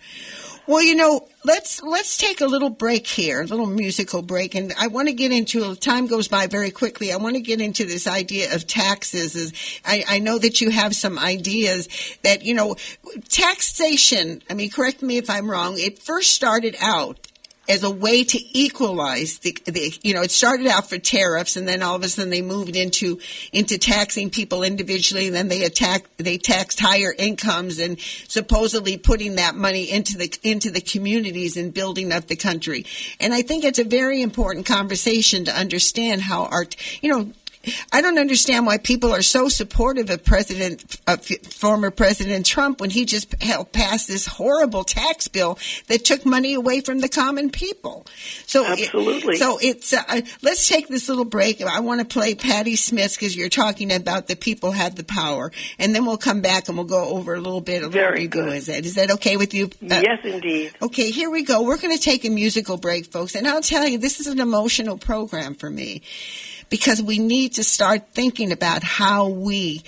Well, 0.67 0.83
you 0.83 0.95
know, 0.95 1.25
let's 1.45 1.81
let's 1.81 2.17
take 2.17 2.41
a 2.41 2.45
little 2.45 2.69
break 2.69 3.07
here, 3.07 3.41
a 3.41 3.45
little 3.45 3.67
musical 3.67 4.21
break, 4.21 4.53
and 4.53 4.73
I 4.77 4.87
want 4.87 5.07
to 5.07 5.13
get 5.13 5.31
into. 5.31 5.75
Time 5.75 6.07
goes 6.07 6.27
by 6.27 6.47
very 6.47 6.71
quickly. 6.71 7.13
I 7.13 7.15
want 7.15 7.37
to 7.37 7.41
get 7.41 7.61
into 7.61 7.85
this 7.85 8.05
idea 8.05 8.53
of 8.53 8.67
taxes. 8.67 9.37
Is 9.37 9.53
I, 9.85 10.03
I 10.09 10.19
know 10.19 10.37
that 10.37 10.59
you 10.59 10.69
have 10.69 10.93
some 10.93 11.17
ideas 11.17 11.87
that 12.23 12.43
you 12.43 12.53
know, 12.53 12.75
taxation. 13.29 14.41
I 14.49 14.55
mean, 14.55 14.69
correct 14.69 15.01
me 15.01 15.17
if 15.17 15.29
I'm 15.29 15.49
wrong. 15.49 15.79
It 15.79 15.99
first 15.99 16.33
started 16.33 16.75
out 16.81 17.17
as 17.69 17.83
a 17.83 17.89
way 17.91 18.23
to 18.23 18.39
equalize 18.57 19.39
the, 19.39 19.57
the 19.65 19.93
you 20.03 20.13
know 20.13 20.21
it 20.21 20.31
started 20.31 20.67
out 20.67 20.89
for 20.89 20.97
tariffs 20.97 21.55
and 21.55 21.67
then 21.67 21.81
all 21.81 21.95
of 21.95 22.03
a 22.03 22.09
sudden 22.09 22.29
they 22.29 22.41
moved 22.41 22.75
into 22.75 23.19
into 23.51 23.77
taxing 23.77 24.29
people 24.29 24.63
individually 24.63 25.27
and 25.27 25.35
then 25.35 25.47
they 25.47 25.63
attacked 25.63 26.17
they 26.17 26.37
taxed 26.37 26.79
higher 26.79 27.13
incomes 27.17 27.79
and 27.79 27.99
supposedly 28.27 28.97
putting 28.97 29.35
that 29.35 29.55
money 29.55 29.89
into 29.89 30.17
the 30.17 30.33
into 30.43 30.71
the 30.71 30.81
communities 30.81 31.57
and 31.57 31.73
building 31.73 32.11
up 32.11 32.27
the 32.27 32.35
country. 32.35 32.85
And 33.19 33.33
i 33.33 33.41
think 33.41 33.63
it's 33.63 33.79
a 33.79 33.83
very 33.83 34.21
important 34.21 34.65
conversation 34.65 35.45
to 35.45 35.51
understand 35.51 36.21
how 36.21 36.45
our 36.45 36.65
you 37.01 37.11
know 37.11 37.31
I 37.91 38.01
don't 38.01 38.17
understand 38.17 38.65
why 38.65 38.77
people 38.77 39.13
are 39.13 39.21
so 39.21 39.49
supportive 39.49 40.09
of 40.09 40.23
President, 40.23 40.99
of 41.07 41.25
former 41.25 41.91
President 41.91 42.45
Trump 42.45 42.79
when 42.81 42.89
he 42.89 43.05
just 43.05 43.41
helped 43.41 43.73
pass 43.73 44.07
this 44.07 44.25
horrible 44.27 44.83
tax 44.83 45.27
bill 45.27 45.57
that 45.87 46.05
took 46.05 46.25
money 46.25 46.53
away 46.53 46.81
from 46.81 46.99
the 46.99 47.09
common 47.09 47.49
people. 47.49 48.05
So, 48.45 48.63
it- 48.65 48.79
Absolutely. 48.83 49.37
so 49.37 49.57
it's 49.61 49.93
uh, 49.93 50.21
let's 50.41 50.67
take 50.67 50.87
this 50.87 51.09
little 51.09 51.25
break. 51.25 51.61
I 51.61 51.79
want 51.79 51.99
to 51.99 52.05
play 52.05 52.35
Patti 52.35 52.75
Smith 52.75 53.15
because 53.15 53.35
you're 53.35 53.49
talking 53.49 53.91
about 53.93 54.27
the 54.27 54.35
people 54.35 54.71
have 54.71 54.95
the 54.95 55.03
power, 55.03 55.51
and 55.79 55.93
then 55.95 56.05
we'll 56.05 56.17
come 56.17 56.41
back 56.41 56.67
and 56.67 56.77
we'll 56.77 56.85
go 56.87 57.09
over 57.09 57.33
a 57.35 57.39
little 57.39 57.61
bit 57.61 57.83
of 57.83 57.91
Very 57.91 58.23
what 58.23 58.31
good. 58.31 58.53
Is 58.53 58.65
that 58.67 58.85
is 58.85 58.95
that 58.95 59.11
okay 59.11 59.37
with 59.37 59.53
you? 59.53 59.65
Uh, 59.65 60.01
yes, 60.03 60.19
indeed. 60.23 60.73
Okay, 60.81 61.11
here 61.11 61.29
we 61.29 61.43
go. 61.43 61.63
We're 61.63 61.77
going 61.77 61.95
to 61.95 62.01
take 62.01 62.25
a 62.25 62.29
musical 62.29 62.77
break, 62.77 63.05
folks. 63.11 63.35
And 63.35 63.47
I'll 63.47 63.61
tell 63.61 63.87
you, 63.87 63.97
this 63.97 64.19
is 64.19 64.27
an 64.27 64.39
emotional 64.39 64.97
program 64.97 65.55
for 65.55 65.69
me 65.69 66.01
because 66.69 67.01
we 67.01 67.19
need 67.19 67.53
to 67.53 67.63
start 67.63 68.13
thinking 68.13 68.51
about 68.51 68.83
how 68.83 69.27
we, 69.27 69.83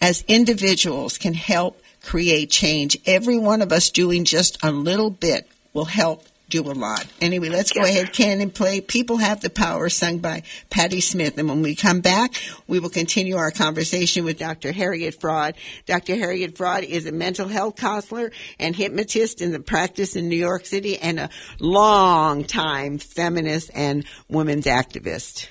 as 0.00 0.24
individuals, 0.28 1.18
can 1.18 1.34
help 1.34 1.80
create 2.02 2.50
change. 2.50 2.98
Every 3.06 3.38
one 3.38 3.62
of 3.62 3.72
us 3.72 3.90
doing 3.90 4.24
just 4.24 4.62
a 4.62 4.70
little 4.70 5.10
bit 5.10 5.48
will 5.72 5.86
help 5.86 6.26
do 6.48 6.70
a 6.70 6.72
lot. 6.72 7.06
Anyway, 7.20 7.48
let's 7.48 7.72
go 7.72 7.82
ahead, 7.82 8.12
Ken, 8.12 8.40
and 8.40 8.54
play 8.54 8.80
People 8.80 9.16
Have 9.16 9.40
the 9.40 9.50
Power, 9.50 9.88
sung 9.88 10.18
by 10.18 10.42
Patti 10.70 11.00
Smith. 11.00 11.38
And 11.38 11.48
when 11.48 11.62
we 11.62 11.74
come 11.74 12.00
back, 12.00 12.34
we 12.68 12.78
will 12.78 12.90
continue 12.90 13.36
our 13.36 13.50
conversation 13.50 14.24
with 14.24 14.38
Dr. 14.38 14.70
Harriet 14.70 15.18
Fraad. 15.18 15.54
Dr. 15.86 16.14
Harriet 16.14 16.54
Fraad 16.54 16.84
is 16.84 17.06
a 17.06 17.12
mental 17.12 17.48
health 17.48 17.76
counselor 17.76 18.30
and 18.58 18.76
hypnotist 18.76 19.40
in 19.40 19.52
the 19.52 19.60
practice 19.60 20.16
in 20.16 20.28
New 20.28 20.36
York 20.36 20.66
City 20.66 20.98
and 20.98 21.18
a 21.18 21.30
long 21.58 22.44
time 22.44 22.98
feminist 22.98 23.70
and 23.74 24.04
women's 24.28 24.66
activist. 24.66 25.48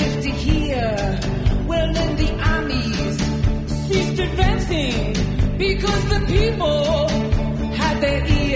to 0.00 0.30
hear 0.30 1.18
Well, 1.66 1.92
then 1.92 2.16
the 2.16 2.30
armies 2.54 3.18
ceased 3.86 4.18
advancing 4.18 5.12
because 5.58 6.04
the 6.08 6.20
people 6.26 7.08
had 7.80 8.00
their 8.00 8.24
ears. 8.26 8.49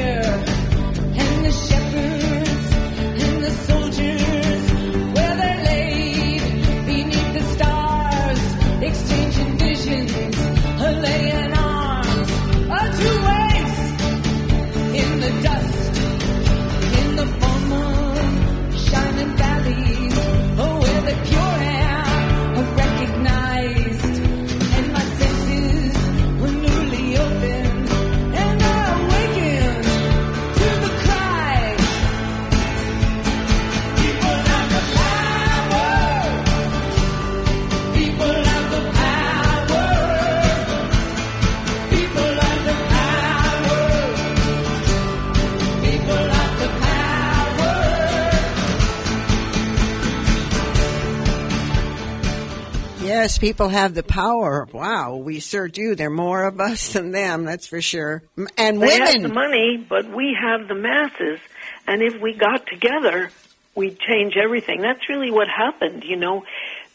People 53.39 53.69
have 53.69 53.95
the 53.95 54.03
power. 54.03 54.69
Wow, 54.73 55.17
we 55.17 55.41
sure 55.41 55.69
do. 55.69 55.95
There 55.95 56.09
are 56.09 56.11
more 56.11 56.45
of 56.45 56.61
us 56.61 56.93
than 56.93 57.11
them, 57.11 57.45
that's 57.45 57.67
for 57.67 57.81
sure. 57.81 58.23
And 58.59 58.83
They 58.83 58.99
have 58.99 59.23
the 59.23 59.29
money, 59.29 59.85
but 59.89 60.11
we 60.11 60.37
have 60.39 60.69
the 60.69 60.75
masses. 60.75 61.41
And 61.87 62.03
if 62.03 62.21
we 62.21 62.35
got 62.35 62.67
together, 62.67 63.31
we'd 63.75 63.99
change 63.99 64.37
everything. 64.37 64.83
That's 64.83 65.09
really 65.09 65.31
what 65.31 65.49
happened, 65.49 66.05
you 66.05 66.17
know. 66.17 66.45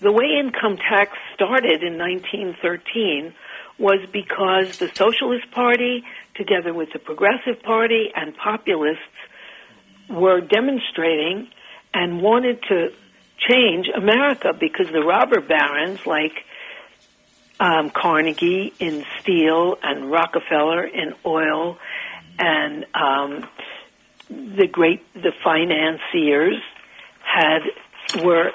The 0.01 0.11
way 0.11 0.25
income 0.39 0.77
tax 0.77 1.17
started 1.34 1.84
in 1.84 1.97
1913 1.97 3.34
was 3.80 4.05
because 4.11 4.77
the 4.77 4.89
Socialist 4.93 5.49
Party, 5.51 6.03
together 6.36 6.73
with 6.73 6.93
the 6.93 6.99
Progressive 6.99 7.63
Party 7.63 8.11
and 8.15 8.36
populists, 8.36 8.99
were 10.09 10.41
demonstrating 10.41 11.49
and 11.93 12.21
wanted 12.21 12.61
to 12.69 12.93
change 13.47 13.87
America 13.95 14.53
because 14.57 14.87
the 14.91 15.01
robber 15.01 15.41
barons 15.41 16.05
like 16.05 16.45
um, 17.59 17.89
Carnegie 17.89 18.73
in 18.79 19.05
steel 19.19 19.77
and 19.83 20.09
Rockefeller 20.09 20.85
in 20.85 21.13
oil 21.25 21.77
and 22.37 22.85
um, 22.93 23.49
the 24.29 24.67
great 24.67 25.01
the 25.13 25.33
financiers 25.43 26.61
had 27.21 27.61
were 28.23 28.51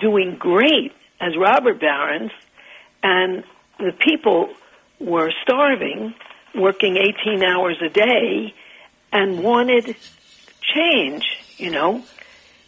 doing 0.00 0.36
great 0.36 0.92
as 1.20 1.36
robber 1.36 1.74
barons 1.74 2.32
and 3.02 3.44
the 3.78 3.92
people 3.92 4.48
were 4.98 5.30
starving 5.42 6.14
working 6.54 6.96
18 6.96 7.42
hours 7.42 7.76
a 7.82 7.88
day 7.88 8.54
and 9.12 9.42
wanted 9.42 9.96
change 10.62 11.24
you 11.58 11.70
know 11.70 12.02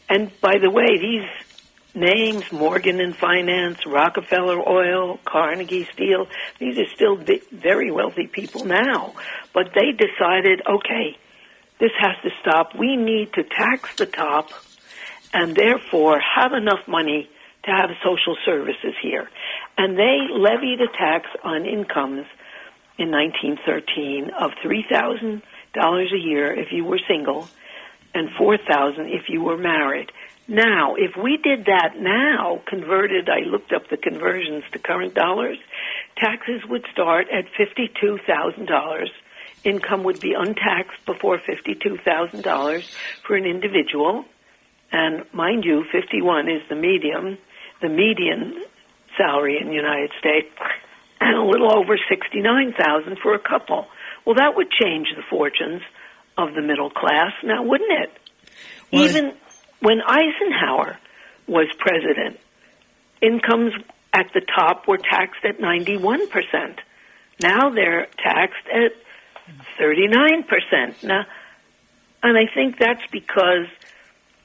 and 0.08 0.30
by 0.40 0.58
the 0.58 0.70
way 0.70 0.98
these 0.98 1.28
names 1.94 2.50
Morgan 2.52 3.00
and 3.00 3.14
Finance, 3.16 3.84
Rockefeller 3.86 4.66
Oil, 4.68 5.18
Carnegie 5.24 5.88
Steel. 5.92 6.28
These 6.58 6.78
are 6.78 6.88
still 6.94 7.16
very 7.52 7.90
wealthy 7.90 8.26
people 8.26 8.64
now. 8.64 9.14
But 9.52 9.72
they 9.74 9.92
decided, 9.92 10.62
okay, 10.66 11.16
this 11.80 11.90
has 11.98 12.16
to 12.22 12.30
stop. 12.40 12.74
We 12.78 12.96
need 12.96 13.32
to 13.34 13.42
tax 13.42 13.94
the 13.96 14.06
top 14.06 14.50
and 15.32 15.54
therefore 15.54 16.20
have 16.20 16.52
enough 16.52 16.86
money 16.86 17.28
to 17.64 17.70
have 17.70 17.90
social 18.02 18.36
services 18.44 18.94
here. 19.02 19.28
And 19.76 19.98
they 19.98 20.18
levied 20.30 20.80
a 20.80 20.88
tax 20.88 21.26
on 21.44 21.66
incomes 21.66 22.26
in 22.96 23.10
1913 23.10 24.30
of 24.30 24.52
$3,000 24.64 25.42
a 26.12 26.18
year 26.18 26.52
if 26.52 26.72
you 26.72 26.84
were 26.84 26.98
single 27.06 27.48
and 28.14 28.28
4000 28.36 29.06
if 29.06 29.28
you 29.28 29.42
were 29.42 29.56
married. 29.56 30.10
Now, 30.48 30.94
if 30.94 31.14
we 31.22 31.36
did 31.36 31.66
that 31.66 31.96
now, 31.98 32.62
converted, 32.66 33.28
I 33.28 33.40
looked 33.40 33.72
up 33.72 33.88
the 33.90 33.98
conversions 33.98 34.64
to 34.72 34.78
current 34.78 35.14
dollars, 35.14 35.58
taxes 36.16 36.62
would 36.68 36.86
start 36.90 37.26
at 37.30 37.44
$52,000. 37.52 39.08
Income 39.64 40.04
would 40.04 40.20
be 40.20 40.32
untaxed 40.32 41.04
before 41.04 41.38
$52,000 41.38 42.90
for 43.26 43.36
an 43.36 43.44
individual. 43.44 44.24
And 44.90 45.24
mind 45.34 45.64
you, 45.64 45.84
51 45.92 46.48
is 46.48 46.62
the 46.70 46.76
medium, 46.76 47.36
the 47.82 47.90
median 47.90 48.64
salary 49.18 49.58
in 49.60 49.68
the 49.68 49.74
United 49.74 50.12
States, 50.18 50.48
and 51.20 51.36
a 51.36 51.44
little 51.44 51.76
over 51.76 51.98
69,000 52.08 53.18
for 53.22 53.34
a 53.34 53.38
couple. 53.38 53.86
Well, 54.24 54.36
that 54.36 54.56
would 54.56 54.70
change 54.70 55.08
the 55.14 55.22
fortunes 55.28 55.82
of 56.38 56.54
the 56.54 56.62
middle 56.62 56.88
class, 56.88 57.32
now 57.42 57.62
wouldn't 57.64 57.90
it? 57.90 58.10
Well, 58.92 59.04
Even 59.04 59.32
when 59.80 60.00
Eisenhower 60.00 60.96
was 61.46 61.66
president, 61.78 62.38
incomes 63.20 63.72
at 64.14 64.26
the 64.32 64.40
top 64.40 64.86
were 64.86 64.98
taxed 64.98 65.44
at 65.44 65.58
91%. 65.58 66.78
Now 67.42 67.70
they're 67.70 68.06
taxed 68.22 68.66
at 68.72 68.92
39%. 69.78 71.02
Now, 71.02 71.26
and 72.22 72.38
I 72.38 72.52
think 72.52 72.78
that's 72.78 73.06
because 73.10 73.66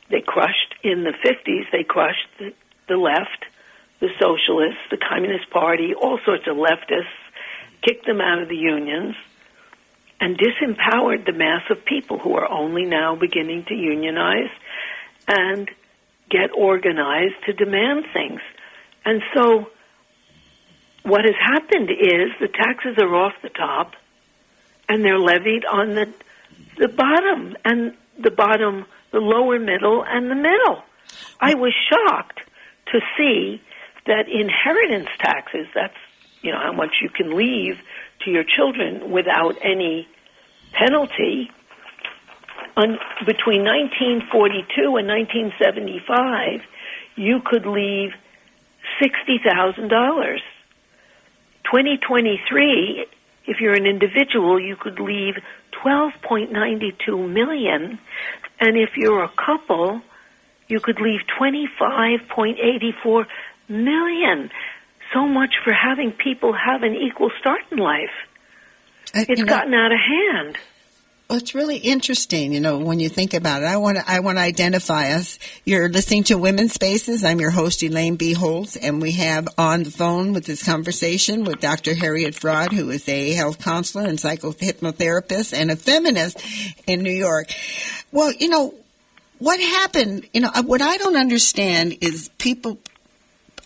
they 0.10 0.22
crushed 0.22 0.76
in 0.84 1.04
the 1.04 1.14
50s, 1.26 1.72
they 1.72 1.84
crushed 1.84 2.28
the, 2.40 2.54
the 2.88 2.98
left, 2.98 3.46
the 4.00 4.10
socialists, 4.20 4.82
the 4.92 4.98
Communist 4.98 5.50
Party, 5.50 5.94
all 5.96 6.20
sorts 6.26 6.44
of 6.48 6.58
leftists, 6.58 7.08
kicked 7.82 8.06
them 8.06 8.22
out 8.22 8.42
of 8.42 8.50
the 8.50 8.56
unions, 8.56 9.16
and 10.20 10.38
disempowered 10.38 11.26
the 11.26 11.34
mass 11.34 11.64
of 11.70 11.86
people 11.86 12.18
who 12.20 12.36
are 12.36 12.50
only 12.50 12.86
now 12.86 13.16
beginning 13.16 13.66
to 13.68 13.74
unionize 13.74 14.52
and 15.28 15.70
get 16.30 16.50
organized 16.56 17.36
to 17.46 17.54
demand 17.54 18.06
things. 18.14 18.42
And 19.06 19.22
so 19.34 19.68
what 21.04 21.26
has 21.26 21.36
happened 21.40 21.90
is 21.90 22.32
the 22.40 22.48
taxes 22.48 22.98
are 22.98 23.14
off 23.14 23.34
the 23.42 23.50
top 23.50 23.94
and 24.88 25.04
they're 25.04 25.20
levied 25.20 25.66
on 25.66 25.96
the 25.96 26.14
the 26.78 26.88
bottom 26.88 27.56
and 27.64 27.94
the 28.20 28.32
bottom, 28.32 28.86
the 29.12 29.20
lower 29.20 29.60
middle 29.60 30.04
and 30.08 30.30
the 30.30 30.36
middle. 30.36 30.84
I 31.40 31.56
was 31.56 31.74
shocked 31.90 32.40
to 32.92 33.00
see 33.18 33.62
that 34.06 34.28
inheritance 34.28 35.10
taxes, 35.20 35.68
that's 35.74 35.98
you 36.42 36.52
know 36.52 36.60
how 36.60 36.74
much 36.74 36.96
you 37.02 37.10
can 37.10 37.36
leave 37.38 37.80
to 38.26 38.32
your 38.32 38.44
children 38.44 39.12
without 39.12 39.56
any 39.64 40.08
penalty 40.74 41.50
on, 42.76 42.98
between 43.26 43.64
1942 43.64 44.98
and 44.98 45.08
1975, 45.08 46.62
you 47.16 47.40
could 47.46 47.66
leave 47.66 48.12
$60,000. 49.02 49.90
2023, 51.66 53.06
if 53.46 53.60
you're 53.60 53.74
an 53.74 53.86
individual, 53.86 54.60
you 54.60 54.76
could 54.76 55.00
leave 55.00 55.36
12.92 55.84 57.30
million, 57.32 58.00
and 58.60 58.78
if 58.78 58.92
you're 58.96 59.24
a 59.24 59.30
couple, 59.30 60.02
you 60.68 60.80
could 60.80 61.00
leave 61.00 61.22
25.84 61.40 63.26
million. 63.70 64.50
So 65.14 65.28
much 65.28 65.54
for 65.64 65.74
having 65.74 66.12
people 66.12 66.54
have 66.54 66.84
an 66.84 66.96
equal 66.96 67.30
start 67.40 67.62
in 67.72 67.78
life. 67.78 68.10
Uh, 69.16 69.26
it's 69.30 69.44
gotten 69.44 69.72
know, 69.72 69.78
out 69.78 69.92
of 69.92 70.00
hand. 70.00 70.58
Well, 71.30 71.38
it's 71.38 71.56
really 71.56 71.78
interesting, 71.78 72.54
you 72.54 72.60
know, 72.60 72.80
when 72.80 73.00
you 73.00 73.10
think 73.10 73.34
about 73.34 73.62
it. 73.62 73.66
I 73.66 73.78
want 73.78 73.98
to, 73.98 74.04
I 74.10 74.20
want 74.20 74.38
to 74.38 74.42
identify 74.42 75.12
us. 75.12 75.40
You're 75.66 75.90
listening 75.90 76.24
to 76.26 76.38
Women's 76.38 76.74
Spaces. 76.74 77.24
I'm 77.24 77.40
your 77.40 77.50
host, 77.50 77.82
Elaine 77.82 78.18
B. 78.18 78.34
Holtz, 78.34 78.76
and 78.76 79.02
we 79.02 79.14
have 79.14 79.48
on 79.58 79.84
the 79.84 79.92
phone 79.92 80.34
with 80.34 80.46
this 80.46 80.64
conversation 80.64 81.44
with 81.44 81.60
Dr. 81.60 81.94
Harriet 81.96 82.36
Fraad, 82.36 82.72
who 82.72 82.90
is 82.90 83.08
a 83.08 83.34
health 83.34 83.60
counselor 83.60 84.06
and 84.06 84.18
psychohypnotherapist 84.18 85.54
and 85.54 85.72
a 85.72 85.76
feminist 85.76 86.44
in 86.88 87.02
New 87.02 87.12
York. 87.12 87.50
Well, 88.12 88.32
you 88.32 88.50
know, 88.50 88.74
what 89.40 89.60
happened, 89.60 90.28
you 90.34 90.42
know, 90.42 90.52
what 90.66 90.82
I 90.82 90.98
don't 90.98 91.18
understand 91.18 91.98
is 92.02 92.30
people 92.38 92.80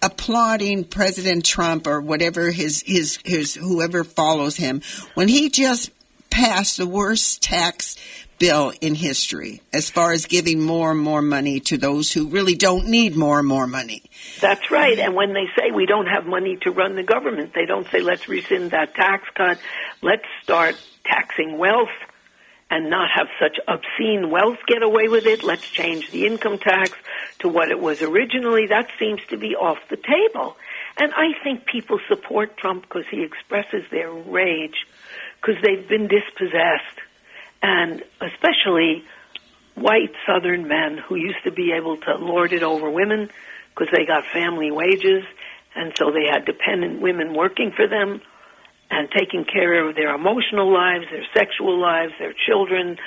applauding 0.01 0.83
President 0.83 1.45
Trump 1.45 1.87
or 1.87 2.01
whatever 2.01 2.51
his, 2.51 2.83
his, 2.85 3.19
his, 3.25 3.55
whoever 3.55 4.03
follows 4.03 4.57
him 4.57 4.81
when 5.13 5.27
he 5.27 5.49
just 5.49 5.91
passed 6.29 6.77
the 6.77 6.87
worst 6.87 7.41
tax 7.41 7.95
bill 8.39 8.71
in 8.81 8.93
history 8.95 9.61
as 9.73 9.89
far 9.89 10.11
as 10.11 10.25
giving 10.25 10.61
more 10.61 10.91
and 10.91 10.99
more 10.99 11.21
money 11.21 11.59
to 11.59 11.77
those 11.77 12.11
who 12.11 12.27
really 12.27 12.55
don't 12.55 12.87
need 12.87 13.15
more 13.15 13.39
and 13.39 13.47
more 13.47 13.65
money. 13.67 14.03
That's 14.39 14.69
right. 14.69 14.99
And 14.99 15.15
when 15.15 15.33
they 15.33 15.45
say 15.57 15.71
we 15.71 15.85
don't 15.85 16.05
have 16.05 16.25
money 16.25 16.57
to 16.61 16.71
run 16.71 16.95
the 16.95 17.03
government, 17.03 17.53
they 17.53 17.65
don't 17.65 17.87
say 17.89 18.01
let's 18.01 18.27
rescind 18.27 18.71
that 18.71 18.93
tax 18.93 19.27
cut. 19.33 19.57
Let's 20.01 20.25
start 20.43 20.75
taxing 21.03 21.57
wealth 21.57 21.89
and 22.69 22.89
not 22.89 23.09
have 23.09 23.27
such 23.39 23.59
obscene 23.67 24.29
wealth 24.29 24.57
get 24.67 24.83
away 24.83 25.07
with 25.07 25.25
it. 25.25 25.43
Let's 25.43 25.67
change 25.67 26.11
the 26.11 26.25
income 26.25 26.57
tax 26.57 26.91
to 27.39 27.47
what 27.47 27.69
it 27.69 27.79
was 27.79 28.01
originally. 28.01 28.67
That 28.67 28.89
seems 28.99 29.21
to 29.29 29.37
be 29.37 29.55
off 29.55 29.77
the 29.89 29.97
table. 29.97 30.57
And 30.97 31.13
I 31.13 31.31
think 31.43 31.65
people 31.65 31.99
support 32.07 32.57
Trump 32.57 32.83
because 32.83 33.05
he 33.09 33.23
expresses 33.23 33.83
their 33.89 34.11
rage 34.11 34.85
because 35.39 35.61
they've 35.63 35.87
been 35.87 36.07
dispossessed, 36.07 36.99
and 37.61 38.03
especially 38.19 39.03
white 39.75 40.11
Southern 40.25 40.67
men 40.67 40.97
who 40.97 41.15
used 41.15 41.43
to 41.43 41.51
be 41.51 41.71
able 41.71 41.97
to 41.97 42.15
lord 42.15 42.51
it 42.51 42.63
over 42.63 42.89
women 42.89 43.29
because 43.69 43.93
they 43.95 44.05
got 44.05 44.25
family 44.25 44.71
wages, 44.71 45.23
and 45.75 45.93
so 45.95 46.11
they 46.11 46.25
had 46.25 46.45
dependent 46.45 46.99
women 46.99 47.35
working 47.35 47.71
for 47.71 47.87
them 47.87 48.21
and 48.89 49.09
taking 49.11 49.43
care 49.43 49.87
of 49.87 49.95
their 49.95 50.13
emotional 50.15 50.71
lives, 50.73 51.05
their 51.11 51.25
sexual 51.33 51.79
lives, 51.79 52.13
their 52.19 52.33
children, 52.33 52.97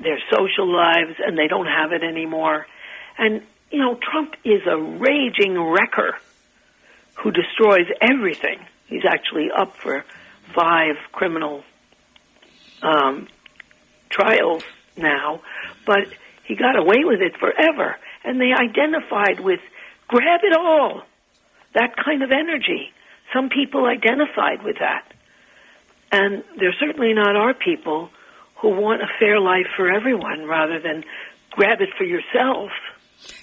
their 0.00 0.18
social 0.30 0.70
lives, 0.72 1.16
and 1.24 1.36
they 1.36 1.48
don't 1.48 1.66
have 1.66 1.92
it 1.92 2.02
anymore. 2.02 2.66
And, 3.18 3.42
you 3.70 3.78
know, 3.78 3.96
Trump 3.96 4.34
is 4.44 4.62
a 4.66 4.76
raging 4.76 5.60
wrecker 5.60 6.16
who 7.14 7.30
destroys 7.30 7.86
everything. 8.00 8.58
He's 8.86 9.04
actually 9.08 9.50
up 9.50 9.76
for 9.76 10.04
five 10.54 10.96
criminal 11.12 11.64
um, 12.82 13.28
trials 14.10 14.62
now, 14.96 15.40
but 15.86 16.08
he 16.44 16.54
got 16.54 16.76
away 16.76 17.04
with 17.04 17.20
it 17.20 17.36
forever. 17.38 17.96
And 18.24 18.40
they 18.40 18.52
identified 18.52 19.40
with 19.40 19.60
grab 20.08 20.40
it 20.42 20.56
all, 20.56 21.02
that 21.74 21.96
kind 21.96 22.22
of 22.22 22.30
energy. 22.30 22.92
Some 23.32 23.48
people 23.48 23.86
identified 23.86 24.62
with 24.62 24.76
that. 24.78 25.04
And 26.14 26.44
they're 26.60 26.76
certainly 26.78 27.12
not 27.12 27.34
our 27.34 27.54
people 27.54 28.08
who 28.60 28.68
want 28.68 29.02
a 29.02 29.08
fair 29.18 29.40
life 29.40 29.66
for 29.76 29.90
everyone 29.90 30.46
rather 30.46 30.78
than 30.78 31.02
grab 31.50 31.80
it 31.80 31.88
for 31.98 32.04
yourself. 32.04 32.70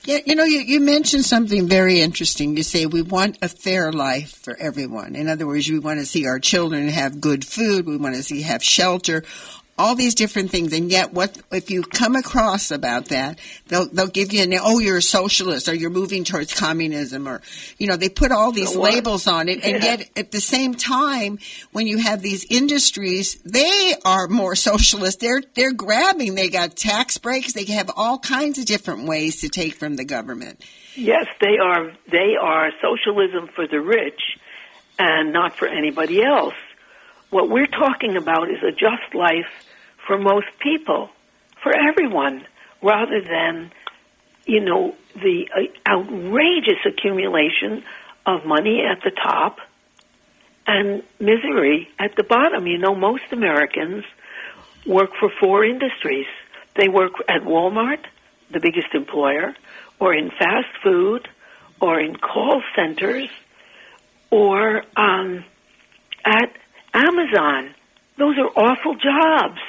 Yeah, 0.04 0.20
you 0.26 0.36
know, 0.36 0.46
you, 0.46 0.60
you 0.60 0.80
mentioned 0.80 1.26
something 1.26 1.68
very 1.68 2.00
interesting. 2.00 2.56
You 2.56 2.64
say 2.64 2.86
we 2.86 3.02
want 3.02 3.38
a 3.42 3.50
fair 3.50 3.92
life 3.92 4.32
for 4.32 4.56
everyone. 4.58 5.16
In 5.16 5.28
other 5.28 5.46
words, 5.46 5.70
we 5.70 5.80
want 5.80 6.00
to 6.00 6.06
see 6.06 6.26
our 6.26 6.40
children 6.40 6.88
have 6.88 7.20
good 7.20 7.44
food. 7.44 7.86
We 7.86 7.98
want 7.98 8.16
to 8.16 8.24
see 8.24 8.42
have 8.44 8.64
shelter 8.64 9.24
all 9.82 9.96
these 9.96 10.14
different 10.16 10.52
things, 10.52 10.74
and 10.74 10.92
yet, 10.92 11.12
what 11.12 11.38
if 11.52 11.72
you 11.72 11.82
come 11.82 12.16
across 12.16 12.70
about 12.70 13.06
that? 13.06 13.40
They'll 13.68 13.88
they'll 13.88 14.08
give 14.08 14.32
you 14.32 14.44
an 14.44 14.54
oh, 14.62 14.78
you're 14.80 14.98
a 14.98 15.02
socialist, 15.02 15.68
or 15.68 15.74
you're 15.74 15.90
moving 15.90 16.24
towards 16.24 16.54
communism, 16.54 17.28
or 17.28 17.42
you 17.80 17.88
know, 17.88 17.96
they 17.96 18.10
put 18.10 18.32
all 18.32 18.52
these 18.52 18.76
labels 18.76 19.28
on 19.28 19.50
it, 19.50 19.64
and 19.64 19.82
Yeah. 19.84 19.90
yet 19.98 20.10
at 20.16 20.32
the 20.32 20.40
same 20.40 20.76
time, 20.76 21.40
when 21.72 21.88
you 21.88 21.98
have 21.98 22.22
these 22.22 22.46
industries, 22.50 23.36
they 23.44 23.96
are 24.06 24.28
more 24.28 24.56
socialist. 24.56 25.20
They're 25.20 25.42
they're 25.56 25.74
grabbing. 25.74 26.36
They 26.36 26.50
got 26.50 26.76
tax 26.76 27.18
breaks. 27.18 27.54
They 27.54 27.66
have 27.66 27.90
all 27.96 28.20
kinds 28.20 28.60
of 28.60 28.66
different 28.66 29.08
ways 29.08 29.42
to 29.42 29.50
take 29.50 29.74
from 29.74 29.96
the 29.96 30.06
government. 30.06 30.62
Yes, 30.96 31.26
they 31.40 31.58
are. 31.58 31.92
They 32.10 32.36
are 32.40 32.70
socialism 32.82 33.48
for 33.56 33.66
the 33.66 33.82
rich, 33.82 34.22
and 35.00 35.34
not 35.34 35.58
for 35.58 35.68
anybody 35.68 36.22
else. 36.24 36.54
What 37.32 37.50
we're 37.50 37.66
talking 37.66 38.18
about 38.18 38.52
is 38.52 38.62
a 38.62 38.72
just 38.72 39.16
life 39.16 39.48
for 40.08 40.18
most 40.18 40.48
people, 40.60 41.10
for 41.62 41.72
everyone, 41.76 42.46
rather 42.82 43.22
than, 43.22 43.72
you 44.46 44.60
know, 44.62 44.96
the 45.16 45.48
uh, 45.56 45.90
outrageous 45.90 46.80
accumulation 46.86 47.84
of 48.26 48.46
money 48.46 48.82
at 48.82 49.04
the 49.04 49.12
top 49.12 49.58
and 50.68 51.04
misery 51.20 51.90
at 52.00 52.16
the 52.16 52.24
bottom. 52.24 52.68
You 52.68 52.78
know, 52.78 52.96
most 52.96 53.24
Americans 53.32 54.04
work 54.86 55.12
for 55.20 55.30
four 55.40 55.66
industries. 55.66 56.28
They 56.76 56.88
work 56.88 57.14
at 57.28 57.42
Walmart, 57.42 58.04
the 58.50 58.60
biggest 58.60 58.94
employer, 58.94 59.56
or 60.00 60.14
in 60.14 60.30
fast 60.30 60.70
food, 60.84 61.28
or 61.80 62.00
in 62.00 62.16
call 62.16 62.62
centers, 62.76 63.30
or 64.30 64.84
um, 64.96 65.44
at 66.24 66.52
Amazon. 66.94 67.74
Those 68.18 68.38
are 68.38 68.52
awful 68.56 68.96
jobs. 68.96 69.60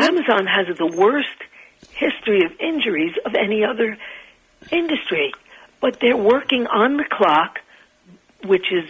Amazon 0.00 0.46
has 0.46 0.66
the 0.78 0.86
worst 0.86 1.28
history 1.92 2.44
of 2.44 2.52
injuries 2.58 3.14
of 3.26 3.34
any 3.34 3.64
other 3.64 3.98
industry, 4.72 5.32
but 5.80 5.98
they're 6.00 6.16
working 6.16 6.66
on 6.66 6.96
the 6.96 7.04
clock, 7.04 7.58
which 8.44 8.72
is 8.72 8.88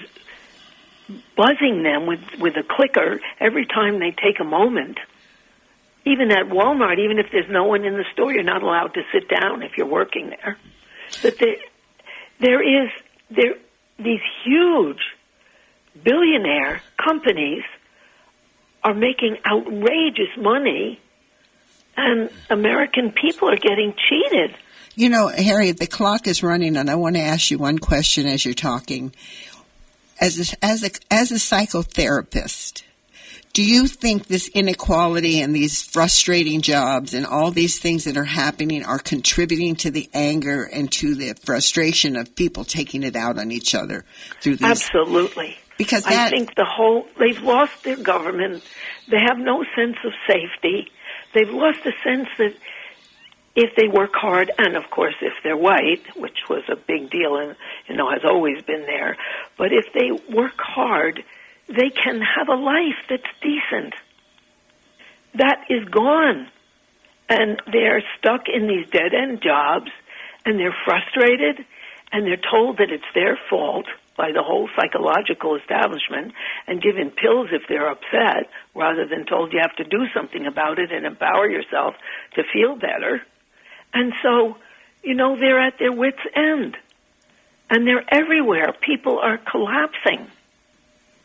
buzzing 1.36 1.82
them 1.82 2.06
with 2.06 2.20
with 2.38 2.54
a 2.56 2.62
clicker 2.62 3.20
every 3.40 3.66
time 3.66 3.98
they 3.98 4.12
take 4.12 4.38
a 4.40 4.44
moment. 4.44 4.98
Even 6.04 6.30
at 6.30 6.46
Walmart, 6.46 6.98
even 6.98 7.18
if 7.18 7.26
there's 7.32 7.50
no 7.50 7.64
one 7.64 7.84
in 7.84 7.94
the 7.94 8.04
store, 8.12 8.32
you're 8.32 8.42
not 8.42 8.62
allowed 8.62 8.94
to 8.94 9.02
sit 9.12 9.28
down 9.28 9.62
if 9.62 9.76
you're 9.76 9.86
working 9.86 10.30
there. 10.30 10.56
But 11.22 11.38
there, 11.38 11.56
there 12.38 12.84
is 12.84 12.90
there 13.30 13.54
these 13.98 14.20
huge 14.44 15.02
billionaire 16.02 16.82
companies 16.96 17.64
are 18.82 18.94
making 18.94 19.36
outrageous 19.46 20.36
money, 20.36 21.00
and 21.96 22.30
American 22.48 23.12
people 23.12 23.50
are 23.50 23.56
getting 23.56 23.94
cheated. 24.08 24.54
You 24.94 25.08
know, 25.08 25.28
Harriet, 25.28 25.78
the 25.78 25.86
clock 25.86 26.26
is 26.26 26.42
running, 26.42 26.76
and 26.76 26.90
I 26.90 26.94
want 26.94 27.16
to 27.16 27.22
ask 27.22 27.50
you 27.50 27.58
one 27.58 27.78
question 27.78 28.26
as 28.26 28.44
you're 28.44 28.54
talking. 28.54 29.14
As 30.20 30.52
a, 30.52 30.64
as 30.64 30.82
a, 30.82 30.90
as 31.10 31.30
a 31.30 31.36
psychotherapist, 31.36 32.82
do 33.52 33.62
you 33.62 33.88
think 33.88 34.26
this 34.26 34.48
inequality 34.48 35.40
and 35.40 35.54
these 35.54 35.82
frustrating 35.82 36.60
jobs 36.60 37.14
and 37.14 37.26
all 37.26 37.50
these 37.50 37.78
things 37.78 38.04
that 38.04 38.16
are 38.16 38.24
happening 38.24 38.84
are 38.84 38.98
contributing 38.98 39.74
to 39.76 39.90
the 39.90 40.08
anger 40.14 40.62
and 40.64 40.90
to 40.92 41.14
the 41.16 41.34
frustration 41.34 42.16
of 42.16 42.36
people 42.36 42.64
taking 42.64 43.02
it 43.02 43.16
out 43.16 43.38
on 43.38 43.50
each 43.50 43.74
other 43.74 44.04
through 44.40 44.56
these? 44.56 44.68
Absolutely. 44.68 45.56
Because 45.80 46.04
I 46.04 46.28
think 46.28 46.56
the 46.56 46.66
whole 46.66 47.06
they've 47.18 47.40
lost 47.40 47.84
their 47.84 47.96
government. 47.96 48.62
They 49.08 49.16
have 49.26 49.38
no 49.38 49.64
sense 49.74 49.96
of 50.04 50.12
safety. 50.26 50.92
They've 51.32 51.48
lost 51.48 51.78
the 51.84 51.94
sense 52.04 52.28
that 52.36 52.54
if 53.56 53.74
they 53.76 53.88
work 53.88 54.14
hard, 54.14 54.50
and 54.58 54.76
of 54.76 54.90
course 54.90 55.14
if 55.22 55.32
they're 55.42 55.56
white, 55.56 56.02
which 56.16 56.36
was 56.50 56.64
a 56.68 56.76
big 56.76 57.08
deal 57.08 57.38
and 57.38 57.56
you 57.88 57.96
know 57.96 58.10
has 58.10 58.26
always 58.26 58.62
been 58.62 58.82
there, 58.82 59.16
but 59.56 59.72
if 59.72 59.86
they 59.94 60.10
work 60.30 60.58
hard, 60.58 61.24
they 61.66 61.88
can 61.88 62.20
have 62.20 62.50
a 62.50 62.60
life 62.60 63.00
that's 63.08 63.32
decent. 63.40 63.94
That 65.36 65.64
is 65.70 65.88
gone, 65.88 66.48
and 67.30 67.58
they're 67.72 68.02
stuck 68.18 68.50
in 68.52 68.66
these 68.66 68.86
dead 68.90 69.14
end 69.14 69.40
jobs, 69.40 69.90
and 70.44 70.60
they're 70.60 70.76
frustrated, 70.84 71.64
and 72.12 72.26
they're 72.26 72.36
told 72.36 72.76
that 72.76 72.90
it's 72.90 73.10
their 73.14 73.38
fault 73.48 73.86
by 74.20 74.32
the 74.32 74.42
whole 74.42 74.68
psychological 74.76 75.56
establishment 75.56 76.34
and 76.66 76.82
given 76.82 77.08
pills 77.10 77.48
if 77.52 77.62
they're 77.70 77.88
upset 77.88 78.50
rather 78.74 79.06
than 79.06 79.24
told 79.24 79.50
you 79.50 79.58
have 79.62 79.74
to 79.76 79.84
do 79.84 80.04
something 80.14 80.44
about 80.46 80.78
it 80.78 80.92
and 80.92 81.06
empower 81.06 81.48
yourself 81.48 81.94
to 82.34 82.42
feel 82.52 82.76
better. 82.76 83.22
And 83.94 84.12
so, 84.22 84.58
you 85.02 85.14
know, 85.14 85.36
they're 85.36 85.58
at 85.58 85.78
their 85.78 85.90
wits' 85.90 86.18
end. 86.36 86.76
And 87.70 87.86
they're 87.86 88.04
everywhere. 88.12 88.74
People 88.78 89.18
are 89.18 89.38
collapsing. 89.38 90.26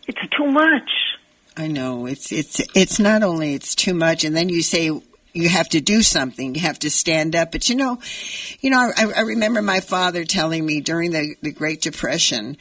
It's 0.08 0.26
too 0.38 0.46
much. 0.46 0.90
I 1.58 1.68
know 1.68 2.06
it's 2.06 2.32
it's 2.32 2.62
it's 2.76 3.00
not 3.00 3.24
only 3.24 3.56
it's 3.56 3.76
too 3.76 3.94
much, 3.94 4.24
and 4.24 4.36
then 4.36 4.50
you 4.50 4.62
say 4.62 4.92
you 5.36 5.50
have 5.50 5.70
to 5.70 5.82
do 5.82 6.02
something. 6.02 6.56
You 6.56 6.62
have 6.62 6.80
to 6.80 6.90
stand 6.90 7.36
up. 7.36 7.52
But 7.52 7.70
you 7.70 7.76
know, 7.76 8.00
you 8.62 8.70
know, 8.70 8.92
I, 8.96 9.12
I 9.12 9.22
remember 9.22 9.62
my 9.62 9.82
father 9.82 10.24
telling 10.24 10.66
me 10.66 10.80
during 10.80 11.12
the, 11.12 11.36
the 11.42 11.52
Great 11.52 11.82
Depression 11.82 12.58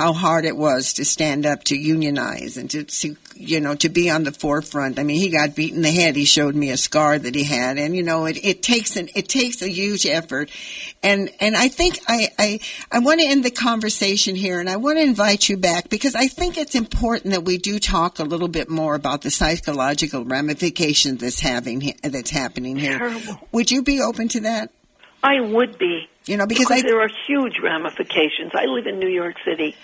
how 0.00 0.14
hard 0.14 0.46
it 0.46 0.56
was 0.56 0.94
to 0.94 1.04
stand 1.04 1.44
up 1.44 1.62
to 1.62 1.76
unionize 1.76 2.56
and 2.56 2.70
to, 2.70 2.84
to 2.84 3.14
you 3.34 3.60
know 3.60 3.74
to 3.74 3.90
be 3.90 4.08
on 4.08 4.24
the 4.24 4.32
forefront. 4.32 4.98
I 4.98 5.02
mean, 5.02 5.20
he 5.20 5.28
got 5.28 5.54
beat 5.54 5.74
in 5.74 5.82
the 5.82 5.90
head. 5.90 6.16
He 6.16 6.24
showed 6.24 6.54
me 6.54 6.70
a 6.70 6.78
scar 6.78 7.18
that 7.18 7.34
he 7.34 7.44
had, 7.44 7.76
and 7.76 7.94
you 7.94 8.02
know, 8.02 8.24
it, 8.24 8.42
it 8.42 8.62
takes 8.62 8.96
an 8.96 9.10
it 9.14 9.28
takes 9.28 9.60
a 9.60 9.68
huge 9.68 10.06
effort. 10.06 10.50
And 11.02 11.30
and 11.38 11.54
I 11.54 11.68
think 11.68 11.98
I 12.08 12.30
I 12.38 12.60
I 12.90 13.00
want 13.00 13.20
to 13.20 13.26
end 13.26 13.44
the 13.44 13.50
conversation 13.50 14.36
here, 14.36 14.58
and 14.58 14.70
I 14.70 14.76
want 14.76 14.96
to 14.96 15.02
invite 15.02 15.50
you 15.50 15.58
back 15.58 15.90
because 15.90 16.14
I 16.14 16.28
think 16.28 16.56
it's 16.56 16.74
important 16.74 17.34
that 17.34 17.44
we 17.44 17.58
do 17.58 17.78
talk 17.78 18.18
a 18.18 18.24
little 18.24 18.48
bit 18.48 18.70
more 18.70 18.94
about 18.94 19.20
the 19.20 19.30
psychological 19.30 20.24
ramifications 20.24 21.20
that's 21.20 21.40
having 21.40 21.92
that's 22.02 22.30
happening 22.30 22.76
here. 22.76 22.96
Terrible. 22.96 23.48
Would 23.52 23.70
you 23.70 23.82
be 23.82 24.00
open 24.00 24.28
to 24.28 24.40
that? 24.40 24.70
I 25.22 25.40
would 25.40 25.78
be. 25.78 26.09
You 26.26 26.36
know, 26.36 26.46
because 26.46 26.66
because 26.68 26.84
I 26.84 26.86
there 26.86 27.00
are 27.00 27.10
huge 27.26 27.58
ramifications. 27.62 28.52
I 28.54 28.66
live 28.66 28.86
in 28.86 28.98
New 28.98 29.08
York 29.08 29.36
City. 29.44 29.74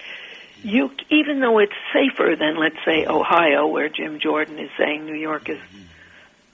You, 0.63 0.91
even 1.11 1.41
though 1.41 1.59
it's 1.59 1.77
safer 1.93 2.35
than, 2.37 2.57
let's 2.59 2.77
say, 2.85 3.07
Ohio, 3.07 3.67
where 3.67 3.89
Jim 3.89 4.19
Jordan 4.21 4.59
is 4.59 4.71
saying 4.79 5.05
New 5.05 5.15
York 5.15 5.49
is 5.49 5.59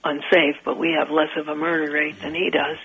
unsafe, 0.03 0.57
but 0.65 0.77
we 0.77 0.95
have 0.97 1.09
less 1.09 1.29
of 1.37 1.47
a 1.47 1.55
murder 1.55 1.91
rate 1.91 2.21
than 2.21 2.33
he 2.33 2.49
does. 2.49 2.77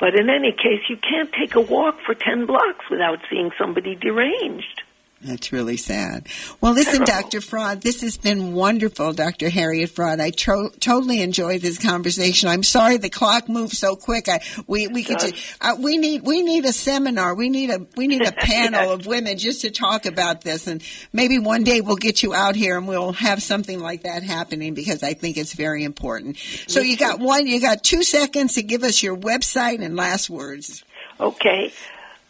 But 0.00 0.18
in 0.18 0.28
any 0.28 0.52
case, 0.52 0.82
you 0.88 0.96
can't 0.96 1.32
take 1.32 1.54
a 1.54 1.60
walk 1.60 2.00
for 2.04 2.14
10 2.14 2.46
blocks 2.46 2.84
without 2.90 3.20
seeing 3.30 3.50
somebody 3.58 3.94
deranged. 3.94 4.82
That's 5.24 5.52
really 5.52 5.78
sad. 5.78 6.26
Well, 6.60 6.74
listen, 6.74 7.02
Dr. 7.04 7.40
Fraad, 7.40 7.80
this 7.80 8.02
has 8.02 8.18
been 8.18 8.52
wonderful, 8.52 9.14
Dr. 9.14 9.48
Harriet 9.48 9.88
Fraad. 9.88 10.20
I 10.20 10.30
tro- 10.30 10.68
totally 10.80 11.22
enjoyed 11.22 11.62
this 11.62 11.78
conversation. 11.78 12.50
I'm 12.50 12.62
sorry 12.62 12.98
the 12.98 13.08
clock 13.08 13.48
moved 13.48 13.74
so 13.74 13.96
quick. 13.96 14.28
I, 14.28 14.40
we 14.66 14.86
we 14.88 15.02
could 15.02 15.16
uh, 15.62 15.76
we 15.78 15.96
need 15.96 16.22
we 16.22 16.42
need 16.42 16.66
a 16.66 16.74
seminar. 16.74 17.34
We 17.34 17.48
need 17.48 17.70
a 17.70 17.86
we 17.96 18.06
need 18.06 18.26
a 18.26 18.32
panel 18.38 18.92
of 18.92 19.06
women 19.06 19.38
just 19.38 19.62
to 19.62 19.70
talk 19.70 20.04
about 20.04 20.42
this, 20.42 20.66
and 20.66 20.82
maybe 21.10 21.38
one 21.38 21.64
day 21.64 21.80
we'll 21.80 21.96
get 21.96 22.22
you 22.22 22.34
out 22.34 22.54
here 22.54 22.76
and 22.76 22.86
we'll 22.86 23.12
have 23.12 23.42
something 23.42 23.80
like 23.80 24.02
that 24.02 24.22
happening 24.22 24.74
because 24.74 25.02
I 25.02 25.14
think 25.14 25.38
it's 25.38 25.54
very 25.54 25.84
important. 25.84 26.36
So 26.66 26.80
you 26.80 26.98
got 26.98 27.18
one, 27.18 27.46
you 27.46 27.62
got 27.62 27.82
two 27.82 28.02
seconds 28.02 28.54
to 28.54 28.62
give 28.62 28.82
us 28.82 29.02
your 29.02 29.16
website 29.16 29.82
and 29.82 29.96
last 29.96 30.28
words. 30.28 30.84
Okay. 31.18 31.72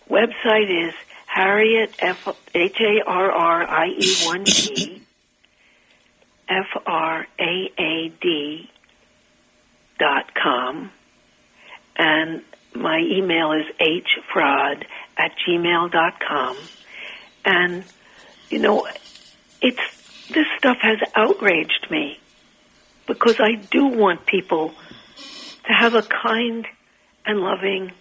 Website 0.08 0.88
is 0.88 0.94
Harriet 1.26 1.92
F 1.98 2.28
H 2.54 2.80
A 2.80 3.02
R 3.06 3.30
R 3.30 3.62
I 3.68 3.86
E 3.88 4.16
one 4.26 4.44
T 4.44 5.02
F 6.48 6.66
R 6.86 7.26
A 7.38 7.72
A 7.78 8.08
D 8.20 8.70
dot 9.98 10.34
com 10.34 10.90
and 11.96 12.42
my 12.74 12.98
email 12.98 13.52
is 13.52 13.66
hfraad 13.80 14.84
at 15.16 15.32
gmail 15.46 15.90
dot 15.92 16.14
com 16.20 16.56
and 17.44 17.84
you 18.50 18.58
know 18.58 18.86
it's 19.62 20.28
this 20.28 20.46
stuff 20.58 20.78
has 20.80 20.98
outraged 21.14 21.86
me 21.90 22.18
because 23.06 23.38
I 23.38 23.54
do 23.54 23.86
want 23.86 24.26
people 24.26 24.74
to 25.66 25.72
have 25.72 25.94
a 25.94 26.02
kind 26.02 26.66
and 27.26 27.40
loving 27.40 27.92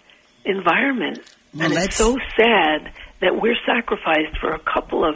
environment. 0.45 1.19
Well, 1.53 1.65
and 1.65 1.73
it's 1.83 1.95
so 1.95 2.17
sad 2.35 2.91
that 3.23 3.41
we're 3.41 3.57
sacrificed 3.65 4.37
for 4.39 4.51
a 4.51 4.59
couple 4.59 5.03
of 5.05 5.15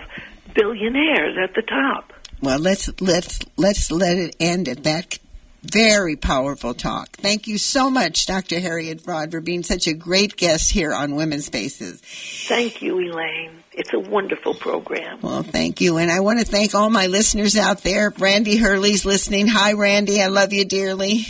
billionaires 0.55 1.38
at 1.38 1.53
the 1.53 1.62
top. 1.62 2.14
Well, 2.41 2.60
let's 2.60 2.89
let's 3.01 3.39
let's 3.58 3.91
let 3.91 4.18
it 4.18 4.36
end 4.39 4.68
at 4.68 4.84
that 4.84 5.18
Very 5.64 6.16
powerful 6.16 6.74
talk. 6.74 7.10
Thank 7.18 7.47
you 7.47 7.58
so 7.58 7.89
much, 7.89 8.26
Dr. 8.26 8.60
Harriet 8.60 9.03
Fraad, 9.03 9.32
for 9.32 9.41
being 9.41 9.64
such 9.64 9.88
a 9.88 9.93
great 9.93 10.38
guest 10.38 10.72
here 10.72 10.93
on 10.93 11.16
Women's 11.16 11.47
Spaces. 11.47 11.99
Thank 12.47 12.82
you, 12.82 12.99
Elaine. 12.99 13.64
It's 13.74 13.93
a 13.93 13.99
wonderful 13.99 14.53
program. 14.53 15.20
Well, 15.22 15.43
thank 15.43 15.82
you. 15.82 15.97
And 15.97 16.12
I 16.12 16.22
want 16.22 16.39
to 16.39 16.45
thank 16.45 16.74
all 16.74 16.89
my 16.89 17.08
listeners 17.08 17.58
out 17.58 17.84
there. 17.84 18.14
Randy 18.18 18.58
Hurley's 18.58 19.05
listening. 19.05 19.47
Hi, 19.47 19.74
Randy. 19.74 20.22
I 20.22 20.28
love 20.28 20.53
you 20.53 20.64
dearly. 20.64 21.26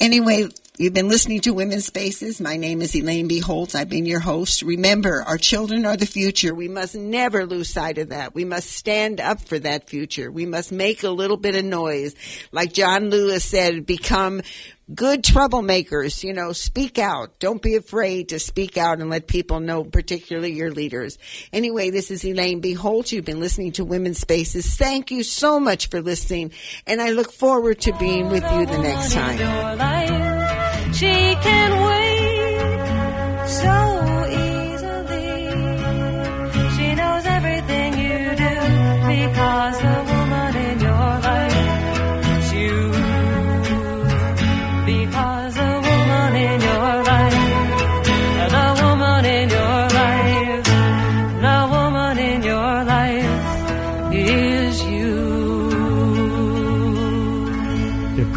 Anyway, 0.00 0.48
You've 0.80 0.94
been 0.94 1.08
listening 1.08 1.40
to 1.40 1.52
Women's 1.52 1.86
Spaces. 1.86 2.40
My 2.40 2.56
name 2.56 2.82
is 2.82 2.94
Elaine 2.94 3.26
B. 3.26 3.40
Holtz. 3.40 3.74
I've 3.74 3.88
been 3.88 4.06
your 4.06 4.20
host. 4.20 4.62
Remember, 4.62 5.24
our 5.24 5.36
children 5.36 5.84
are 5.84 5.96
the 5.96 6.06
future. 6.06 6.54
We 6.54 6.68
must 6.68 6.94
never 6.94 7.44
lose 7.44 7.68
sight 7.68 7.98
of 7.98 8.10
that. 8.10 8.32
We 8.32 8.44
must 8.44 8.70
stand 8.70 9.20
up 9.20 9.40
for 9.40 9.58
that 9.58 9.88
future. 9.88 10.30
We 10.30 10.46
must 10.46 10.70
make 10.70 11.02
a 11.02 11.10
little 11.10 11.36
bit 11.36 11.56
of 11.56 11.64
noise. 11.64 12.14
Like 12.52 12.72
John 12.74 13.10
Lewis 13.10 13.44
said, 13.44 13.86
become 13.86 14.40
good 14.94 15.24
troublemakers. 15.24 16.22
You 16.22 16.32
know, 16.32 16.52
speak 16.52 16.96
out. 16.96 17.40
Don't 17.40 17.60
be 17.60 17.74
afraid 17.74 18.28
to 18.28 18.38
speak 18.38 18.78
out 18.78 19.00
and 19.00 19.10
let 19.10 19.26
people 19.26 19.58
know, 19.58 19.82
particularly 19.82 20.52
your 20.52 20.70
leaders. 20.70 21.18
Anyway, 21.52 21.90
this 21.90 22.12
is 22.12 22.24
Elaine 22.24 22.60
B. 22.60 22.74
Holtz. 22.74 23.12
You've 23.12 23.24
been 23.24 23.40
listening 23.40 23.72
to 23.72 23.84
Women's 23.84 24.20
Spaces. 24.20 24.76
Thank 24.76 25.10
you 25.10 25.24
so 25.24 25.58
much 25.58 25.88
for 25.90 26.00
listening, 26.00 26.52
and 26.86 27.00
I 27.00 27.10
look 27.10 27.32
forward 27.32 27.80
to 27.80 27.92
being 27.94 28.28
with 28.28 28.44
you 28.44 28.66
the 28.66 28.78
next 28.78 29.12
time. 29.12 30.47
She 30.98 31.06
can 31.06 31.70
wait 31.88 33.46
so 33.46 33.76
easily. 34.46 35.30
She 36.74 36.94
knows 36.96 37.24
everything 37.24 37.90
you 38.04 38.34
do 38.34 38.54
because 39.06 39.78
the 39.78 40.07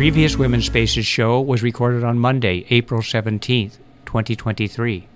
previous 0.02 0.36
Women's 0.36 0.66
Spaces 0.66 1.06
show 1.06 1.40
was 1.40 1.62
recorded 1.62 2.04
on 2.04 2.18
Monday, 2.18 2.66
April 2.72 3.02
17th, 3.02 3.78
2023. 4.06 5.08